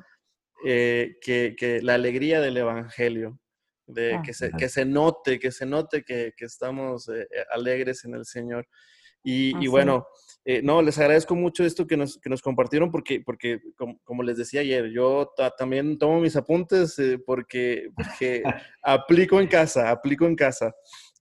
eh, 0.64 1.18
que, 1.20 1.54
que, 1.56 1.82
la 1.82 1.94
alegría 1.94 2.40
del 2.40 2.56
Evangelio, 2.56 3.38
de 3.86 4.14
ah. 4.14 4.22
que, 4.24 4.32
se, 4.32 4.50
que 4.52 4.68
se 4.68 4.86
note, 4.86 5.38
que 5.38 5.52
se 5.52 5.66
note 5.66 6.02
que, 6.02 6.32
que 6.36 6.46
estamos 6.46 7.10
alegres 7.50 8.04
en 8.04 8.14
el 8.14 8.24
Señor. 8.24 8.66
Y, 9.28 9.64
y 9.64 9.66
bueno, 9.66 10.06
eh, 10.44 10.62
no, 10.62 10.80
les 10.80 10.96
agradezco 10.98 11.34
mucho 11.34 11.64
esto 11.64 11.88
que 11.88 11.96
nos, 11.96 12.16
que 12.18 12.30
nos 12.30 12.40
compartieron 12.40 12.92
porque, 12.92 13.20
porque 13.20 13.58
como, 14.04 14.22
les 14.22 14.36
decía 14.36 14.60
ayer, 14.60 14.92
yo 14.92 15.32
también 15.58 15.98
tomo 15.98 16.20
mis 16.20 16.36
apuntes 16.36 16.96
eh, 17.00 17.18
porque, 17.18 17.88
porque 17.96 18.44
aplico 18.82 19.40
en 19.40 19.48
casa, 19.48 19.90
aplico 19.90 20.26
en 20.26 20.36
casa. 20.36 20.72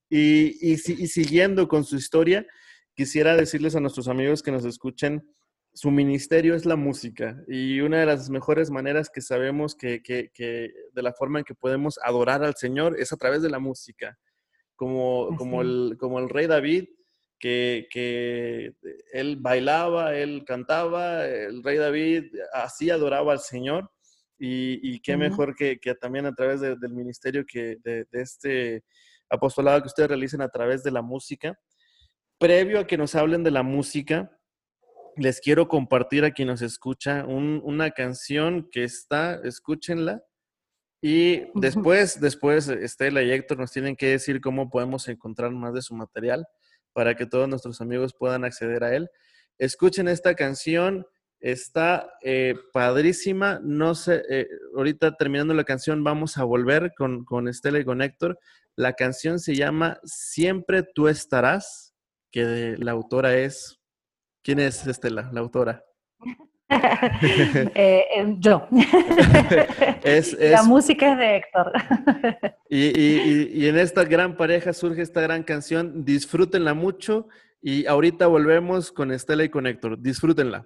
Y, 0.07 0.71
y, 0.71 0.77
siguiendo 0.77 1.67
con 1.67 1.83
su 1.83 1.95
historia, 1.95 2.45
quisiera 2.93 3.35
decirles 3.35 3.75
a 3.75 3.79
nuestros 3.79 4.07
amigos 4.07 4.43
que 4.43 4.51
nos 4.51 4.65
escuchen, 4.65 5.27
su 5.73 5.89
ministerio 5.89 6.53
es 6.53 6.67
la 6.67 6.75
música 6.75 7.35
y 7.47 7.81
una 7.81 8.01
de 8.01 8.05
las 8.05 8.29
mejores 8.29 8.69
maneras 8.69 9.09
que 9.09 9.21
sabemos 9.21 9.73
que, 9.75 10.03
que, 10.03 10.29
que 10.31 10.69
de 10.93 11.01
la 11.01 11.11
forma 11.11 11.39
en 11.39 11.45
que 11.45 11.55
podemos 11.55 11.97
adorar 12.03 12.43
al 12.43 12.53
Señor 12.55 12.99
es 12.99 13.11
a 13.11 13.17
través 13.17 13.41
de 13.41 13.49
la 13.49 13.57
música. 13.57 14.15
Como, 14.75 15.35
como, 15.37 15.61
el, 15.61 15.95
como 15.97 16.19
el 16.19 16.29
rey 16.29 16.47
David, 16.47 16.85
que, 17.89 18.73
él 19.13 19.37
bailaba, 19.37 20.15
él 20.15 20.43
cantaba, 20.45 21.25
el 21.25 21.63
rey 21.63 21.77
David 21.77 22.25
así 22.53 22.89
adoraba 22.89 23.33
al 23.33 23.39
Señor. 23.39 23.91
Y, 24.37 24.99
qué 24.99 25.15
mejor 25.15 25.55
que, 25.55 25.77
también 25.99 26.25
a 26.25 26.33
través 26.33 26.59
del 26.61 26.89
ministerio 26.89 27.45
que 27.45 27.77
de, 27.83 28.05
este 28.11 28.83
apostolado 29.29 29.81
que 29.81 29.87
ustedes 29.87 30.09
realicen 30.09 30.41
a 30.41 30.49
través 30.49 30.83
de 30.83 30.91
la 30.91 31.01
música. 31.01 31.57
Previo 32.37 32.79
a 32.79 32.87
que 32.87 32.97
nos 32.97 33.15
hablen 33.15 33.43
de 33.43 33.51
la 33.51 33.63
música, 33.63 34.29
les 35.15 35.39
quiero 35.39 35.67
compartir 35.67 36.25
a 36.25 36.31
quien 36.31 36.49
nos 36.49 36.61
escucha 36.61 37.25
una 37.25 37.91
canción 37.91 38.67
que 38.71 38.83
está, 38.83 39.39
escúchenla. 39.43 40.23
Y 41.01 41.43
después, 41.53 42.19
después 42.19 42.67
Estela 42.67 43.21
y 43.21 43.31
Héctor 43.31 43.59
nos 43.59 43.71
tienen 43.71 43.95
que 43.95 44.07
decir 44.07 44.41
cómo 44.41 44.69
podemos 44.69 45.07
encontrar 45.07 45.51
más 45.51 45.73
de 45.73 45.81
su 45.81 45.93
material 45.93 46.45
para 46.95 47.15
que 47.15 47.25
todos 47.25 47.49
nuestros 47.49 47.81
amigos 47.81 48.15
puedan 48.17 48.45
acceder 48.45 48.85
a 48.85 48.95
él. 48.95 49.09
Escuchen 49.57 50.07
esta 50.07 50.33
canción, 50.33 51.05
Está 51.45 52.09
eh, 52.23 52.55
padrísima. 52.73 53.59
No 53.61 53.93
sé, 53.93 54.23
eh, 54.29 54.47
ahorita 54.75 55.15
terminando 55.15 55.53
la 55.53 55.63
canción 55.63 56.03
vamos 56.03 56.39
a 56.39 56.43
volver 56.43 56.93
con, 56.97 57.23
con 57.23 57.47
Estela 57.47 57.77
y 57.77 57.85
con 57.85 58.01
Héctor. 58.01 58.39
La 58.75 58.93
canción 58.93 59.39
se 59.39 59.55
llama 59.55 59.99
Siempre 60.05 60.81
tú 60.81 61.07
estarás, 61.07 61.93
que 62.31 62.75
la 62.79 62.93
autora 62.93 63.37
es... 63.37 63.79
¿Quién 64.41 64.59
es 64.59 64.87
Estela, 64.87 65.29
la 65.33 65.41
autora? 65.41 65.85
Eh, 67.75 68.35
yo. 68.39 68.67
La 70.39 70.63
música 70.63 71.11
es 71.11 71.17
de 71.17 71.35
Héctor. 71.37 71.71
y, 72.69 73.61
y, 73.63 73.67
en 73.67 73.77
esta 73.77 74.03
gran 74.03 74.35
pareja 74.35 74.73
surge 74.73 75.01
esta 75.01 75.21
gran 75.21 75.43
canción. 75.43 76.03
Disfrútenla 76.05 76.73
mucho 76.73 77.27
y 77.61 77.85
ahorita 77.85 78.27
volvemos 78.27 78.91
con 78.91 79.11
Estela 79.11 79.43
y 79.43 79.49
con 79.49 79.67
Héctor. 79.67 79.99
Disfrútenla. 79.99 80.65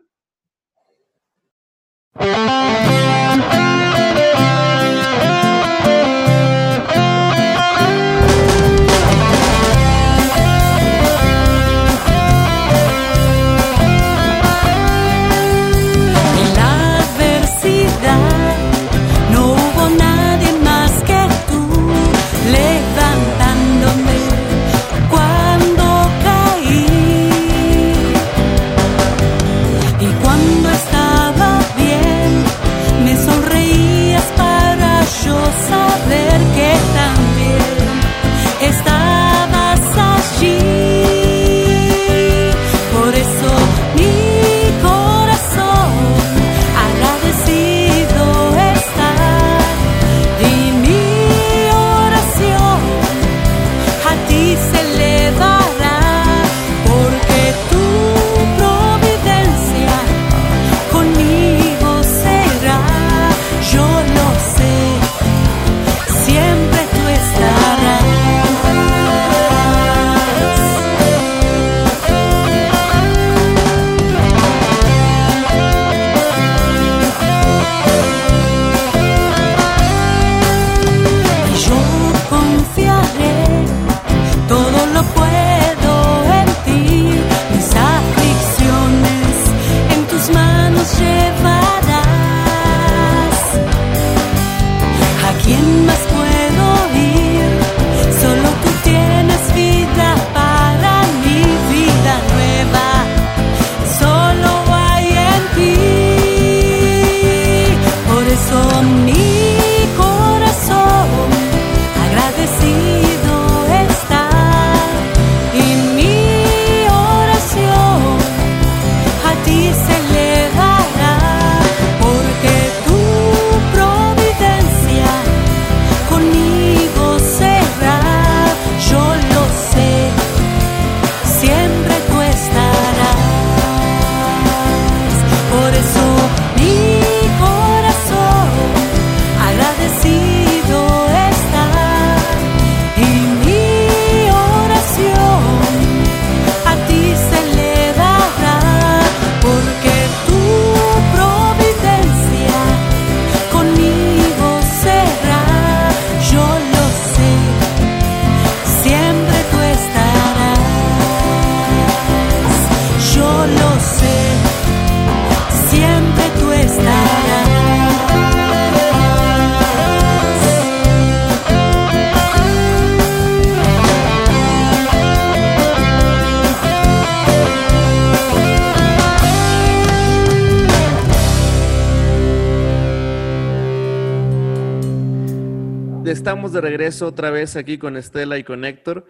Estamos 186.50 186.64
de 186.64 186.70
regreso 186.70 187.08
otra 187.08 187.30
vez 187.30 187.56
aquí 187.56 187.78
con 187.78 187.96
Estela 187.96 188.38
y 188.40 188.44
con 188.44 188.66
Héctor. 188.66 189.06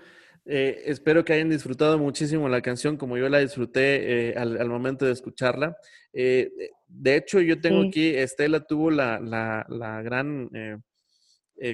Eh, 0.45 0.83
espero 0.87 1.23
que 1.23 1.31
hayan 1.33 1.49
disfrutado 1.49 1.97
muchísimo 1.97 2.49
la 2.49 2.61
canción 2.61 2.97
como 2.97 3.17
yo 3.17 3.29
la 3.29 3.39
disfruté 3.39 4.31
eh, 4.31 4.35
al, 4.35 4.67
momento 4.67 5.05
de 5.05 5.13
escucharla. 5.13 5.77
Eh, 6.11 6.49
de 6.87 7.15
hecho, 7.15 7.39
yo 7.39 7.61
tengo 7.61 7.87
aquí, 7.87 8.13
Estela 8.13 8.59
tuvo 8.59 8.91
la, 8.91 9.19
la, 9.19 10.01
gran 10.01 10.49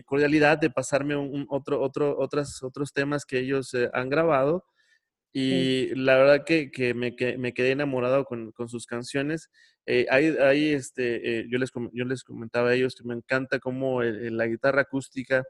cordialidad 0.05 0.59
de 0.59 0.70
pasarme 0.70 1.16
un, 1.16 1.47
otro, 1.49 1.82
otro, 1.82 2.16
otras, 2.20 2.61
otros 2.61 2.93
temas 2.93 3.26
que 3.26 3.39
ellos 3.39 3.76
han 3.93 4.09
grabado. 4.09 4.66
Y 5.34 5.95
la 5.95 6.16
verdad 6.16 6.45
que, 6.45 6.70
que 6.70 6.93
me, 6.93 7.16
me, 7.38 7.53
quedé 7.53 7.72
enamorado 7.72 8.24
con, 8.26 8.51
con 8.51 8.70
sus 8.70 8.86
canciones. 8.86 9.49
Eh, 9.88 10.07
ahí, 10.09 10.69
este, 10.69 11.41
eh, 11.41 11.45
yo, 11.49 11.59
les, 11.59 11.71
yo 11.93 12.05
les 12.05 12.23
comentaba 12.23 12.69
a 12.69 12.73
ellos 12.73 12.95
que 12.95 13.07
me 13.07 13.13
encanta 13.13 13.59
cómo 13.59 14.01
la 14.01 14.47
guitarra 14.47 14.81
acústica 14.81 15.43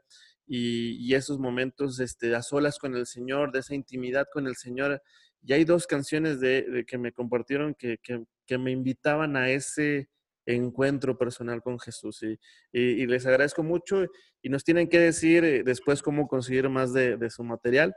y, 0.46 1.14
esos 1.14 1.38
momentos 1.38 1.98
este, 2.00 2.34
a 2.34 2.42
solas 2.42 2.78
con 2.78 2.94
el 2.94 3.06
Señor, 3.06 3.52
de 3.52 3.60
esa 3.60 3.74
intimidad 3.74 4.26
con 4.32 4.46
el 4.46 4.56
Señor. 4.56 5.02
Y 5.42 5.52
hay 5.52 5.64
dos 5.64 5.86
canciones 5.86 6.40
de, 6.40 6.84
que 6.86 6.98
me 6.98 7.12
compartieron 7.12 7.74
que, 7.74 7.98
que, 8.02 8.58
me 8.58 8.70
invitaban 8.70 9.36
a 9.36 9.50
ese 9.50 10.08
encuentro 10.44 11.18
personal 11.18 11.62
con 11.62 11.78
Jesús. 11.78 12.22
Y, 12.22 12.38
y, 12.72 13.06
les 13.06 13.26
agradezco 13.26 13.62
mucho 13.62 14.04
y 14.42 14.48
nos 14.48 14.64
tienen 14.64 14.88
que 14.88 15.00
decir 15.00 15.44
eh, 15.44 15.62
después 15.64 16.02
cómo 16.02 16.28
conseguir 16.28 16.68
más 16.68 16.92
de, 16.92 17.16
de 17.16 17.30
su 17.30 17.42
material. 17.42 17.94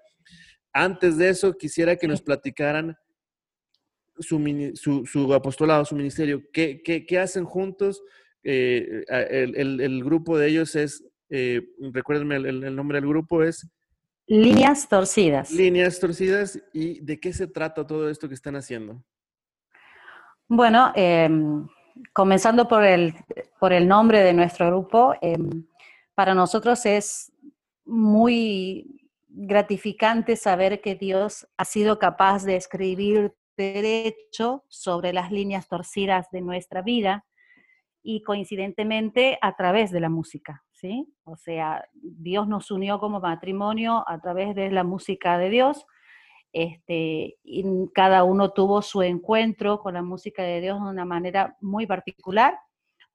Antes 0.73 1.17
de 1.17 1.29
eso, 1.29 1.53
quisiera 1.57 1.95
que 1.95 2.07
nos 2.07 2.21
platicaran 2.23 2.97
su, 4.19 5.05
su, 5.05 5.33
apostolado, 5.33 5.85
su 5.85 5.95
ministerio? 5.95 6.43
¿Qué, 6.51 6.81
qué, 6.83 7.19
hacen 7.19 7.45
juntos? 7.45 8.03
Eh, 8.43 9.03
el, 9.07 9.81
el, 9.81 10.03
grupo 10.03 10.37
de 10.37 10.47
ellos 10.47 10.75
es, 10.75 11.03
eh, 11.29 11.61
recuérdenme, 11.93 12.35
el, 12.35 12.75
nombre 12.75 12.99
del 12.99 13.09
grupo 13.09 13.43
es... 13.43 13.69
Líneas 14.27 14.87
torcidas. 14.87 15.51
Líneas 15.51 15.99
torcidas. 15.99 16.61
¿Y 16.71 16.99
de 16.99 17.19
qué 17.19 17.33
se 17.33 17.47
trata 17.47 17.87
todo 17.87 18.09
esto 18.09 18.27
que 18.27 18.35
están 18.35 18.55
haciendo? 18.55 19.03
Bueno, 20.47 20.91
em, 20.95 21.67
comenzando 22.13 22.67
por 22.67 22.83
el, 22.83 23.15
por 23.59 23.73
el 23.73 23.87
nombre 23.87 24.21
de 24.21 24.33
nuestro 24.33 24.67
grupo, 24.67 25.15
em, 25.21 25.65
para 26.13 26.35
nosotros 26.35 26.85
es 26.85 27.31
muy 27.85 28.99
gratificante 29.29 30.35
saber 30.35 30.81
que 30.81 30.95
Dios 30.95 31.47
ha 31.57 31.65
sido 31.65 31.99
capaz 31.99 32.43
de 32.43 32.55
escribir 32.55 33.33
derecho 33.59 34.63
sobre 34.67 35.13
las 35.13 35.31
líneas 35.31 35.67
torcidas 35.67 36.29
de 36.31 36.41
nuestra 36.41 36.81
vida 36.81 37.25
y 38.01 38.23
coincidentemente 38.23 39.37
a 39.41 39.55
través 39.55 39.91
de 39.91 39.99
la 39.99 40.09
música, 40.09 40.63
¿sí? 40.71 41.13
O 41.25 41.35
sea, 41.35 41.85
Dios 41.93 42.47
nos 42.47 42.71
unió 42.71 42.99
como 42.99 43.19
matrimonio 43.19 44.03
a 44.07 44.19
través 44.21 44.55
de 44.55 44.71
la 44.71 44.83
música 44.83 45.37
de 45.37 45.49
Dios. 45.49 45.85
Este, 46.51 47.37
y 47.43 47.63
cada 47.93 48.23
uno 48.23 48.51
tuvo 48.53 48.81
su 48.81 49.03
encuentro 49.03 49.79
con 49.79 49.93
la 49.93 50.01
música 50.01 50.41
de 50.41 50.61
Dios 50.61 50.81
de 50.81 50.89
una 50.89 51.05
manera 51.05 51.57
muy 51.61 51.85
particular. 51.85 52.57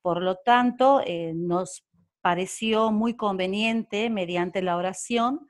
Por 0.02 0.22
lo 0.22 0.36
tanto, 0.36 1.00
eh, 1.04 1.32
nos 1.34 1.84
pareció 2.20 2.92
muy 2.92 3.16
conveniente, 3.16 4.10
mediante 4.10 4.62
la 4.62 4.76
oración, 4.76 5.46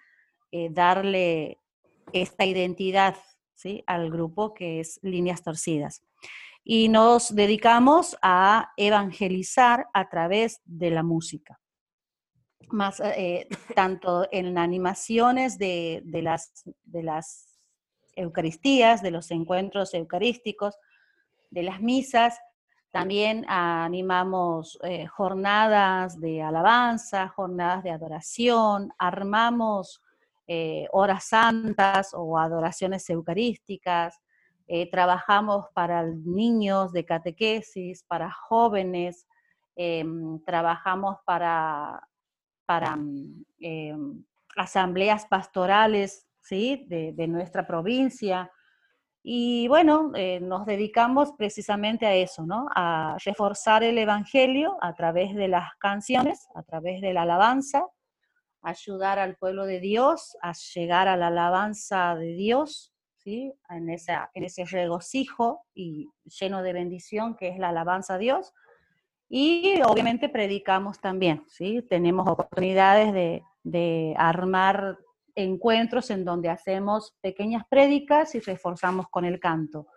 eh, 0.53 0.69
darle 0.71 1.61
esta 2.13 2.45
identidad 2.45 3.17
¿sí? 3.55 3.83
al 3.87 4.11
grupo 4.11 4.55
que 4.55 4.81
es 4.81 4.99
Líneas 5.03 5.43
Torcidas 5.43 6.03
y 6.65 6.89
nos 6.89 7.35
dedicamos 7.35 8.17
a 8.23 8.73
evangelizar 8.79 9.87
a 9.93 10.09
través 10.09 10.63
de 10.65 10.91
la 10.91 11.03
música. 11.03 11.61
Más, 12.71 13.01
eh, 13.01 13.47
tanto 13.77 14.27
en 14.33 14.57
animaciones 14.57 15.59
de, 15.59 16.03
las, 16.05 16.65
de 16.83 17.03
las 17.03 17.61
Eucaristías, 18.17 19.03
de 19.03 19.11
los 19.11 19.31
encuentros 19.31 19.93
eucarísticos, 19.93 20.77
de 21.51 21.63
las 21.65 21.81
misas, 21.81 22.39
también 22.91 23.45
animamos 23.49 24.79
eh, 24.85 25.07
jornadas 25.07 26.21
de 26.21 26.43
alabanza, 26.43 27.29
jornadas 27.29 27.83
de 27.83 27.91
adoración, 27.91 28.93
armamos 28.99 30.01
eh, 30.47 30.87
horas 30.93 31.25
santas 31.25 32.11
o 32.13 32.39
adoraciones 32.39 33.09
eucarísticas, 33.09 34.21
eh, 34.67 34.91
trabajamos 34.91 35.67
para 35.75 36.03
niños 36.03 36.93
de 36.93 37.05
catequesis, 37.05 38.03
para 38.05 38.31
jóvenes, 38.31 39.27
em, 39.77 40.39
trabajamos 40.45 41.17
para, 41.27 42.01
para 42.65 42.97
mm, 42.97 43.45
em, 43.61 44.25
asambleas 44.57 45.27
pastorales 45.27 46.27
¿sí? 46.41 46.87
de, 46.89 47.27
nuestra 47.29 47.67
provincia. 47.67 48.51
Y 49.23 49.69
bueno, 49.69 50.13
eh, 50.15 50.41
nos 50.41 50.67
dedicamos 50.67 51.33
precisamente 51.33 52.07
a 52.07 52.15
eso, 52.15 52.45
¿no? 52.45 52.67
A 52.75 53.17
reforzar 53.25 53.83
el 53.83 53.99
Evangelio 53.99 54.77
a 54.83 54.95
través 54.95 55.35
de 55.35 55.49
las 55.49 55.75
canciones, 55.77 56.47
a 56.55 56.63
través 56.63 57.01
de 57.01 57.15
la 57.15 57.23
alabanza, 57.23 57.87
ayudar 58.65 59.19
al 59.19 59.37
pueblo 59.37 59.67
de 59.67 59.81
Dios 59.81 60.37
a 60.43 60.53
llegar 60.75 61.07
a 61.09 61.17
la 61.17 61.29
alabanza 61.29 62.17
de 62.17 62.35
Dios 62.35 62.95
esa, 63.27 64.31
en 64.35 64.45
ese 64.45 64.65
regocijo 64.65 65.65
y 65.75 66.11
lleno 66.25 66.63
de 66.63 66.73
bendición 66.73 67.37
que 67.37 67.49
es 67.49 67.59
la 67.59 67.71
alabanza 67.71 68.15
a 68.15 68.19
Dios. 68.19 68.53
Y 69.29 69.81
obviamente 69.83 70.29
predicamos 70.29 71.01
también, 71.01 71.45
¿sí? 71.49 71.83
tenemos 71.89 72.29
oportunidades 72.29 73.13
de, 73.13 73.43
de 73.63 74.15
armar 74.19 74.99
encuentros 75.35 76.11
en 76.11 76.25
donde 76.25 76.51
hacemos 76.51 77.17
pequeñas 77.21 77.65
prédicas 77.69 78.35
y 78.35 78.41
reforzamos 78.41 79.09
con 79.09 79.25
el 79.25 79.41
canto. 79.41 79.89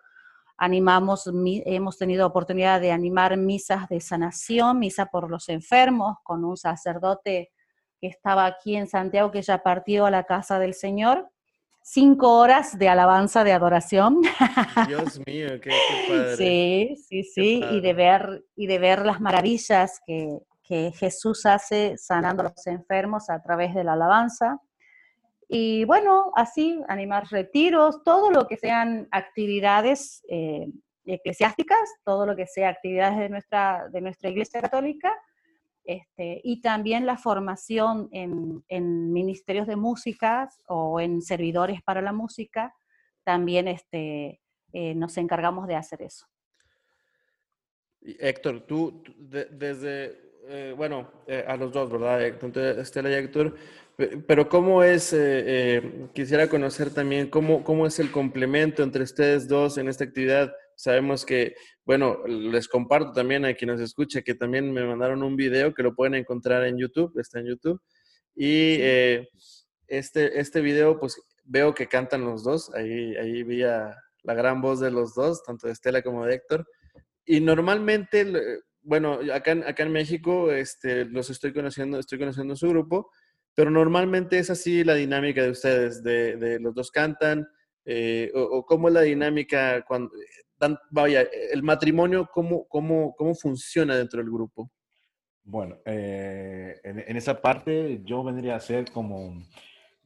Animamos, 0.57 1.29
hemos 1.45 1.97
tenido 1.99 2.25
oportunidad 2.25 2.81
de 2.81 2.91
animar 2.91 3.37
misas 3.37 3.87
de 3.89 3.99
sanación, 3.99 4.79
misa 4.79 5.05
por 5.05 5.29
los 5.29 5.49
enfermos, 5.49 6.17
con 6.23 6.43
un 6.43 6.57
sacerdote 6.57 7.51
que 7.99 8.07
estaba 8.07 8.45
aquí 8.45 8.75
en 8.75 8.87
Santiago, 8.87 9.31
que 9.31 9.41
ya 9.41 9.63
partió 9.63 10.05
a 10.05 10.11
la 10.11 10.23
casa 10.23 10.59
del 10.59 10.73
Señor, 10.73 11.29
cinco 11.81 12.37
horas 12.37 12.77
de 12.77 12.89
alabanza, 12.89 13.45
de 13.45 13.53
adoración. 13.53 14.21
Dios 14.87 15.21
mío, 15.25 15.59
qué, 15.61 15.71
padre. 16.09 16.35
Sí, 16.35 16.95
sí, 17.07 17.23
sí, 17.23 17.63
y 17.71 17.79
de, 17.79 17.93
ver, 17.93 18.43
y 18.57 18.67
de 18.67 18.77
ver 18.77 19.05
las 19.05 19.21
maravillas 19.21 20.01
que, 20.05 20.39
Jesús 20.69 21.45
hace 21.45 21.97
sanando 21.97 22.41
a 22.41 22.49
los 22.49 22.67
enfermos 22.67 23.29
a 23.29 23.41
través 23.41 23.73
de 23.73 23.85
la 23.85 23.93
alabanza. 23.93 24.59
Y 25.47 25.85
bueno, 25.85 26.33
así, 26.35 26.81
animar 26.89 27.23
retiros, 27.31 28.03
todo 28.03 28.31
lo 28.31 28.47
que 28.47 28.57
sean 28.57 29.07
actividades 29.11 30.25
eh, 30.27 30.67
eclesiásticas, 31.05 31.79
todo 32.03 32.25
lo 32.25 32.35
que 32.35 32.47
sea 32.47 32.67
actividades 32.67 33.17
de 33.17 33.29
nuestra, 33.29 33.87
de 33.89 34.01
nuestra 34.01 34.29
Iglesia 34.29 34.59
Católica, 34.59 35.15
este, 35.87 36.41
y 36.43 36.59
también 36.59 37.05
la 37.05 37.17
formación 37.17 38.09
en, 38.11 39.13
ministerios 39.13 39.67
de 39.67 39.77
música 39.77 40.49
o 40.67 40.99
en 40.99 41.21
servidores 41.21 41.81
para 41.81 42.01
la 42.01 42.11
música, 42.11 42.75
también 43.23 43.69
este, 43.69 44.41
eh, 44.73 44.95
nos 44.95 45.15
encargamos 45.15 45.65
de 45.65 45.75
hacer 45.75 46.01
eso. 46.01 46.27
Héctor, 48.01 48.67
tú 48.67 49.01
desde, 49.17 50.19
eh, 50.49 50.73
bueno, 50.75 51.09
eh, 51.25 51.45
a 51.47 51.55
los 51.55 51.71
dos, 51.71 51.89
¿verdad? 51.89 52.21
Estela 52.21 53.09
y 53.09 53.13
Héctor, 53.13 53.55
pero 54.27 54.49
¿cómo 54.49 54.83
es, 54.83 55.15
quisiera 56.13 56.49
conocer 56.49 56.93
también 56.93 57.29
cómo, 57.29 57.63
cómo 57.63 57.87
es 57.87 57.97
el 57.99 58.11
complemento 58.11 58.83
entre 58.83 59.03
ustedes 59.03 59.47
dos 59.47 59.77
en 59.77 59.87
esta 59.87 60.03
actividad? 60.03 60.53
Sabemos 60.77 61.25
que, 61.25 61.55
bueno, 61.85 62.19
les 62.27 62.67
comparto 62.67 63.11
también 63.11 63.45
a 63.45 63.55
quien 63.55 63.71
nos 63.71 63.81
escucha 63.81 64.21
que 64.21 64.35
también 64.35 64.71
me 64.71 64.85
mandaron 64.85 65.23
un 65.23 65.35
video 65.35 65.73
que 65.73 65.81
lo 65.81 65.95
pueden 65.95 66.13
encontrar 66.13 66.63
en 66.65 66.77
YouTube, 66.77 67.19
está 67.19 67.39
en 67.39 67.47
YouTube. 67.47 67.81
Y 68.35 68.77
eh, 68.79 69.27
este, 69.87 70.39
este 70.39 70.61
video, 70.61 70.99
pues 70.99 71.19
veo 71.43 71.73
que 71.73 71.87
cantan 71.87 72.25
los 72.25 72.43
dos, 72.43 72.71
ahí, 72.75 73.15
ahí 73.15 73.41
vi 73.41 73.61
la 73.61 73.95
gran 74.23 74.61
voz 74.61 74.79
de 74.79 74.91
los 74.91 75.15
dos, 75.15 75.43
tanto 75.43 75.65
de 75.65 75.73
Estela 75.73 76.03
como 76.03 76.27
de 76.27 76.35
Héctor. 76.35 76.67
Y 77.25 77.41
normalmente, 77.41 78.61
bueno, 78.83 79.19
acá, 79.33 79.53
acá 79.65 79.81
en 79.81 79.91
México 79.91 80.51
este, 80.51 81.05
los 81.05 81.31
estoy 81.31 81.53
conociendo, 81.53 81.97
estoy 81.97 82.19
conociendo 82.19 82.55
su 82.55 82.69
grupo, 82.69 83.09
pero 83.55 83.71
normalmente 83.71 84.37
es 84.37 84.51
así 84.51 84.83
la 84.83 84.93
dinámica 84.93 85.41
de 85.41 85.49
ustedes, 85.49 86.03
de, 86.03 86.37
de 86.37 86.59
los 86.59 86.75
dos 86.75 86.91
cantan, 86.91 87.47
eh, 87.87 88.31
o, 88.35 88.41
o, 88.41 88.65
cómo 88.65 88.89
es 88.89 88.93
la 88.93 89.01
dinámica 89.01 89.83
cuando, 89.87 90.11
vaya, 90.91 91.25
el 91.51 91.63
matrimonio, 91.63 92.29
¿cómo, 92.33 92.67
cómo, 92.67 93.15
cómo 93.15 93.33
funciona 93.33 93.95
dentro 93.95 94.21
del 94.21 94.31
grupo? 94.31 94.69
Bueno, 95.43 95.77
eh, 95.85 96.75
en, 96.83 97.15
esa 97.15 97.41
parte 97.41 98.01
yo 98.03 98.21
vendría 98.21 98.57
a 98.57 98.59
ser 98.59 98.91
como, 98.91 99.41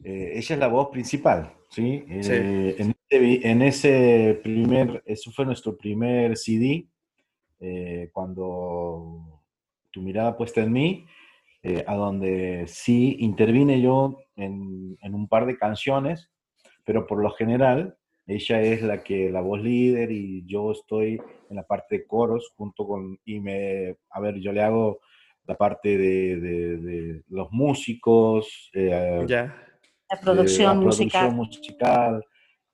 eh, 0.04 0.34
ella 0.36 0.54
es 0.54 0.60
la 0.60 0.68
voz 0.68 0.90
principal, 0.90 1.52
¿sí? 1.72 2.06
Eh, 2.08 2.76
en, 2.78 2.96
en, 3.10 3.62
ese 3.64 4.40
primer, 4.44 5.02
eso 5.04 5.32
fue 5.32 5.46
nuestro 5.46 5.76
primer 5.76 6.38
CD, 6.38 6.88
cuando 8.12 9.42
tu 9.90 10.02
mirada 10.02 10.38
puesta 10.38 10.62
en 10.62 10.72
mí, 10.72 11.06
a 11.88 11.96
donde 11.96 12.66
sí 12.68 13.18
intervine 13.20 13.82
yo 13.82 14.20
en, 14.36 14.96
en 15.02 15.16
un 15.16 15.28
par 15.28 15.48
de 15.48 15.58
canciones, 15.58 16.30
pero 16.86 17.08
por 17.08 17.22
lo 17.22 17.32
general 17.32 17.98
ella 18.28 18.62
es 18.62 18.82
la 18.82 19.04
que, 19.04 19.30
la 19.30 19.42
voz 19.42 19.62
líder 19.62 20.12
y 20.12 20.46
yo 20.46 20.72
estoy 20.72 21.22
en 21.50 21.56
la 21.56 21.64
parte 21.64 21.98
de 21.98 22.08
coros 22.08 22.54
junto 22.56 22.88
con, 22.88 23.20
y 23.26 23.40
me, 23.40 23.98
a 24.10 24.20
ver, 24.20 24.40
yo 24.40 24.52
le 24.52 24.62
hago 24.62 25.02
la 25.46 25.56
parte 25.56 25.98
de, 25.98 26.40
de, 26.40 27.24
los 27.30 27.52
músicos, 27.52 28.70
eh, 28.74 29.26
la 29.28 30.22
producción, 30.22 30.80
la 30.80 30.86
musical. 30.86 31.34
musical, 31.34 32.26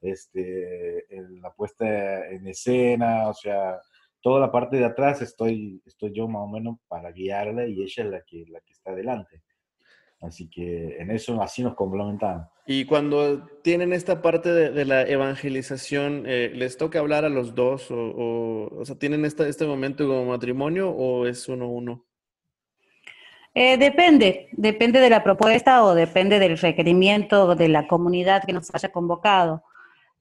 este, 0.02 1.06
la 1.42 1.52
puesta 1.54 2.28
en 2.30 2.48
escena, 2.48 3.30
o 3.30 3.34
sea, 3.34 3.80
toda 4.22 4.40
la 4.40 4.52
parte 4.52 4.78
de 4.78 4.86
atrás 4.86 5.22
estoy, 5.22 5.82
estoy 5.86 6.12
yo 6.14 6.28
más 6.28 6.42
o 6.44 6.48
menos 6.48 6.78
para 6.88 7.12
guiarla 7.12 7.66
y 7.68 7.82
ella 7.82 8.04
es 8.04 8.10
la 8.10 8.22
que, 8.22 8.46
la 8.50 8.60
que 8.62 8.74
está 8.74 8.92
adelante. 8.92 9.42
Así 10.20 10.50
que 10.50 10.98
en 11.00 11.12
eso 11.12 11.42
así 11.42 11.62
nos 11.62 11.76
complementamos. 11.76 12.48
Y 12.66 12.86
cuando 12.86 13.46
tienen 13.62 13.94
esta 13.94 14.22
parte 14.22 14.52
de, 14.52 14.86
la 14.86 15.04
evangelización, 15.04 16.24
eh, 16.26 16.52
¿les 16.54 16.78
toca 16.78 17.00
hablar 17.00 17.24
a 17.24 17.30
los 17.30 17.54
dos? 17.54 17.92
¿O, 17.92 18.70
o, 18.72 18.86
sea, 18.86 18.98
tienen 18.98 19.24
este 19.26 19.66
momento 19.66 20.08
como 20.08 20.26
matrimonio 20.26 20.90
o 20.90 21.28
es 21.28 21.48
uno 21.48 21.70
uno? 21.70 22.04
Eh, 23.54 23.78
depende, 23.78 24.50
depende 24.52 25.00
de 25.00 25.10
la 25.10 25.24
propuesta 25.24 25.84
o 25.84 25.96
depende 25.96 26.40
del 26.40 26.58
requerimiento 26.58 27.56
de 27.56 27.70
la 27.70 27.88
comunidad 27.88 28.44
que 28.44 28.54
nos 28.54 28.74
haya 28.74 28.92
convocado. 28.92 29.64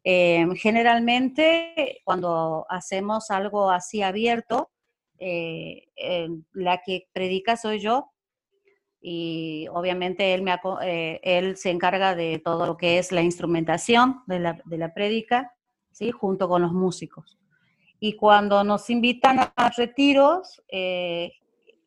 Eh, 0.05 0.47
generalmente, 0.57 2.01
cuando 2.05 2.64
hacemos 2.68 3.30
algo 3.30 3.70
así 3.70 4.03
abierto, 4.03 4.70
la 5.18 6.82
que 6.84 7.09
predica 7.12 7.57
soy 7.57 7.80
yo, 7.80 8.12
y 9.01 9.68
obviamente 9.72 10.34
él, 10.34 10.42
me, 10.42 10.57
eh, 10.82 11.20
él 11.22 11.57
se 11.57 11.70
encarga 11.70 12.14
de 12.14 12.40
todo 12.44 12.66
lo 12.66 12.76
que 12.76 12.99
es 12.99 13.12
la 13.12 13.22
instrumentación 13.22 14.22
de 14.26 14.40
la, 14.40 14.61
de 14.64 14.78
la 14.78 14.92
prédica, 14.94 15.53
¿sí? 15.92 16.11
junto 16.11 16.49
con 16.49 16.62
los 16.62 16.72
músicos. 16.72 17.38
Y 17.99 18.16
cuando 18.16 18.62
nos 18.64 18.90
invitan 18.90 19.38
a 19.38 19.70
retiros, 19.76 20.62
eh, 20.68 21.32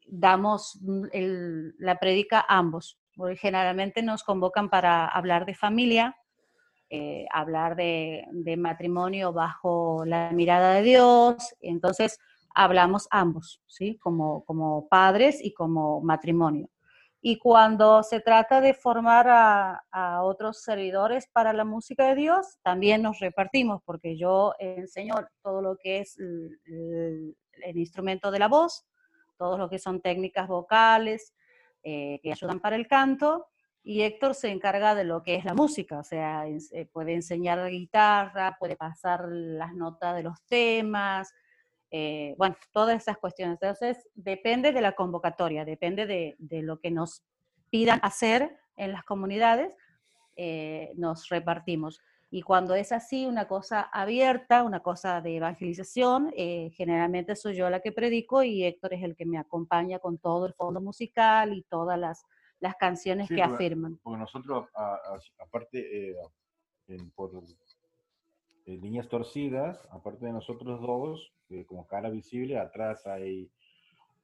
damos 0.07 0.79
la 0.81 1.99
prédica 1.99 2.45
ambos, 2.47 2.99
porque 3.15 3.37
generalmente 3.37 4.01
nos 4.01 4.23
convocan 4.23 4.69
para 4.69 5.05
hablar 5.05 5.45
de 5.45 5.53
familia, 5.53 6.15
eh, 6.89 7.27
hablar 7.31 7.75
de, 7.75 8.25
matrimonio 8.57 9.31
bajo 9.31 10.03
la 10.05 10.31
mirada 10.31 10.75
de 10.75 10.81
Dios. 10.81 11.55
Entonces, 11.61 12.17
hablamos 12.55 13.07
ambos, 13.11 13.61
¿sí? 13.67 13.97
Como, 13.97 14.43
como 14.45 14.87
padres 14.87 15.39
y 15.43 15.53
como 15.53 16.01
matrimonio. 16.01 16.69
Y 17.21 17.37
cuando 17.37 18.01
se 18.01 18.21
trata 18.21 18.61
de 18.61 18.73
formar 18.73 19.27
a, 19.29 20.23
otros 20.23 20.61
servidores 20.61 21.27
para 21.31 21.51
la 21.51 21.65
música 21.65 22.07
de 22.07 22.15
Dios, 22.15 22.57
también 22.61 23.01
nos 23.01 23.19
repartimos, 23.19 23.81
porque 23.83 24.17
yo 24.17 24.53
enseño 24.59 25.15
todo 25.41 25.61
lo 25.61 25.75
que 25.77 25.99
es 25.99 26.17
el, 26.17 27.35
instrumento 27.75 28.31
de 28.31 28.39
la 28.39 28.47
voz, 28.47 28.85
todo 29.37 29.57
lo 29.57 29.69
que 29.69 29.79
son 29.79 30.01
técnicas 30.01 30.47
vocales 30.47 31.33
eh, 31.83 32.19
que 32.23 32.31
ayudan 32.31 32.61
para 32.61 32.77
el 32.77 32.87
canto, 32.87 33.47
y 33.83 34.01
Héctor 34.01 34.35
se 34.35 34.49
encarga 34.49 34.95
de 34.95 35.03
lo 35.03 35.23
que 35.23 35.35
es 35.35 35.45
la 35.45 35.53
música, 35.53 35.99
o 35.99 36.03
sea, 36.03 36.45
eh, 36.47 36.85
puede 36.91 37.13
enseñar 37.13 37.67
guitarra, 37.69 38.55
puede 38.59 38.75
pasar 38.75 39.25
las 39.27 39.73
notas 39.73 40.15
de 40.15 40.23
los 40.23 40.41
temas, 40.45 41.33
eh, 41.91 42.35
bueno, 42.37 42.55
todas 42.71 43.01
esas 43.01 43.17
cuestiones. 43.17 43.57
Entonces, 43.61 44.07
depende 44.13 44.71
de 44.71 44.81
la 44.81 44.93
convocatoria, 44.93 45.65
depende 45.65 46.05
de, 46.05 46.61
lo 46.61 46.79
que 46.79 46.91
nos 46.91 47.23
pidan 47.69 47.99
hacer 48.03 48.57
en 48.77 48.91
las 48.91 49.03
comunidades, 49.03 49.73
eh, 50.35 50.91
nos 50.95 51.29
repartimos. 51.29 51.99
Y 52.31 52.43
cuando 52.43 52.75
es 52.75 52.91
así, 52.91 53.25
una 53.25 53.47
cosa 53.47 53.81
abierta, 53.81 54.63
una 54.63 54.81
cosa 54.81 55.19
de 55.19 55.37
evangelización, 55.37 56.31
eh, 56.37 56.69
generalmente 56.75 57.35
soy 57.35 57.55
yo 57.55 57.69
la 57.71 57.79
que 57.79 57.91
predico 57.91 58.43
y 58.43 58.63
Héctor 58.63 58.93
es 58.93 59.03
el 59.03 59.15
que 59.15 59.25
me 59.25 59.39
acompaña 59.39 59.97
con 59.97 60.19
todo 60.19 60.45
el 60.45 60.53
fondo 60.53 60.79
musical 60.79 61.53
y 61.53 61.63
todas 61.63 61.97
las, 61.97 62.23
las 62.59 62.75
canciones 62.75 63.27
que 63.29 63.41
afirman. 63.41 63.99
Porque 64.03 64.19
nosotros, 64.19 64.69
aparte, 65.39 66.15
por 67.15 67.31
líneas 68.65 69.07
torcidas, 69.07 69.79
aparte 69.91 70.25
de 70.25 70.33
nosotros 70.33 70.81
dos, 70.81 71.33
como 71.67 71.87
cara 71.87 72.09
visible, 72.09 72.57
atrás 72.57 73.05
hay 73.07 73.49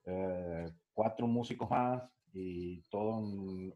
eh, 0.05 0.69
cuatro 0.93 1.27
músicos 1.27 1.69
más 1.69 2.03
y 2.33 2.81
todo 2.89 3.21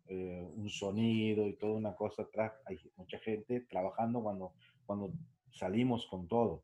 eh, 0.08 0.48
un, 0.56 0.70
sonido 0.70 1.48
y 1.48 1.54
toda 1.54 1.74
una 1.74 1.96
cosa 1.96 2.24
atrás. 2.24 2.54
Hay 2.66 2.78
mucha 2.98 3.18
gente 3.20 3.62
trabajando 3.62 4.22
cuando, 4.22 4.54
cuando 4.86 5.12
salimos 5.52 6.06
con 6.08 6.28
todo. 6.28 6.64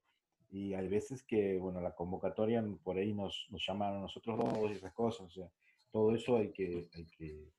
Y 0.51 0.73
hay 0.73 0.87
veces 0.87 1.23
que, 1.23 1.57
bueno, 1.57 1.81
la 1.81 1.95
convocatoria 1.95 2.63
por 2.83 2.97
ahí 2.97 3.13
nos, 3.13 3.47
nos 3.49 3.65
llaman 3.65 3.95
a 3.95 3.99
nosotros 3.99 4.37
dos 4.37 4.71
y 4.71 4.73
esas 4.73 4.93
cosas. 4.93 5.27
O 5.27 5.29
sea, 5.29 5.49
todo 5.91 6.13
eso 6.13 6.37
hay 6.37 6.51
que, 6.51 6.89
hay 6.93 7.05
que 7.17 7.51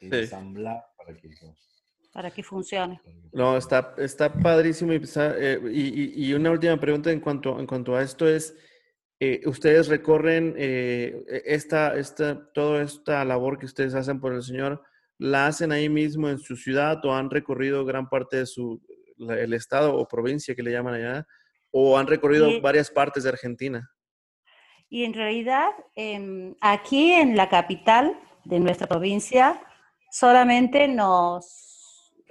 ensamblar 0.00 0.84
para 0.96 1.16
que 1.16 1.28
para 2.12 2.30
que 2.30 2.42
funcione. 2.42 3.00
No, 3.32 3.56
está, 3.56 3.94
está 3.96 4.32
padrísimo. 4.32 4.92
Eh, 4.92 5.60
y, 5.72 6.26
y, 6.26 6.34
una 6.34 6.50
última 6.50 6.78
pregunta 6.78 7.10
en 7.10 7.20
cuanto, 7.20 7.58
en 7.58 7.66
cuanto 7.66 7.96
a 7.96 8.02
esto 8.02 8.28
es, 8.28 8.54
eh, 9.18 9.40
ustedes 9.46 9.88
recorren 9.88 10.54
eh, 10.58 11.24
e, 11.26 11.42
esta, 11.46 11.96
esta, 11.96 12.52
toda 12.52 12.82
esta 12.82 13.24
labor 13.24 13.58
que 13.58 13.66
ustedes 13.66 13.94
hacen 13.94 14.20
por 14.20 14.34
el 14.34 14.42
Señor, 14.42 14.82
¿la 15.18 15.46
hacen 15.46 15.72
ahí 15.72 15.88
mismo 15.88 16.28
en 16.28 16.38
su 16.38 16.56
ciudad 16.56 17.02
o 17.04 17.14
han 17.14 17.30
recorrido 17.30 17.84
gran 17.86 18.08
parte 18.08 18.38
de 18.38 18.46
su, 18.46 18.82
el 19.18 19.54
estado 19.54 19.96
o 19.96 20.06
provincia 20.06 20.54
que 20.54 20.62
le 20.62 20.72
llaman 20.72 20.94
allá? 20.94 21.26
¿O 21.70 21.96
han 21.96 22.06
recorrido 22.06 22.60
varias 22.60 22.90
partes 22.90 23.22
de 23.22 23.30
Argentina? 23.30 23.90
Y 24.90 25.04
en 25.04 25.14
realidad, 25.14 25.70
aquí 26.60 27.12
en 27.12 27.34
la 27.34 27.48
capital 27.48 28.20
de 28.44 28.60
nuestra 28.60 28.86
provincia, 28.86 29.58
solamente 30.10 30.86
nos 30.86 31.71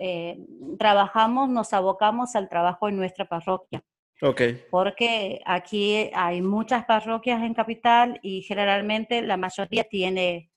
eh, 0.03 0.39
trabajamos, 0.79 1.47
nos 1.47 1.73
abocamos 1.73 2.35
al 2.35 2.49
trabajo 2.49 2.89
en 2.89 2.97
nuestra 2.97 3.25
parroquia. 3.25 3.83
Okay. 4.19 4.59
Porque 4.71 5.41
aquí 5.45 6.09
hay 6.15 6.41
muchas 6.41 6.85
parroquias 6.85 7.43
en 7.43 7.53
Capital 7.53 8.19
y 8.23 8.41
generalmente 8.41 9.21
la 9.21 9.37
mayoría 9.37 9.83
tiene 9.83 10.49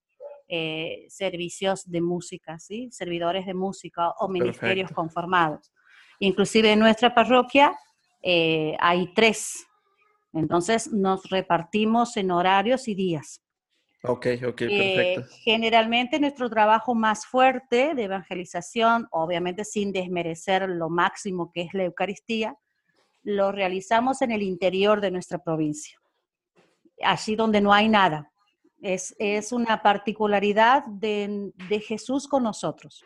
eh, 0.48 1.04
servicios 1.10 1.90
de 1.90 2.00
música, 2.00 2.58
¿sí? 2.58 2.88
Servidores 2.90 3.44
de 3.44 3.52
música 3.52 4.12
o 4.18 4.28
ministerios 4.28 4.90
conformados. 4.92 5.70
Inclusive 6.20 6.72
en 6.72 6.78
nuestra 6.78 7.14
parroquia 7.14 7.78
eh, 8.22 8.74
hay 8.80 9.12
tres. 9.12 9.66
Entonces 10.32 10.90
nos 10.90 11.28
repartimos 11.28 12.16
en 12.16 12.30
horarios 12.30 12.88
y 12.88 12.94
días. 12.94 13.43
Ok, 14.06 14.26
ok, 14.46 14.60
eh, 14.62 15.14
perfecto. 15.16 15.36
generalmente 15.42 16.20
nuestro 16.20 16.50
trabajo 16.50 16.94
más 16.94 17.24
fuerte 17.24 17.94
de 17.94 18.04
evangelización, 18.04 19.08
obviamente 19.10 19.64
sin 19.64 19.92
desmerecer 19.92 20.68
lo 20.68 20.90
máximo 20.90 21.50
que 21.50 21.62
es 21.62 21.72
la 21.72 21.84
Eucaristía, 21.84 22.54
lo 23.22 23.50
realizamos 23.50 24.20
en 24.20 24.32
el 24.32 24.42
interior 24.42 25.00
de 25.00 25.10
nuestra 25.10 25.38
provincia, 25.38 25.98
allí 27.02 27.34
donde 27.34 27.62
no 27.62 27.72
hay 27.72 27.88
nada. 27.88 28.30
Es, 28.82 29.16
es 29.18 29.52
una 29.52 29.80
particularidad 29.80 30.84
de, 30.84 31.50
de, 31.70 31.80
Jesús 31.80 32.28
con 32.28 32.42
nosotros. 32.42 33.02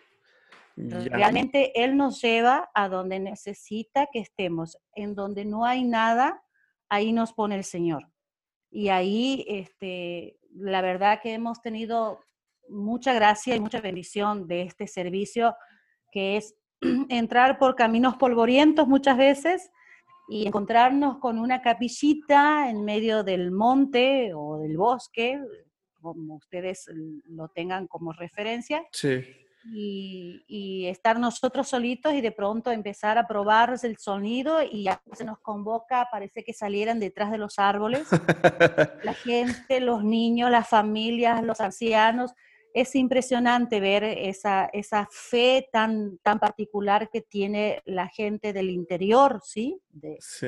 Realmente 0.74 1.70
Él 1.80 1.96
nos 1.96 2.20
lleva 2.20 2.68
a 2.74 2.88
donde 2.88 3.20
necesita 3.20 4.08
que 4.12 4.18
estemos. 4.18 4.76
En 4.96 5.14
donde 5.14 5.44
no 5.44 5.64
hay 5.64 5.84
nada, 5.84 6.42
ahí 6.88 7.12
nos 7.12 7.32
pone 7.32 7.54
el 7.54 7.62
Señor. 7.62 8.10
Y 8.70 8.88
ahí 8.88 9.44
este, 9.48 10.37
la 10.54 10.82
verdad 10.82 11.20
que 11.22 11.34
hemos 11.34 11.60
tenido 11.60 12.20
mucha 12.68 13.12
gracia 13.12 13.56
y 13.56 13.60
mucha 13.60 13.80
bendición 13.80 14.46
de 14.46 14.62
este 14.62 14.86
servicio, 14.86 15.54
que 16.12 16.36
es 16.36 16.54
entrar 17.08 17.58
por 17.58 17.74
caminos 17.74 18.16
polvorientos 18.16 18.86
muchas 18.86 19.16
veces 19.16 19.70
y 20.28 20.46
encontrarnos 20.46 21.18
con 21.18 21.38
una 21.38 21.62
capillita 21.62 22.68
en 22.68 22.84
medio 22.84 23.24
del 23.24 23.50
monte 23.50 24.32
o 24.34 24.58
del 24.58 24.76
bosque, 24.76 25.40
como 26.00 26.36
ustedes 26.36 26.86
lo 27.24 27.48
tengan 27.48 27.86
como 27.86 28.12
referencia. 28.12 28.84
Sí 28.92 29.24
y, 29.72 30.86
estar 30.86 31.18
nosotros 31.18 31.68
solitos 31.68 32.14
y 32.14 32.20
de 32.20 32.32
pronto 32.32 32.70
empezar 32.70 33.18
a 33.18 33.26
probar 33.26 33.74
el 33.82 33.98
sonido 33.98 34.62
y 34.62 34.84
ya 34.84 35.02
se 35.12 35.24
nos 35.24 35.38
convoca, 35.40 36.08
parece 36.10 36.44
que 36.44 36.52
salieran 36.52 36.98
detrás 36.98 37.30
de 37.30 37.38
los 37.38 37.58
árboles. 37.58 38.08
La 39.04 39.14
gente, 39.14 39.80
los 39.80 40.02
niños, 40.04 40.50
las 40.50 40.68
familias, 40.68 41.42
los 41.42 41.60
ancianos. 41.60 42.32
Es 42.74 42.94
impresionante 42.94 43.80
ver 43.80 44.04
esa, 44.04 44.66
esa 44.72 45.08
fe 45.10 45.68
tan, 45.72 46.18
tan 46.18 46.38
particular 46.38 47.08
que 47.10 47.22
tiene 47.22 47.82
la 47.84 48.08
gente 48.08 48.52
del 48.52 48.70
interior, 48.70 49.40
¿sí? 49.42 49.80
sí. 50.20 50.46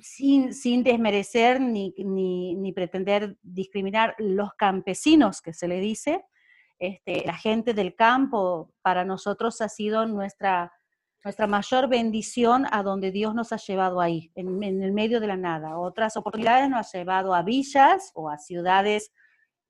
Sin, 0.00 0.52
sin, 0.52 0.82
desmerecer 0.82 1.60
ni, 1.60 1.94
ni, 1.98 2.54
ni 2.54 2.72
pretender 2.72 3.36
discriminar 3.42 4.14
los 4.18 4.54
campesinos, 4.54 5.40
que 5.40 5.54
se 5.54 5.68
le 5.68 5.80
dice, 5.80 6.24
este, 6.78 7.24
la 7.24 7.36
gente 7.36 7.74
del 7.74 7.94
campo, 7.94 8.72
para 8.82 9.04
nosotros 9.04 9.60
ha 9.60 9.68
sido 9.68 10.06
nuestra, 10.06 10.72
nuestra 11.22 11.46
mayor 11.46 11.88
bendición 11.88 12.66
a 12.70 12.82
donde 12.82 13.10
Dios 13.10 13.34
nos 13.34 13.52
ha 13.52 13.56
llevado 13.56 14.00
ahí, 14.00 14.30
en, 14.34 14.62
el 14.62 14.92
medio 14.92 15.20
de 15.20 15.26
la 15.26 15.36
nada. 15.36 15.78
Otras 15.78 16.16
oportunidades 16.16 16.68
nos 16.68 16.94
ha 16.94 16.98
llevado 16.98 17.34
a 17.34 17.42
villas 17.42 18.10
o 18.14 18.28
a 18.28 18.38
ciudades 18.38 19.12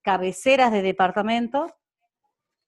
cabeceras 0.02 0.72
de 0.72 0.82
departamentos 0.82 1.72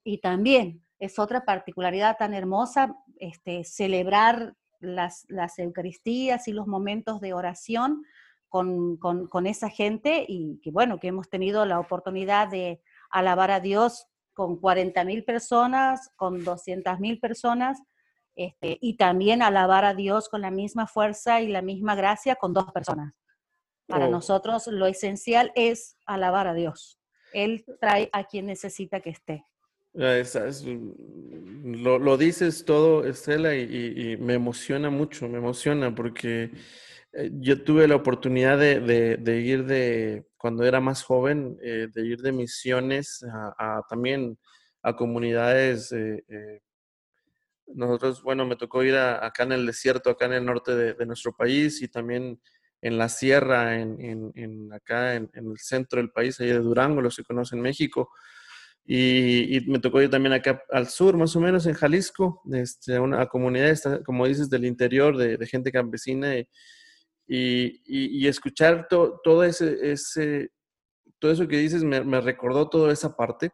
y 0.04 0.18
también 0.18 0.84
es 0.98 1.18
otra 1.18 1.44
particularidad 1.44 2.16
tan 2.16 2.32
hermosa 2.32 2.96
este, 3.18 3.64
celebrar 3.64 4.54
las, 4.80 5.26
las, 5.28 5.58
Eucaristías 5.58 6.48
y 6.48 6.52
los 6.52 6.66
momentos 6.66 7.20
de 7.20 7.34
oración 7.34 8.04
con, 8.48 8.96
con, 8.96 9.26
con, 9.26 9.46
esa 9.46 9.68
gente 9.68 10.24
y 10.28 10.60
que 10.62 10.70
bueno, 10.70 10.98
que 10.98 11.08
hemos 11.08 11.28
tenido 11.28 11.66
la 11.66 11.80
oportunidad 11.80 12.48
de 12.48 12.80
alabar 13.10 13.50
a 13.50 13.60
Dios 13.60 14.06
con 14.36 14.60
40.000 14.60 15.24
personas, 15.24 16.12
con 16.14 16.44
200.000 16.44 17.20
personas, 17.20 17.80
este, 18.34 18.76
y 18.82 18.98
también 18.98 19.40
alabar 19.40 19.86
a 19.86 19.94
Dios 19.94 20.28
con 20.28 20.42
la 20.42 20.50
misma 20.50 20.86
fuerza 20.86 21.40
y 21.40 21.48
la 21.48 21.62
misma 21.62 21.94
gracia 21.94 22.36
con 22.36 22.52
dos 22.52 22.70
personas. 22.70 23.14
Para 23.86 24.08
oh. 24.08 24.10
nosotros 24.10 24.66
lo 24.66 24.84
esencial 24.86 25.52
es 25.54 25.96
alabar 26.04 26.48
a 26.48 26.52
Dios. 26.52 27.00
Él 27.32 27.64
trae 27.80 28.10
a 28.12 28.24
quien 28.24 28.44
necesita 28.44 29.00
que 29.00 29.08
esté. 29.10 29.46
lo, 29.94 30.18
dices 32.18 32.66
todo, 32.66 33.06
Estela, 33.06 33.56
y, 33.56 34.18
me 34.20 34.34
emociona 34.34 34.90
mucho, 34.90 35.28
me 35.28 35.38
emociona 35.38 35.94
porque 35.94 36.50
yo 37.32 37.62
tuve 37.62 37.88
la 37.88 37.96
oportunidad 37.96 38.58
de, 38.58 39.40
ir 39.40 39.64
de, 39.64 40.26
cuando 40.36 40.64
era 40.64 40.80
más 40.80 41.02
joven, 41.02 41.56
eh, 41.62 41.88
de 41.92 42.06
ir 42.06 42.20
de 42.20 42.32
misiones 42.32 43.24
a, 43.58 43.82
también 43.88 44.38
a 44.82 44.94
comunidades. 44.94 45.92
Eh, 45.92 46.60
nosotros, 47.68 48.22
bueno, 48.22 48.46
me 48.46 48.56
tocó 48.56 48.82
ir 48.84 48.96
acá 48.96 49.44
en 49.44 49.52
el 49.52 49.66
desierto, 49.66 50.10
acá 50.10 50.26
en 50.26 50.34
el 50.34 50.44
norte 50.44 50.74
de, 50.74 51.06
nuestro 51.06 51.34
país 51.34 51.82
y 51.82 51.88
también 51.88 52.40
en 52.82 52.98
la 52.98 53.08
sierra, 53.08 53.80
en, 53.80 54.70
acá 54.72 55.14
en, 55.14 55.30
el 55.32 55.58
centro 55.58 56.00
del 56.00 56.10
país, 56.10 56.38
ahí 56.40 56.48
de 56.48 56.58
Durango, 56.58 57.00
los 57.00 57.16
que 57.16 57.24
conocen 57.24 57.60
México. 57.60 58.10
Y, 58.84 59.64
me 59.66 59.80
tocó 59.80 60.00
ir 60.00 60.10
también 60.10 60.32
acá 60.32 60.62
al 60.70 60.86
sur, 60.88 61.16
más 61.16 61.34
o 61.34 61.40
menos 61.40 61.66
en 61.66 61.74
Jalisco, 61.74 62.42
este, 62.52 63.00
una 63.00 63.26
comunidad, 63.26 64.02
como 64.04 64.26
dices, 64.28 64.48
del 64.48 64.64
interior, 64.64 65.16
de, 65.16 65.44
gente 65.46 65.72
campesina, 65.72 66.36
y, 66.36 66.48
y 67.26 68.26
escuchar 68.26 68.86
todo, 68.88 69.44
ese, 69.44 69.90
ese, 69.92 70.50
todo 71.18 71.32
eso 71.32 71.48
que 71.48 71.58
dices 71.58 71.84
me, 71.84 72.02
me, 72.02 72.20
recordó 72.20 72.68
toda 72.68 72.92
esa 72.92 73.16
parte. 73.16 73.52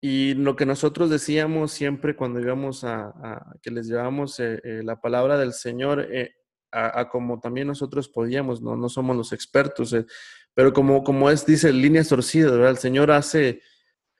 Y 0.00 0.34
lo 0.34 0.54
que 0.54 0.64
nosotros 0.64 1.10
decíamos 1.10 1.72
siempre 1.72 2.14
cuando 2.14 2.40
íbamos 2.40 2.84
a, 2.84 3.44
que 3.60 3.70
les 3.70 3.88
llevamos 3.88 4.38
eh, 4.38 4.60
eh, 4.62 4.80
la 4.84 5.00
palabra 5.00 5.36
del 5.36 5.52
Señor, 5.52 6.06
eh, 6.12 6.36
a, 6.70 7.08
como 7.08 7.40
también 7.40 7.66
nosotros 7.66 8.08
podíamos, 8.08 8.62
no, 8.62 8.76
no 8.76 8.88
somos 8.88 9.16
los 9.16 9.32
expertos, 9.32 9.96
pero 10.54 10.72
como, 10.72 11.02
como 11.02 11.30
es, 11.30 11.46
dice, 11.46 11.72
líneas 11.72 12.08
torcidas, 12.08 12.52
¿verdad? 12.52 12.70
El 12.70 12.76
Señor 12.76 13.10
hace, 13.10 13.62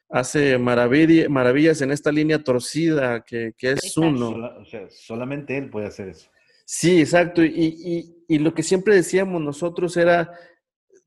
hace 0.09 0.59
maravillas 0.59 1.82
en 1.82 1.93
esta 1.93 2.11
línea 2.11 2.43
torcida 2.43 3.20
que, 3.20 3.53
que 3.57 3.72
es 3.72 3.97
uno. 3.97 4.30
o 4.30 4.64
sea, 4.64 4.89
solamente 4.91 5.57
Él 5.59 5.68
puede 5.70 5.86
hacer 5.86 6.09
eso. 6.09 6.30
Sí, 6.71 7.01
exacto. 7.01 7.43
Y, 7.43 7.49
y, 7.49 8.25
y, 8.29 8.39
lo 8.41 8.53
que 8.53 8.62
siempre 8.62 8.95
decíamos 8.95 9.41
nosotros 9.41 9.97
era, 9.97 10.39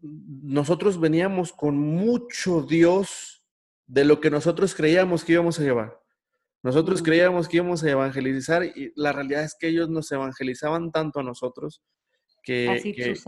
nosotros 0.02 1.00
veníamos 1.00 1.54
con 1.54 1.78
mucho 1.78 2.64
Dios 2.64 3.46
de 3.86 4.04
lo 4.04 4.20
que 4.20 4.32
nosotros 4.32 4.74
creíamos 4.74 5.24
que 5.24 5.34
íbamos 5.34 5.60
a 5.60 5.64
llevar. 5.64 6.00
Nosotros 6.64 7.04
creíamos 7.04 7.48
que 7.48 7.58
íbamos 7.58 7.84
a 7.84 7.92
evangelizar 7.92 8.64
y 8.64 8.92
la 8.96 9.12
realidad 9.12 9.44
es 9.44 9.54
que 9.54 9.68
ellos 9.68 9.88
nos 9.88 10.12
evangelizaban 10.12 10.92
tanto 10.92 11.20
a 11.20 11.24
nosotros 11.24 11.84
que, 12.42 13.22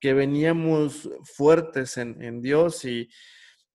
que, 0.00 0.14
veníamos 0.14 1.10
fuertes 1.36 1.98
en, 1.98 2.40
Dios 2.40 2.82
y, 2.86 3.10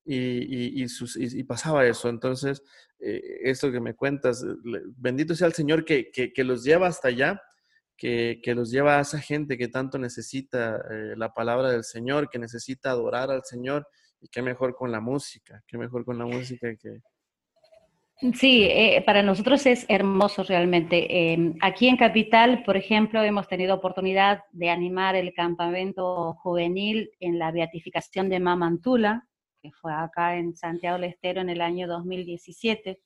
y, 0.03 0.84
y, 0.84 1.43
pasaba 1.43 1.86
eso. 1.86 2.10
Entonces, 2.10 2.64
eh, 2.99 3.22
esto 3.43 3.72
que 3.72 3.80
me 3.80 3.93
cuentas, 3.93 4.43
bendito 4.97 5.36
sea 5.36 5.45
el 5.45 5.53
Señor 5.53 5.86
que, 5.86 6.10
que 6.10 6.43
los 6.43 6.64
lleva 6.64 6.88
hasta 6.88 7.10
allá 7.10 7.39
que, 8.00 8.41
los 8.56 8.72
lleva 8.72 8.97
a 8.97 9.02
esa 9.02 9.20
gente 9.20 9.58
que 9.58 9.68
tanto 9.68 10.00
necesita 10.00 10.78
eh, 10.78 11.14
la 11.18 11.34
palabra 11.34 11.70
del 11.70 11.84
Señor, 11.84 12.30
que 12.30 12.39
necesita 12.39 12.91
adorar 12.91 13.30
al 13.30 13.43
Señor, 13.43 13.88
y 14.22 14.28
qué 14.30 14.41
mejor 14.41 14.76
con 14.76 14.91
la 14.91 15.02
música, 15.02 15.62
qué 15.68 15.78
mejor 15.78 16.06
con 16.06 16.18
la 16.18 16.26
música 16.26 16.76
que... 16.76 17.02
Sí, 18.34 18.64
eh, 18.64 19.02
para 19.06 19.24
nosotros 19.24 19.66
es 19.66 19.86
hermoso 19.88 20.43
realmente. 20.43 21.32
Em, 21.32 21.56
aquí 21.62 21.88
en 21.88 21.95
Capital, 21.95 22.64
por 22.64 22.76
ejemplo, 22.76 23.24
hemos 23.24 23.47
tenido 23.47 23.76
oportunidad 23.76 24.41
de 24.52 24.70
animar 24.70 25.16
el 25.16 25.34
campamento 25.34 26.34
juvenil 26.34 27.12
en 27.22 27.39
la 27.39 27.52
beatificación 27.52 28.28
de 28.28 28.41
Mamantula, 28.41 29.26
que 29.62 29.72
fue 29.72 29.93
acá 29.93 30.36
en 30.36 30.54
Santiago 30.54 30.97
del 30.97 31.12
Estero 31.12 31.39
en 31.39 31.50
el 31.50 31.62
año 31.62 31.88
2017. 31.88 33.00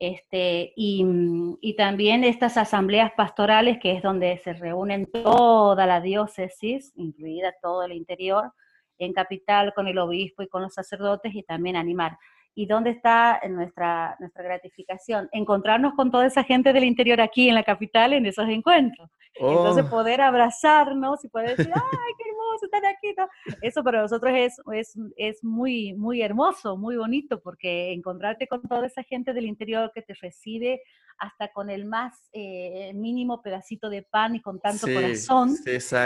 Este, 0.00 0.72
mm, 0.78 1.56
y, 1.60 1.76
también 1.76 2.24
estas 2.24 2.56
asambleas 2.56 3.12
pastorales, 3.12 3.78
que 3.78 3.92
es 3.92 4.02
donde 4.02 4.38
se 4.38 4.54
reúnen 4.54 5.04
toda 5.04 5.86
la 5.86 6.00
diócesis, 6.00 6.92
incluida 6.96 7.54
todo 7.60 7.82
el 7.82 7.92
interior, 7.92 8.50
en 8.98 9.12
capital 9.12 9.74
con 9.74 9.88
el 9.88 9.98
obispo 9.98 10.42
y 10.42 10.48
con 10.48 10.62
los 10.62 10.72
sacerdotes, 10.72 11.34
y 11.34 11.42
también 11.42 11.76
animar. 11.76 12.16
¿Y 12.54 12.64
dónde 12.64 12.90
está 12.90 13.42
nuestra, 13.50 14.16
nuestra 14.20 14.42
gratificación? 14.42 15.28
Encontrarnos 15.32 15.92
con 15.94 16.10
toda 16.10 16.26
esa 16.26 16.44
gente 16.44 16.72
del 16.72 16.84
interior 16.84 17.20
aquí 17.20 17.50
en 17.50 17.54
la 17.54 17.62
capital 17.62 18.14
en 18.14 18.24
esos 18.24 18.48
encuentros. 18.48 19.10
Entonces 19.34 19.84
oh. 19.86 19.90
poder 19.90 20.22
abrazarnos 20.22 21.22
y 21.24 21.28
poder 21.28 21.56
decir, 21.56 21.72
¡ay, 21.74 22.14
qué 22.18 22.30
hermoso 22.30 22.39
estar 22.62 22.84
aquí! 22.86 23.14
Eso 23.62 23.82
para 23.82 24.02
nosotros 24.02 24.32
es, 24.34 24.60
es, 24.72 24.94
es, 25.16 25.44
muy, 25.44 25.94
muy 25.94 26.22
hermoso, 26.22 26.76
muy 26.76 26.96
bonito, 26.96 27.40
porque 27.40 27.92
encontrarte 27.92 28.46
con 28.46 28.62
toda 28.62 28.86
esa 28.86 29.02
gente 29.02 29.32
del 29.32 29.46
interior 29.46 29.90
que 29.94 30.02
te 30.02 30.14
recibe 30.14 30.82
hasta 31.18 31.52
con 31.52 31.68
el 31.68 31.84
más 31.84 32.30
eh, 32.32 32.92
mínimo 32.94 33.42
pedacito 33.42 33.90
de 33.90 34.02
pan 34.02 34.36
y 34.36 34.40
con 34.40 34.58
tanto 34.58 34.86
corazón, 34.86 35.54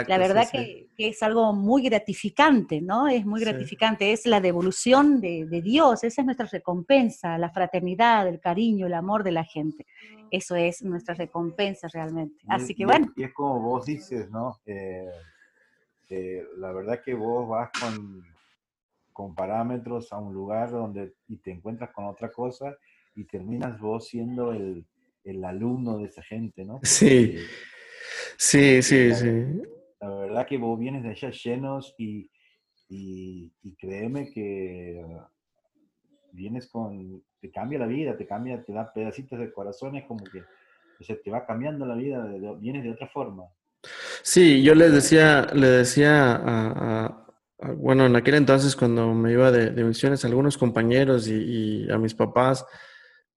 la 0.07 0.17
verdad 0.17 0.45
que, 0.51 0.89
es 0.97 1.23
algo 1.23 1.53
muy 1.53 1.83
gratificante, 1.83 2.81
¿no? 2.81 3.07
Es 3.07 3.25
muy 3.25 3.39
gratificante, 3.39 4.11
es 4.11 4.25
la 4.25 4.41
devolución 4.41 5.21
de, 5.21 5.45
de 5.45 5.61
Dios, 5.61 6.03
esa 6.03 6.21
es 6.21 6.25
nuestra 6.25 6.47
recompensa, 6.47 7.37
la 7.37 7.49
fraternidad, 7.49 8.27
el 8.27 8.41
cariño, 8.41 8.87
el 8.87 8.93
amor 8.93 9.23
de 9.23 9.31
la 9.31 9.45
gente. 9.45 9.85
Eso 10.31 10.55
es 10.55 10.83
nuestra 10.83 11.15
recompensa 11.15 11.87
realmente. 11.87 12.43
Así 12.47 12.75
que 12.75 12.85
bueno. 12.85 13.11
Y 13.15 13.23
es 13.23 13.33
como 13.33 13.59
vos 13.61 13.85
dices, 13.85 14.29
¿no? 14.29 14.59
Eh, 14.65 15.09
la 16.57 16.71
verdad 16.71 17.01
que 17.03 17.13
vos 17.13 17.47
vas 17.47 17.69
con, 17.79 18.23
con 19.13 19.35
parámetros 19.35 20.11
a 20.11 20.19
un 20.19 20.33
lugar 20.33 20.71
donde 20.71 21.13
y 21.27 21.37
te 21.37 21.51
encuentras 21.51 21.91
con 21.91 22.05
otra 22.05 22.31
cosa 22.31 22.77
y 23.15 23.23
terminas 23.25 23.79
vos 23.79 24.07
siendo 24.07 24.51
el, 24.51 24.85
el 25.23 25.43
alumno 25.43 25.97
de 25.97 26.05
esa 26.05 26.21
gente, 26.21 26.65
¿no? 26.65 26.79
sí, 26.83 27.37
sí, 28.37 28.81
sí, 28.81 29.13
sí. 29.13 29.61
La 29.99 30.09
verdad 30.09 30.47
que 30.47 30.57
vos 30.57 30.79
vienes 30.79 31.03
de 31.03 31.09
allá 31.09 31.31
llenos 31.31 31.95
y, 31.97 32.29
y, 32.89 33.51
y 33.63 33.75
créeme 33.75 34.31
que 34.31 35.01
vienes 36.31 36.67
con, 36.67 37.23
te 37.39 37.49
cambia 37.49 37.79
la 37.79 37.87
vida, 37.87 38.17
te 38.17 38.27
cambia, 38.27 38.63
te 38.63 38.73
da 38.73 38.91
pedacitos 38.91 39.39
de 39.39 39.51
corazones 39.51 40.05
como 40.05 40.23
que, 40.25 40.41
o 40.99 41.03
sea, 41.03 41.15
te 41.21 41.31
va 41.31 41.45
cambiando 41.45 41.85
la 41.85 41.95
vida, 41.95 42.23
vienes 42.59 42.83
de 42.83 42.91
otra 42.91 43.07
forma. 43.07 43.45
Sí, 44.27 44.63
yo 44.63 44.73
les 44.73 44.91
decía, 44.91 45.47
le 45.53 45.67
decía 45.67 46.41
a, 46.43 47.27
bueno, 47.77 48.07
en 48.07 48.15
aquel 48.15 48.33
entonces 48.33 48.75
cuando 48.75 49.13
me 49.13 49.31
iba 49.31 49.51
de, 49.51 49.83
misiones 49.83 50.25
a 50.25 50.27
algunos 50.27 50.57
compañeros 50.57 51.27
y, 51.27 51.87
a 51.91 51.99
mis 51.99 52.15
papás, 52.15 52.65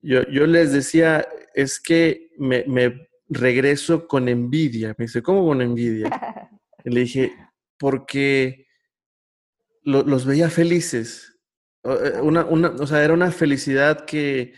yo, 0.01 0.22
yo, 0.30 0.47
les 0.47 0.72
decía, 0.72 1.28
es 1.53 1.78
que 1.78 2.30
me, 2.39 2.64
me, 2.66 3.07
regreso 3.28 4.09
con 4.09 4.30
envidia. 4.30 4.95
Me 4.97 5.05
dice, 5.05 5.22
¿cómo 5.22 5.47
con 5.47 5.62
envidia? 5.62 6.11
Y 6.84 6.91
le 6.91 7.01
dije, 7.01 7.34
porque 7.76 8.66
los 9.82 10.24
veía 10.24 10.49
felices. 10.49 11.36
Eh, 11.84 12.20
una, 12.22 12.47
una, 12.47 12.68
o 12.68 12.86
sea, 12.86 13.05
era 13.05 13.12
una 13.12 13.30
felicidad 13.30 14.07
que 14.07 14.55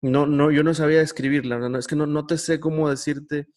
no, 0.00 0.26
no, 0.26 0.50
yo 0.50 0.62
no 0.62 0.72
sabía 0.72 1.00
describirla. 1.00 1.58
No, 1.58 1.78
es 1.78 1.86
que 1.86 1.96
no, 1.96 2.06
no 2.06 2.24
te 2.24 2.38
sé 2.38 2.60
cómo 2.60 2.88
decirte 2.88 3.48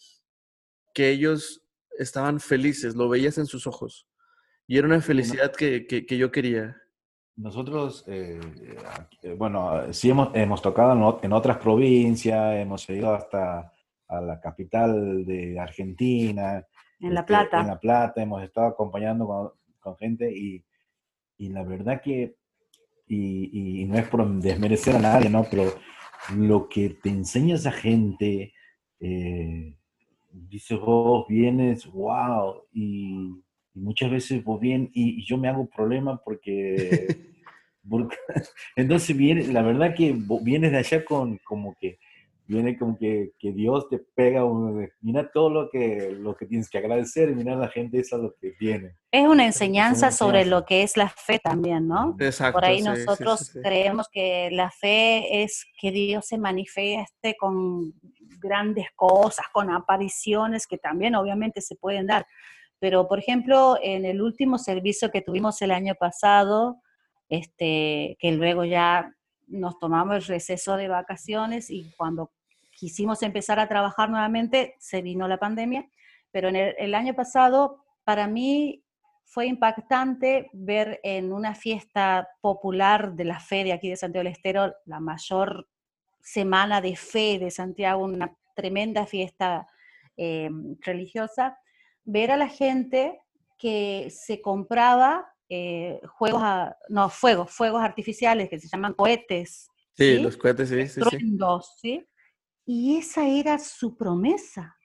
que 0.94 1.12
ellos 1.12 1.59
estaban 2.00 2.40
felices, 2.40 2.96
lo 2.96 3.10
veías 3.10 3.38
en 3.38 3.46
sus 3.46 3.68
ojos. 3.68 4.08
Y 4.68 4.78
era 4.78 4.88
una 4.88 5.02
felicidad 5.02 5.52
que, 5.52 5.86
que, 5.86 6.18
yo 6.18 6.32
quería. 6.32 6.76
Nosotros, 7.36 8.04
eh, 8.08 8.40
eh, 9.24 9.36
bueno, 9.38 9.92
sí 9.92 10.10
hemos, 10.10 10.30
hemos 10.36 10.62
tocado 10.62 11.20
en, 11.22 11.34
otras 11.34 11.58
provincias, 11.58 12.56
hemos 12.56 12.90
ido 12.90 13.14
hasta 13.14 13.72
a 14.08 14.22
la 14.22 14.40
capital 14.40 15.26
de 15.26 15.60
Argentina. 15.60 16.66
En 17.00 17.14
La 17.14 17.22
este, 17.22 17.28
Plata. 17.34 17.62
En 17.62 17.68
La 17.68 17.80
Plata, 17.80 18.22
hemos 18.22 18.44
estado 18.44 18.68
acompañando 18.68 19.26
con, 19.26 19.52
con 19.80 19.98
gente 19.98 20.32
y, 20.32 20.64
y, 21.38 21.50
la 21.50 21.64
verdad 21.64 22.02
que, 22.02 22.36
y, 23.08 23.82
y, 23.82 23.86
no 23.86 23.98
es 23.98 24.08
por 24.08 24.28
desmerecer 24.40 24.96
a 24.96 25.00
nadie, 25.00 25.30
¿no? 25.30 25.46
Pero 25.50 25.74
lo 26.36 26.70
que 26.70 26.92
te 27.02 27.10
enseña 27.10 27.56
esa 27.56 27.72
gente, 27.72 28.54
eh, 29.00 29.79
dice 30.48 30.76
vos 30.76 31.26
vienes, 31.28 31.86
wow, 31.92 32.64
y, 32.72 33.42
muchas 33.74 34.12
veces 34.12 34.44
vos 34.44 34.60
vienes, 34.60 34.90
y, 34.94 35.26
yo 35.26 35.38
me 35.38 35.48
hago 35.48 35.68
problema 35.68 36.22
porque, 36.24 37.08
entonces 38.76 39.16
viene, 39.18 39.48
la 39.48 39.62
verdad 39.62 39.96
que 39.96 40.16
vienes 40.42 40.72
de 40.72 40.78
allá 40.78 41.04
con 41.06 41.38
como 41.40 41.76
que, 41.80 41.98
viene 42.50 42.78
como 42.78 42.98
que, 42.98 43.34
que 43.38 43.52
Dios 43.54 43.88
te 43.90 44.00
pega, 44.00 44.42
mira 45.02 45.30
todo 45.32 45.52
lo 45.52 45.70
que, 45.70 46.12
lo 46.12 46.36
que 46.36 46.48
tienes 46.48 46.68
que 46.68 46.80
agradecer, 46.80 47.36
mira 47.36 47.56
la 47.56 47.70
gente 47.70 48.00
esa 48.00 48.18
lo 48.18 48.34
que 48.42 48.52
tiene. 48.54 48.96
Es 49.12 49.28
una 49.28 49.46
enseñanza 49.46 50.10
sobre 50.10 50.46
lo 50.46 50.66
que 50.66 50.82
es 50.82 50.98
la 50.98 51.10
fe 51.10 51.38
también, 51.38 51.88
¿no? 51.88 52.16
Exacto, 52.20 52.54
Por 52.54 52.66
ahí 52.66 52.82
nosotros 52.82 53.52
creemos 53.64 54.08
que 54.12 54.50
la 54.52 54.72
fe 54.72 55.44
es 55.44 55.66
que 55.80 55.92
Dios 55.92 56.26
se 56.26 56.40
manifieste 56.40 57.36
con 57.40 57.94
grandes 58.40 58.88
cosas, 58.96 59.46
con 59.52 59.70
apariciones 59.70 60.66
que 60.68 60.78
también 60.78 61.16
obviamente 61.16 61.62
se 61.62 61.76
pueden 61.76 62.08
dar. 62.08 62.26
Pero, 62.80 63.08
por 63.08 63.20
ejemplo, 63.20 63.78
en 63.82 64.06
el 64.06 64.22
último 64.22 64.58
servicio 64.58 65.12
que 65.12 65.22
tuvimos 65.22 65.62
el 65.62 65.72
año 65.72 65.96
pasado, 65.96 66.82
este, 67.28 68.18
que 68.20 68.32
luego 68.32 68.66
ya 68.66 69.14
nos 69.48 69.78
tomamos 69.80 70.16
el 70.16 70.24
receso 70.24 70.78
de 70.78 70.88
vacaciones 70.88 71.70
y 71.70 71.92
cuando 71.98 72.32
quisimos 72.72 73.22
empezar 73.24 73.60
a 73.60 73.68
trabajar 73.68 74.10
nuevamente, 74.10 74.76
se 74.80 75.02
vino 75.02 75.28
la 75.28 75.38
pandemia, 75.38 75.90
pero 76.32 76.48
en 76.50 76.56
el, 76.56 76.96
año 76.96 77.14
pasado 77.14 77.84
para 78.06 78.28
mí 78.28 78.84
fue 79.26 79.48
impactante 79.48 80.50
ver 80.54 81.00
en 81.04 81.34
una 81.34 81.56
fiesta 81.56 82.30
popular 82.42 83.14
de 83.14 83.26
la 83.26 83.40
fe 83.40 83.64
de 83.64 83.74
aquí 83.74 83.90
de 83.90 83.98
Santiago 83.98 84.24
del 84.24 84.34
Estero, 84.34 84.74
la 84.86 85.00
mayor 85.00 85.68
semana 86.22 86.82
de 86.82 86.96
fe 86.96 87.40
de 87.40 87.52
Santiago, 87.52 88.04
una 88.04 88.36
tremenda 88.56 89.06
fiesta 89.06 89.68
eh, 90.18 90.50
religiosa, 90.82 91.58
ver 92.04 92.32
a 92.32 92.38
la 92.38 92.50
gente 92.50 93.20
que 93.58 94.10
se 94.10 94.42
compraba 94.42 95.34
eh, 95.50 96.00
juegos, 96.08 96.44
no, 96.90 97.10
fuegos, 97.10 97.52
fuegos 97.52 97.82
artificiales 97.82 98.50
que 98.50 98.60
se 98.60 98.68
llaman 98.68 98.94
cohetes. 98.94 99.68
Sí, 99.96 100.20
los 100.20 100.38
cohetes, 100.38 100.70
sí, 100.70 100.88
sí, 100.88 101.02
sí. 101.82 102.06
Y 102.66 102.98
esa 102.98 103.28
era 103.28 103.58
su 103.58 103.98
promesa, 103.98 104.78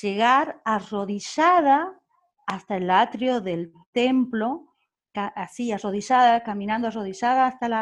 llegar 0.00 0.60
arrodillada 0.64 2.00
hasta 2.46 2.76
el 2.76 2.90
atrio 2.90 3.40
del 3.40 3.72
templo, 3.92 4.74
así 5.12 5.70
arrodillada, 5.70 6.42
caminando 6.42 6.88
arrodillada 6.88 7.46
hasta 7.46 7.66
el 7.66 7.72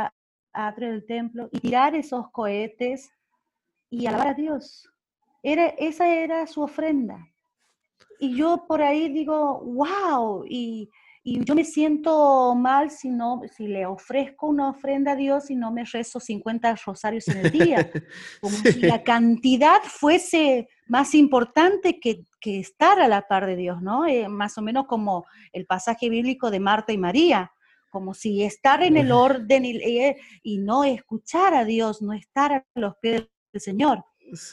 atrio 0.57 0.91
del 0.91 1.07
templo 1.07 1.49
y 1.53 1.61
tirar 1.61 1.95
esos 1.95 2.31
cohetes 2.31 3.11
y 3.91 4.07
alabar 4.07 4.29
a 4.29 4.35
Dios. 4.35 4.89
Era, 5.43 5.67
esa 5.67 6.09
era 6.09 6.47
su 6.47 6.63
ofrenda. 6.63 7.19
Y 8.19 8.37
yo 8.37 8.65
por 8.67 8.83
ahí 8.83 9.09
digo, 9.11 9.61
wow, 9.61 10.45
y, 10.49 10.91
y 11.23 11.45
yo 11.45 11.55
me 11.55 11.65
siento 11.65 12.55
mal 12.55 12.91
si, 12.91 13.11
no, 13.11 13.43
si 13.55 13.67
le 13.67 13.85
ofrezco 13.85 14.47
una 14.47 14.71
ofrenda 14.71 15.13
a 15.13 15.17
Dios 15.17 15.51
y 15.51 15.57
no 15.57 15.73
me 15.73 15.85
rezo 15.85 16.21
50 16.21 16.77
rosarios 16.87 17.29
en 17.29 17.39
el 17.39 17.51
día. 17.51 17.91
Como 18.41 18.57
si 18.57 18.81
la 18.81 19.03
cantidad 19.03 19.83
fuese 19.83 20.69
más 20.87 21.15
importante 21.15 22.01
que, 22.01 22.25
que, 22.41 22.61
estar 22.61 23.01
a 23.01 23.09
la 23.09 23.23
par 23.23 23.45
de 23.45 23.57
Dios, 23.57 23.83
¿no? 23.83 24.07
Eh, 24.07 24.29
más 24.29 24.57
o 24.57 24.63
menos 24.63 24.87
como 24.87 25.27
el 25.53 25.67
pasaje 25.67 26.09
bíblico 26.09 26.51
de 26.51 26.61
Marta 26.61 26.93
y 26.93 26.99
María, 26.99 27.51
como 27.91 28.15
si 28.15 28.43
estar 28.43 28.83
en 28.83 28.97
el 28.97 29.13
orden 29.13 29.65
y, 29.65 29.77
eh, 29.77 30.17
y 30.43 30.59
no 30.59 30.85
escuchar 30.85 31.55
a 31.55 31.65
Dios, 31.65 32.03
no 32.03 32.13
estar 32.13 32.53
a 32.53 32.65
los 32.75 32.97
pies 32.97 33.29
del 33.53 33.61
Señor. 33.61 34.05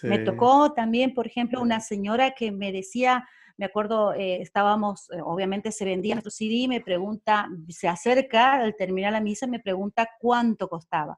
Me 0.04 0.20
tocó 0.20 0.74
también, 0.74 1.14
por 1.14 1.26
ejemplo, 1.26 1.62
una 1.62 1.80
señora 1.80 2.32
que 2.32 2.52
me 2.52 2.72
decía, 2.72 3.28
me 3.58 3.66
acuerdo, 3.66 4.14
eh, 4.14 4.42
estábamos, 4.42 5.10
eh, 5.12 5.22
obviamente 5.24 5.72
se 5.72 5.86
vendía 5.86 6.16
nuestro 6.16 6.32
CD, 6.32 6.68
me 6.68 6.82
pregunta, 6.82 7.50
se 7.70 7.88
acerca 7.88 8.54
al 8.54 8.76
terminar 8.76 9.14
la 9.14 9.22
misa, 9.22 9.48
me 9.48 9.60
pregunta 9.60 10.08
cuánto 10.20 10.68
costaba. 10.68 11.18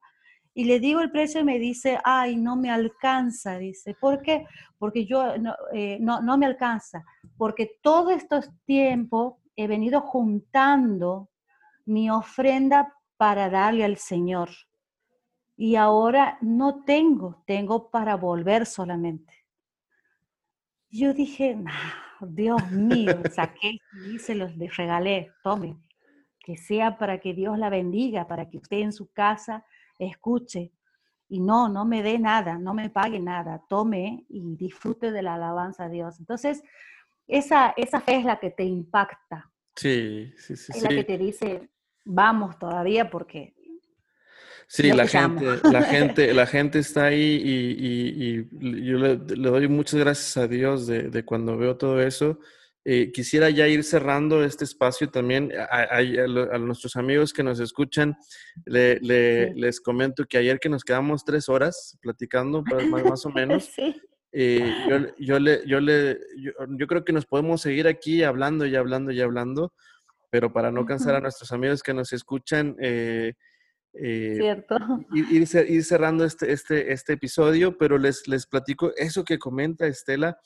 Y 0.53 0.65
le 0.65 0.79
digo 0.79 1.01
el 1.01 1.11
precio 1.11 1.41
y 1.41 1.43
me 1.43 1.59
dice, 1.59 1.99
ay, 2.03 2.37
no 2.37 2.55
me 2.55 2.71
alcanza, 2.71 3.57
dice. 3.57 3.93
¿Por 3.99 4.21
qué? 4.21 4.45
Porque 4.77 5.05
yo, 5.05 5.37
no, 5.37 5.53
eh, 5.73 5.97
no, 5.99 6.21
no 6.21 6.37
me 6.37 6.45
alcanza. 6.45 7.03
Porque 7.37 7.77
todo 7.81 8.11
estos 8.11 8.49
tiempo 8.65 9.41
he 9.57 9.67
venido 9.67 9.99
juntando 9.99 11.29
mi 11.85 12.09
ofrenda 12.09 12.93
para 13.17 13.49
darle 13.49 13.85
al 13.85 13.97
Señor. 13.97 14.49
Y 15.55 15.75
ahora 15.75 16.37
no 16.41 16.83
tengo, 16.83 17.43
tengo 17.45 17.89
para 17.89 18.15
volver 18.15 18.65
solamente. 18.65 19.45
Yo 20.89 21.13
dije, 21.13 21.57
Dios 22.21 22.71
mío, 22.71 23.21
saqué 23.31 23.79
y 24.07 24.19
se 24.19 24.35
los 24.35 24.51
regalé, 24.57 25.31
tome, 25.43 25.77
que 26.39 26.57
sea 26.57 26.97
para 26.97 27.19
que 27.19 27.33
Dios 27.33 27.57
la 27.57 27.69
bendiga, 27.69 28.27
para 28.27 28.49
que 28.49 28.57
usted 28.57 28.77
en 28.77 28.93
su 28.93 29.11
casa 29.11 29.65
escuche 29.97 30.71
y 31.27 31.39
no, 31.39 31.69
no 31.69 31.85
me 31.85 32.03
dé 32.03 32.19
nada, 32.19 32.57
no 32.57 32.73
me 32.73 32.89
pague 32.89 33.19
nada, 33.19 33.63
tome 33.67 34.25
y 34.29 34.55
disfrute 34.55 35.11
de 35.11 35.21
la 35.21 35.35
alabanza 35.35 35.85
a 35.85 35.89
Dios. 35.89 36.19
Entonces, 36.19 36.63
esa, 37.27 37.73
esa 37.77 37.99
fe 37.99 38.17
es 38.17 38.25
la 38.25 38.39
que 38.39 38.51
te 38.51 38.63
impacta. 38.63 39.51
Sí, 39.75 40.33
sí, 40.37 40.55
sí. 40.55 40.71
Es 40.75 40.83
la 40.83 40.89
que 40.89 41.03
te 41.03 41.17
dice, 41.17 41.69
vamos 42.05 42.57
todavía 42.57 43.09
porque 43.09 43.55
Sí, 44.67 44.91
la 44.91 45.07
gente, 45.07 45.45
la 45.71 45.81
gente, 45.83 46.33
la 46.33 46.47
gente 46.47 46.79
está 46.79 47.05
ahí 47.05 47.41
y, 47.43 48.47
yo 48.83 48.97
le, 48.97 49.17
doy 49.17 49.67
muchas 49.67 49.99
gracias 49.99 50.37
a 50.37 50.47
Dios 50.47 50.87
de, 50.87 51.23
cuando 51.25 51.57
veo 51.57 51.77
todo 51.77 52.01
eso. 52.01 52.39
Eh, 52.87 53.11
quisiera 53.11 53.49
ya 53.49 53.67
ir 53.67 53.83
cerrando 53.83 54.43
este 54.43 54.63
espacio 54.63 55.09
también. 55.09 55.51
A, 55.69 56.57
nuestros 56.59 56.95
amigos 56.95 57.33
que 57.33 57.43
nos 57.43 57.59
escuchan, 57.59 58.15
les 58.65 59.81
comento 59.81 60.25
que 60.25 60.37
ayer 60.37 60.59
que 60.59 60.69
nos 60.69 60.83
quedamos 60.83 61.23
tres 61.23 61.49
horas 61.49 61.97
platicando, 62.01 62.63
pues, 62.63 62.87
más, 62.87 63.25
o 63.25 63.29
menos, 63.29 63.69
eh, 64.31 65.13
yo, 65.19 65.39
le, 65.39 65.61
yo, 65.65 65.79
le, 65.79 66.19
yo, 66.77 66.87
creo 66.87 67.03
que 67.03 67.13
nos 67.13 67.25
podemos 67.25 67.61
seguir 67.61 67.87
aquí 67.87 68.23
hablando 68.23 68.65
y 68.65 68.75
hablando 68.75 69.11
y 69.11 69.21
hablando, 69.21 69.73
pero 70.29 70.51
para 70.51 70.71
no 70.71 70.85
cansar 70.85 71.15
a 71.15 71.21
nuestros 71.21 71.51
amigos 71.51 71.83
que 71.83 71.93
nos 71.93 72.13
escuchan, 72.13 72.75
eh, 72.79 73.33
eh, 73.93 74.35
Cierto. 74.37 74.77
Ir, 75.13 75.83
cerrando 75.83 76.25
este, 76.25 76.51
este, 76.51 76.91
este 76.91 77.13
episodio, 77.13 77.77
pero 77.77 77.97
les, 77.97 78.27
les 78.27 78.45
platico 78.45 78.91
eso 78.97 79.23
que 79.23 79.39
comenta 79.39 79.87
Estela, 79.87 80.37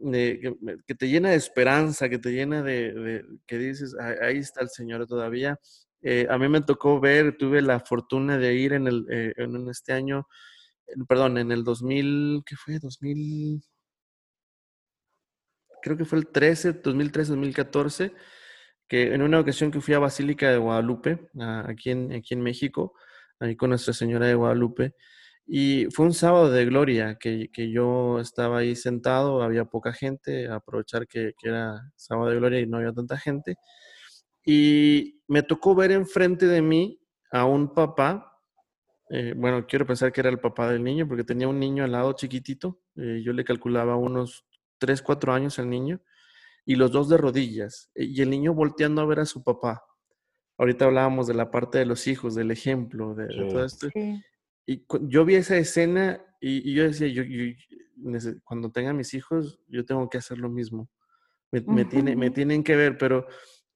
que, 0.00 0.94
te 0.98 1.08
llena 1.08 1.30
de 1.30 1.36
esperanza, 1.36 2.08
que 2.08 2.18
te 2.18 2.30
llena 2.30 2.62
de, 2.62 3.24
que 3.46 3.58
dices, 3.58 3.94
ahí 4.22 4.38
está 4.38 4.62
el 4.62 4.70
Señor 4.70 5.06
todavía. 5.06 5.58
Eh, 6.00 6.26
a 6.30 6.38
mí 6.38 6.48
me 6.48 6.62
tocó 6.62 6.98
ver, 7.00 7.36
tuve 7.36 7.60
la 7.60 7.80
fortuna 7.80 8.38
de 8.38 8.54
ir 8.54 8.72
en, 8.72 8.86
el, 8.86 9.04
en 9.08 9.68
este 9.68 9.92
año, 9.92 10.26
perdón, 11.06 11.36
en 11.36 11.52
el 11.52 11.64
2000, 11.64 12.42
¿qué 12.46 12.56
fue? 12.56 12.78
2000, 12.78 13.60
creo 15.82 15.96
que 15.96 16.04
fue 16.06 16.18
el 16.20 16.28
13, 16.28 16.74
2013, 16.74 17.32
2014 17.32 18.12
que 18.88 19.14
en 19.14 19.22
una 19.22 19.40
ocasión 19.40 19.70
que 19.70 19.80
fui 19.80 19.94
a 19.94 19.98
Basílica 19.98 20.50
de 20.50 20.58
Guadalupe, 20.58 21.28
aquí, 21.66 21.90
en, 21.90 22.12
aquí 22.12 22.34
en 22.34 22.40
México, 22.40 22.94
ahí 23.38 23.54
con 23.54 23.70
Nuestra 23.70 23.92
Señora 23.92 24.26
de 24.26 24.34
Guadalupe, 24.34 24.94
y 25.46 25.86
fue 25.92 26.06
un 26.06 26.14
sábado 26.14 26.50
de 26.50 26.64
gloria 26.66 27.16
que, 27.18 27.50
que 27.52 27.70
yo 27.70 28.20
estaba 28.20 28.58
ahí 28.58 28.74
sentado, 28.76 29.42
había 29.42 29.64
poca 29.66 29.92
gente, 29.92 30.48
aprovechar 30.48 31.06
que, 31.06 31.32
que, 31.38 31.48
era 31.48 31.90
sábado 31.96 32.30
de 32.30 32.36
gloria 32.36 32.60
y 32.60 32.66
no 32.66 32.78
había 32.78 32.92
tanta 32.92 33.18
gente, 33.18 33.56
y 34.44 35.20
me 35.28 35.42
tocó 35.42 35.74
ver 35.74 35.92
enfrente 35.92 36.46
de 36.46 36.62
mí 36.62 37.00
a 37.30 37.44
un 37.44 37.74
papá, 37.74 38.32
eh, 39.10 39.34
bueno, 39.36 39.66
quiero 39.66 39.86
pensar 39.86 40.12
que 40.12 40.20
era 40.20 40.30
el 40.30 40.40
papá 40.40 40.70
del 40.70 40.82
niño, 40.82 41.06
porque 41.06 41.24
tenía 41.24 41.48
un 41.48 41.58
niño 41.58 41.84
al 41.84 41.92
lado 41.92 42.12
chiquitito, 42.14 42.80
eh, 42.96 43.22
yo 43.24 43.32
le 43.34 43.44
calculaba 43.44 43.96
unos 43.96 44.46
3, 44.78 45.02
4 45.02 45.32
años 45.34 45.58
al 45.58 45.68
niño, 45.68 46.00
y 46.68 46.74
los 46.74 46.92
dos 46.92 47.08
de 47.08 47.16
rodillas, 47.16 47.90
eh, 47.94 48.04
y 48.04 48.20
el 48.20 48.28
niño 48.28 48.52
volteando 48.52 49.00
a 49.00 49.06
ver 49.06 49.20
a 49.20 49.24
su 49.24 49.42
papá. 49.42 49.82
Ahorita 50.58 50.84
hablábamos 50.84 51.26
de 51.26 51.32
la 51.32 51.50
parte 51.50 51.78
de 51.78 51.86
los 51.86 52.06
hijos, 52.06 52.34
del 52.34 52.50
ejemplo, 52.50 53.14
de, 53.14 53.26
todo 53.48 53.64
esto. 53.64 53.88
Y 54.66 54.84
yo 55.08 55.24
vi 55.24 55.36
esa 55.36 55.56
escena 55.56 56.22
y, 56.42 56.74
yo 56.74 56.82
decía, 56.82 57.08
yo, 57.08 57.22
cuando 58.44 58.70
tenga 58.70 58.92
mis 58.92 59.14
hijos, 59.14 59.58
yo 59.66 59.86
tengo 59.86 60.10
que 60.10 60.18
hacer 60.18 60.36
lo 60.36 60.50
mismo. 60.50 60.90
Me, 61.52 61.86
tiene, 61.86 62.16
me 62.16 62.28
tienen 62.28 62.62
que 62.62 62.76
ver, 62.76 62.98
pero 62.98 63.26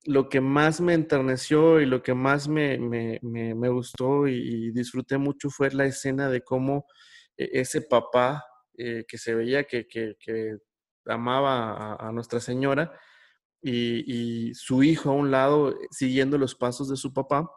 lo 0.05 0.29
que 0.29 0.43
más 0.43 0.83
me 0.83 0.93
enterneció 0.93 1.81
y 1.81 1.87
lo 1.87 2.03
que 2.03 2.13
más 2.13 2.47
me, 2.47 2.79
me, 2.79 3.21
me 3.23 3.69
gustó 3.71 4.29
y, 4.29 4.71
disfruté 4.73 5.17
mucho 5.17 5.49
fue 5.49 5.71
la 5.71 5.87
escena 5.87 6.29
de 6.29 6.43
cómo 6.43 6.85
eh, 7.39 7.49
ese 7.55 7.81
papá 7.81 8.45
eh, 8.77 9.07
que 9.09 9.17
se 9.17 9.35
veía 9.35 9.65
que, 9.65 9.87
que, 9.87 10.15
que 10.21 10.59
amaba 11.07 11.97
a, 11.97 12.13
Nuestra 12.13 12.41
Señora 12.41 12.93
y, 13.61 14.53
su 14.55 14.83
hijo 14.83 15.11
a 15.11 15.15
un 15.15 15.31
lado 15.31 15.77
siguiendo 15.91 16.39
los 16.39 16.55
pasos 16.55 16.89
de 16.89 16.97
su 16.97 17.13
papá. 17.13 17.51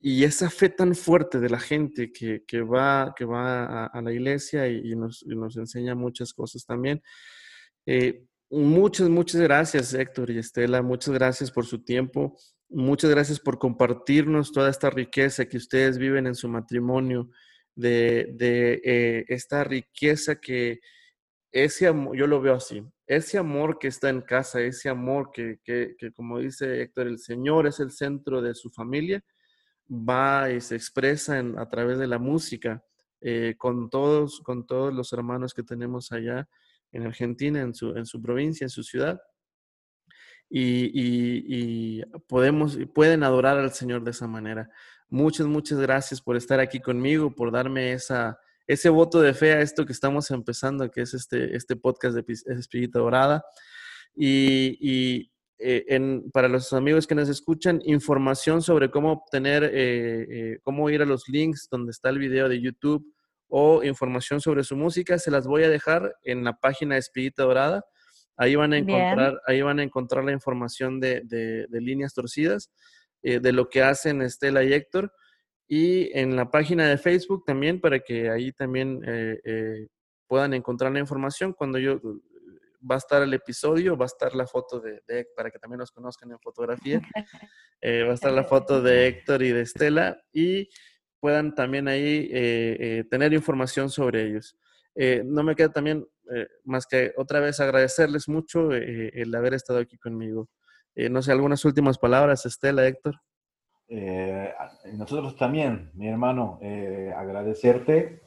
Y 0.00 0.24
esa 0.24 0.50
fe 0.50 0.68
tan 0.68 0.94
fuerte 0.94 1.40
de 1.40 1.48
la 1.48 1.58
gente 1.58 2.12
que, 2.12 2.62
va, 2.62 3.14
que 3.16 3.24
va 3.24 3.86
a, 3.86 4.02
la 4.02 4.12
iglesia 4.12 4.68
y, 4.68 4.94
nos, 4.94 5.24
enseña 5.56 5.94
muchas 5.94 6.34
cosas 6.34 6.66
también. 6.66 7.02
Eh, 7.86 8.24
muchas, 8.50 9.08
muchas 9.08 9.40
gracias 9.40 9.94
Héctor 9.94 10.30
y 10.30 10.38
Estela, 10.38 10.82
muchas 10.82 11.14
gracias 11.14 11.50
por 11.50 11.66
su 11.66 11.82
tiempo, 11.84 12.36
muchas 12.68 13.10
gracias 13.10 13.40
por 13.40 13.58
compartirnos 13.58 14.52
toda 14.52 14.70
esta 14.70 14.90
riqueza 14.90 15.46
que 15.46 15.56
ustedes 15.56 15.98
viven 15.98 16.26
en 16.26 16.34
su 16.34 16.48
matrimonio, 16.48 17.30
de, 17.74 18.34
eh, 18.84 19.24
esta 19.28 19.64
riqueza 19.64 20.36
que, 20.36 20.80
ese 21.54 21.86
amor, 21.86 22.16
yo 22.16 22.26
lo 22.26 22.40
veo 22.40 22.54
así, 22.54 22.82
ese 23.06 23.38
amor 23.38 23.78
que 23.78 23.86
está 23.86 24.10
en 24.10 24.22
casa, 24.22 24.60
ese 24.60 24.88
amor 24.88 25.30
que, 25.32 25.60
que, 25.64 25.94
como 26.12 26.40
dice 26.40 26.82
Héctor, 26.82 27.06
el 27.06 27.20
Señor 27.20 27.68
es 27.68 27.78
el 27.78 27.92
centro 27.92 28.42
de 28.42 28.56
su 28.56 28.70
familia, 28.70 29.22
va 29.88 30.50
y 30.50 30.60
se 30.60 30.74
expresa 30.74 31.38
en, 31.38 31.56
a 31.56 31.68
través 31.68 31.98
de 31.98 32.08
la 32.08 32.18
música 32.18 32.82
eh, 33.20 33.54
con, 33.56 33.88
todos, 33.88 34.40
con 34.40 34.66
todos 34.66 34.92
los 34.92 35.12
hermanos 35.12 35.54
que 35.54 35.62
tenemos 35.62 36.10
allá 36.10 36.48
en 36.90 37.06
Argentina, 37.06 37.60
en 37.60 37.72
su, 37.72 37.96
en 37.96 38.04
su 38.04 38.20
provincia, 38.20 38.64
en 38.64 38.70
su 38.70 38.82
ciudad. 38.82 39.20
Y, 40.50 40.86
y, 40.86 41.44
y 42.00 42.02
podemos, 42.26 42.76
pueden 42.92 43.22
adorar 43.22 43.58
al 43.58 43.72
Señor 43.72 44.02
de 44.02 44.10
esa 44.10 44.26
manera. 44.26 44.68
Muchas, 45.08 45.46
muchas 45.46 45.78
gracias 45.78 46.20
por 46.20 46.36
estar 46.36 46.58
aquí 46.58 46.80
conmigo, 46.80 47.32
por 47.32 47.52
darme 47.52 47.92
esa, 47.92 48.40
ese 48.66 48.88
voto 48.88 49.20
de 49.20 49.34
fe 49.34 49.52
a 49.52 49.60
esto 49.60 49.84
que 49.84 49.92
estamos 49.92 50.30
empezando, 50.30 50.90
que 50.90 51.02
es 51.02 51.14
este, 51.14 51.56
este 51.56 51.76
podcast 51.76 52.16
de 52.16 52.24
Espíritu 52.58 52.98
Dorada. 52.98 53.44
Y, 54.16 55.30
eh, 55.58 55.84
en, 55.88 56.30
para 56.32 56.48
los 56.48 56.72
amigos 56.72 57.06
que 57.06 57.14
nos 57.14 57.28
escuchan, 57.28 57.80
información 57.84 58.62
sobre 58.62 58.90
cómo 58.90 59.12
obtener, 59.12 59.64
eh, 59.64 59.70
eh, 59.72 60.58
cómo 60.62 60.90
ir 60.90 61.02
a 61.02 61.06
los 61.06 61.28
links 61.28 61.68
donde 61.70 61.92
está 61.92 62.10
el 62.10 62.18
video 62.18 62.48
de 62.48 62.60
YouTube 62.60 63.06
o 63.48 63.84
información 63.84 64.40
sobre 64.40 64.64
su 64.64 64.76
música, 64.76 65.18
se 65.18 65.30
las 65.30 65.46
voy 65.46 65.62
a 65.62 65.68
dejar 65.68 66.16
en 66.22 66.42
la 66.44 66.54
página 66.54 66.94
de 66.94 67.00
Espíritu 67.00 67.42
Dorada. 67.42 67.84
Ahí 68.36 68.56
van 68.56 68.72
a 68.72 68.78
encontrar, 68.78 69.40
ahí 69.46 69.62
van 69.62 69.78
a 69.78 69.84
encontrar 69.84 70.24
la 70.24 70.32
información 70.32 70.98
de, 70.98 71.22
de, 71.24 71.80
líneas 71.80 72.14
torcidas, 72.14 72.72
eh, 73.22 73.38
de 73.38 73.52
lo 73.52 73.68
que 73.68 73.82
hacen 73.82 74.22
Estela 74.22 74.64
y 74.64 74.72
Héctor. 74.72 75.12
Y 75.66 76.16
en 76.18 76.36
la 76.36 76.50
página 76.50 76.88
de 76.88 76.98
Facebook 76.98 77.44
también, 77.44 77.80
para 77.80 78.00
que 78.00 78.30
ahí 78.30 78.52
también 78.52 79.00
eh, 79.06 79.40
eh, 79.44 79.86
puedan 80.26 80.54
encontrar 80.54 80.92
la 80.92 81.00
información. 81.00 81.52
Cuando 81.52 81.78
yo 81.78 82.00
va 82.88 82.96
a 82.96 82.98
estar 82.98 83.22
el 83.22 83.32
episodio, 83.32 83.96
va 83.96 84.04
a 84.04 84.06
estar 84.06 84.34
la 84.34 84.46
foto 84.46 84.78
de, 84.80 85.02
de 85.08 85.26
para 85.34 85.50
que 85.50 85.58
también 85.58 85.78
nos 85.78 85.90
conozcan 85.90 86.30
en 86.30 86.38
fotografía. 86.38 87.00
va 87.82 88.10
a 88.10 88.14
estar 88.14 88.32
la 88.32 88.44
foto 88.44 88.82
de 88.82 89.06
Héctor 89.08 89.42
y 89.42 89.52
de 89.52 89.62
Estela 89.62 90.22
y 90.32 90.68
puedan 91.20 91.54
también 91.54 91.88
ahí 91.88 92.28
tener 93.10 93.32
información 93.32 93.88
sobre 93.88 94.26
ellos. 94.26 94.56
no 95.24 95.42
me 95.42 95.54
queda 95.54 95.70
también 95.70 96.06
eh, 96.32 96.48
más 96.64 96.86
que 96.86 97.12
otra 97.16 97.40
vez 97.40 97.60
agradecerles 97.60 98.28
mucho 98.28 98.72
eh, 98.72 99.10
el 99.14 99.34
haber 99.34 99.54
estado 99.54 99.78
aquí 99.78 99.98
conmigo. 99.98 100.48
Eh, 100.94 101.10
no 101.10 101.22
sé, 101.22 101.32
algunas 101.32 101.64
últimas 101.64 101.98
palabras, 101.98 102.46
Estela, 102.46 102.86
Héctor. 102.86 103.20
Nosotros 104.92 105.36
también, 105.36 105.90
mi 105.94 106.08
hermano, 106.08 106.58
agradecerte 107.16 108.22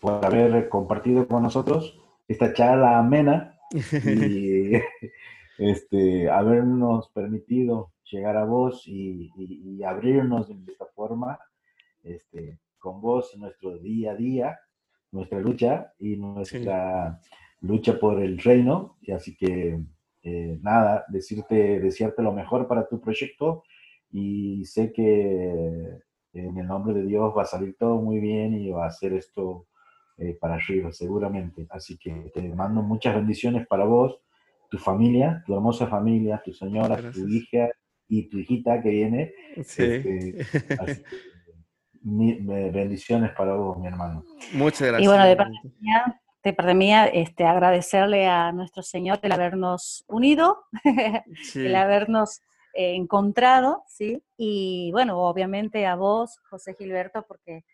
por 0.00 0.24
haber 0.24 0.68
compartido 0.68 1.26
con 1.26 1.42
nosotros 1.42 2.00
esta 2.26 2.52
charla 2.52 2.98
amena 2.98 3.58
y 4.04 4.72
este, 5.58 6.30
habernos 6.30 7.08
permitido 7.10 7.92
llegar 8.10 8.36
a 8.36 8.44
vos 8.44 8.86
y, 8.86 9.30
y 9.36 9.82
abrirnos 9.82 10.48
de 10.48 10.72
esta 10.72 10.86
forma 10.86 11.38
este, 12.02 12.58
con 12.78 13.00
vos 13.00 13.36
nuestro 13.36 13.78
día 13.78 14.12
a 14.12 14.16
día 14.16 14.58
nuestra 15.12 15.40
lucha 15.40 15.92
y 15.98 16.16
nuestra 16.16 17.20
lucha 17.60 17.98
por 17.98 18.22
el 18.22 18.38
reino. 18.38 18.96
Y 19.00 19.12
así 19.12 19.36
que 19.36 19.80
eh, 20.22 20.58
nada, 20.62 21.04
decirte, 21.08 21.80
desearte 21.80 22.22
lo 22.22 22.32
mejor 22.32 22.66
para 22.66 22.86
tu 22.86 23.00
proyecto 23.00 23.64
y 24.10 24.64
sé 24.64 24.92
que 24.92 26.00
en 26.32 26.58
el 26.58 26.66
nombre 26.66 26.94
de 26.94 27.04
Dios 27.04 27.32
va 27.36 27.42
a 27.42 27.46
salir 27.46 27.76
todo 27.78 27.96
muy 27.96 28.20
bien 28.20 28.54
y 28.54 28.70
va 28.70 28.84
a 28.84 28.88
hacer 28.88 29.12
esto 29.12 29.66
eh, 30.18 30.36
para 30.40 30.54
arriba, 30.54 30.92
seguramente. 30.92 31.66
Así 31.70 31.96
que 31.98 32.30
te 32.34 32.42
mando 32.54 32.82
muchas 32.82 33.14
bendiciones 33.14 33.66
para 33.66 33.84
vos, 33.84 34.20
tu 34.70 34.78
familia, 34.78 35.42
tu 35.46 35.54
hermosa 35.54 35.86
familia, 35.86 36.42
tu 36.44 36.52
señora, 36.52 36.96
tu 37.12 37.26
hija 37.28 37.70
y 38.08 38.28
tu 38.28 38.38
hijita 38.38 38.82
que 38.82 38.90
viene. 38.90 39.32
Sí. 39.64 39.82
Este, 39.82 41.04
bendiciones 42.02 43.32
para 43.32 43.54
vos, 43.54 43.78
mi 43.78 43.86
hermano. 43.86 44.24
Muchas 44.52 44.88
gracias. 44.88 45.02
Y 45.02 45.06
bueno, 45.06 45.24
de 45.24 45.36
parte 45.36 45.58
mía, 45.80 46.20
de 46.42 46.52
parte 46.52 46.74
mía 46.74 47.06
este, 47.06 47.44
agradecerle 47.44 48.26
a 48.26 48.52
nuestro 48.52 48.82
Señor 48.82 49.18
el 49.22 49.32
habernos 49.32 50.04
unido, 50.08 50.64
el 51.54 51.76
habernos 51.76 52.40
eh, 52.78 52.94
encontrado, 52.94 53.82
¿sí? 53.88 54.22
Y 54.36 54.92
bueno, 54.92 55.18
obviamente 55.20 55.84
a 55.84 55.96
vos, 55.96 56.38
José 56.48 56.76
Gilberto, 56.78 57.24
porque 57.26 57.64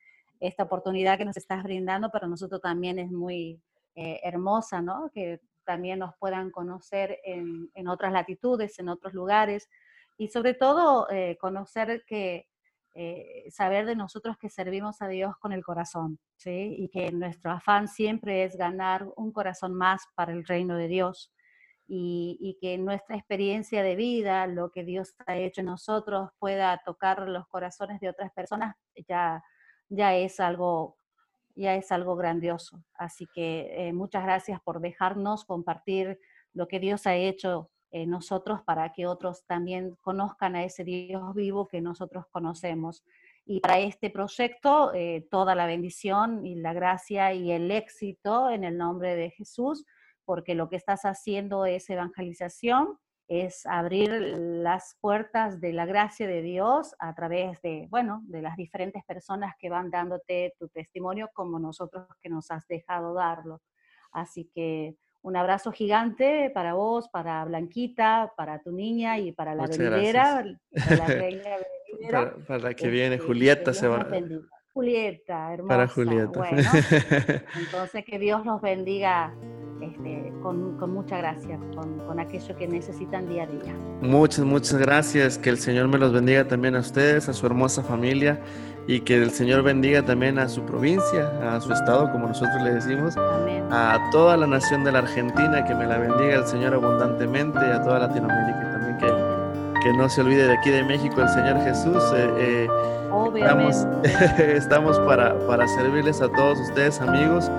esta 0.41 0.63
oportunidad 0.63 1.19
que 1.19 1.27
nos 1.27 1.37
estás 1.37 1.63
brindando 1.63 2.09
para 2.09 2.27
nosotros 2.27 2.63
también 2.63 2.99
es 2.99 3.11
muy 3.11 3.61
eh, 3.95 4.21
hermosa, 4.25 4.81
¿no? 4.81 5.11
Que 5.13 5.41
también 5.65 5.99
nos 5.99 6.15
puedan 6.17 6.51
conocer 6.51 7.19
en, 7.23 7.71
en, 7.75 7.89
otras 7.89 8.13
latitudes, 8.13 8.79
en 8.79 8.89
otros 8.89 9.13
lugares, 9.13 9.69
y 10.17 10.29
sobre 10.29 10.55
todo 10.55 11.07
eh, 11.11 11.37
conocer 11.39 12.03
que 12.07 12.49
eh, 12.95 13.45
saber 13.51 13.85
de 13.85 13.97
nosotros 13.97 14.39
que 14.39 14.49
servimos 14.49 15.03
a 15.03 15.09
Dios 15.09 15.37
con 15.39 15.53
el 15.53 15.63
corazón, 15.63 16.19
¿sí? 16.37 16.77
Y 16.79 16.89
que 16.89 17.13
nuestro 17.13 17.51
afán 17.51 17.89
siempre 17.89 18.45
es 18.45 18.57
ganar 18.57 19.07
un 19.17 19.33
corazón 19.33 19.75
más 19.75 20.05
para 20.15 20.33
el 20.33 20.47
reino 20.47 20.77
de 20.77 20.89
Dios. 20.89 21.31
Y, 21.87 22.57
que 22.61 22.79
nuestra 22.79 23.17
experiencia 23.17 23.83
de 23.83 23.95
vida, 23.95 24.47
lo 24.47 24.71
que 24.71 24.85
Dios 24.85 25.15
ha 25.27 25.37
hecho 25.37 25.61
en 25.61 25.67
nosotros, 25.67 26.31
pueda 26.39 26.81
tocar 26.85 27.29
los 27.29 27.47
corazones 27.49 28.01
de 28.01 28.09
otras 28.09 28.33
personas, 28.33 28.75
ya, 29.07 29.43
ya 29.89 30.15
es 30.15 30.41
algo 30.41 30.97
ya 31.57 31.77
es 31.77 31.93
algo 31.93 32.17
grandioso. 32.17 32.83
Así 32.95 33.27
que 33.33 33.89
eh, 33.89 33.93
muchas 33.93 34.25
gracias 34.25 34.61
por 34.61 34.81
dejarnos 34.81 35.45
compartir 35.45 36.19
lo 36.53 36.69
que 36.69 36.81
Dios 36.81 37.07
ha 37.07 37.15
hecho 37.15 37.71
eh, 37.91 38.07
nosotros 38.07 38.61
para 38.63 38.93
que 38.93 39.07
otros 39.07 39.45
también 39.47 39.97
conozcan 40.01 40.57
a 40.57 40.65
ese 40.65 40.83
Dios 40.83 41.33
vivo 41.33 41.69
que 41.69 41.81
nosotros 41.81 42.27
conocemos. 42.33 43.05
Y 43.47 43.61
para 43.61 43.79
este 43.79 44.11
proyecto, 44.11 44.93
eh, 44.95 45.29
toda 45.31 45.55
la 45.55 45.67
bendición 45.67 46.45
y 46.45 46.57
la 46.57 46.73
gracia 46.73 47.33
y 47.35 47.53
el 47.53 47.71
éxito 47.71 48.51
en 48.51 48.65
el 48.65 48.79
nombre 48.79 49.15
de 49.15 49.31
Jesús, 49.31 49.85
porque 50.25 50.55
lo 50.55 50.69
que 50.69 50.77
estás 50.77 51.05
haciendo 51.05 51.67
es 51.67 51.89
evangelización, 51.91 52.99
es 53.29 53.65
abrir 53.65 54.11
las 54.11 54.97
puertas 55.01 55.61
de 55.61 55.73
la 55.73 55.87
gracia 55.87 56.27
de 56.27 56.43
Dios 56.43 56.95
a 56.99 57.15
través 57.15 57.61
de, 57.63 57.87
bueno, 57.91 58.23
de 58.27 58.43
las 58.43 58.57
diferentes 58.57 59.03
personas 59.05 59.55
que 59.59 59.71
van 59.71 59.91
dándote 59.91 60.55
tu 60.59 60.69
testimonio 60.69 61.31
como 61.33 61.59
nosotros 61.59 62.07
que 62.21 62.29
nos 62.29 62.51
has 62.51 62.67
dejado 62.67 63.15
darlo. 63.15 63.63
Así 64.13 64.51
que 64.55 64.97
un 65.23 65.37
abrazo 65.37 65.73
gigante 65.73 66.51
para 66.51 66.75
vos, 66.75 67.09
para 67.09 67.45
Blanquita, 67.47 68.35
para 68.37 68.61
tu 68.61 68.73
niña 68.73 69.19
y 69.19 69.33
para 69.33 69.55
la 69.55 69.67
venidera, 69.67 70.45
para 70.71 70.97
la 70.97 71.07
reina 71.07 71.51
para, 72.47 72.59
la 72.59 72.75
que 72.75 72.89
viene, 72.89 73.17
este, 73.17 73.27
Julieta 73.27 73.73
se 73.73 73.89
va. 73.89 74.07
Julieta, 74.73 75.53
hermosa. 75.53 75.69
Para 75.69 75.89
Julieta. 75.89 76.39
Bueno, 76.39 76.59
entonces 77.59 78.05
que 78.05 78.19
Dios 78.19 78.45
los 78.45 78.61
bendiga 78.61 79.33
este, 79.85 80.33
con, 80.43 80.79
mucha 80.93 81.19
gracia, 81.19 81.59
con, 81.75 81.99
con, 82.07 82.21
aquello 82.21 82.57
que 82.57 82.67
necesitan 82.69 83.29
día 83.29 83.45
a 83.45 83.47
día. 83.47 83.75
Muchas, 84.01 84.45
muchas 84.45 84.79
gracias. 84.79 85.39
Que 85.39 85.51
el 85.51 85.59
Señor 85.59 85.89
me 85.89 85.99
los 85.99 86.13
bendiga 86.13 86.47
también 86.47 86.77
a 86.77 86.81
ustedes, 86.81 87.29
a 87.29 87.33
su 87.33 87.47
hermosa 87.47 87.83
familia 87.83 88.41
y 88.87 89.01
que 89.01 89.17
el 89.17 89.31
Señor 89.31 89.63
bendiga 89.63 90.05
también 90.05 90.39
a 90.39 90.49
su 90.49 90.63
provincia, 90.63 91.55
a 91.55 91.61
su 91.61 91.73
estado, 91.73 92.11
como 92.13 92.29
nosotros 92.29 92.63
le 92.63 92.75
decimos, 92.75 93.15
a 93.17 93.99
toda 94.13 94.37
la 94.37 94.47
nación 94.47 94.85
de 94.85 94.93
la 94.93 94.99
Argentina, 95.01 95.65
que 95.65 95.75
me 95.75 95.87
la 95.87 95.99
bendiga 95.99 96.37
el 96.37 96.47
Señor 96.47 96.75
abundantemente, 96.75 97.59
a 97.59 97.83
toda 97.83 98.01
Latinoamérica 98.01 98.73
también, 98.73 98.99
que, 98.99 99.07
que 99.85 99.93
no 99.93 100.09
se 100.09 100.23
olvide 100.23 100.47
de 100.47 100.55
aquí 100.55 100.71
de 100.71 100.83
México 100.83 101.21
el 101.21 101.29
Señor 101.29 101.63
Jesús. 101.63 102.03
Eh, 102.17 102.31
eh, 102.39 102.69
estamos, 103.37 103.87
estamos 104.39 104.99
para, 105.01 105.39
para, 105.47 105.69
servirles 105.69 106.23
a 106.23 106.29
todos 106.31 106.59
ustedes, 106.59 107.03
amigos, 107.03 107.51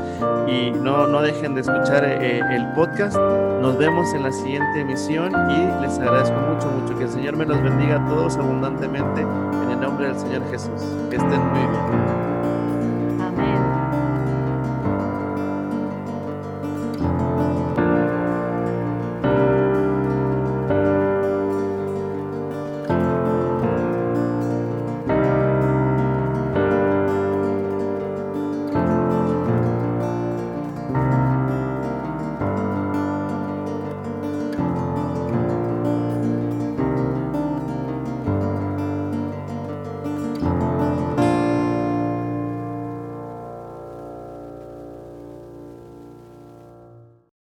y 0.47 0.71
no, 0.71 1.05
no 1.05 1.21
dejen 1.21 1.53
de 1.53 1.61
escuchar 1.61 2.03
eh, 2.03 2.39
el 2.39 2.65
podcast. 2.73 3.15
Nos 3.15 3.77
vemos 3.77 4.11
en 4.15 4.23
la 4.23 4.31
siguiente 4.31 4.81
emisión 4.81 5.33
y 5.51 5.81
les 5.83 5.99
agradezco 5.99 6.35
mucho, 6.35 6.67
mucho 6.67 6.97
que 6.97 7.03
el 7.03 7.11
Señor 7.11 7.37
me 7.37 7.45
los 7.45 7.61
bendiga 7.61 8.03
a 8.03 8.09
todos 8.09 8.37
abundantemente 8.37 9.21
en 9.21 9.69
el 9.69 9.79
nombre 9.79 10.07
del 10.07 10.17
Señor 10.17 10.41
Jesús. 10.49 10.81
Que 11.11 11.17
estén 11.17 11.39
muy 11.39 11.59
bien. 11.59 12.24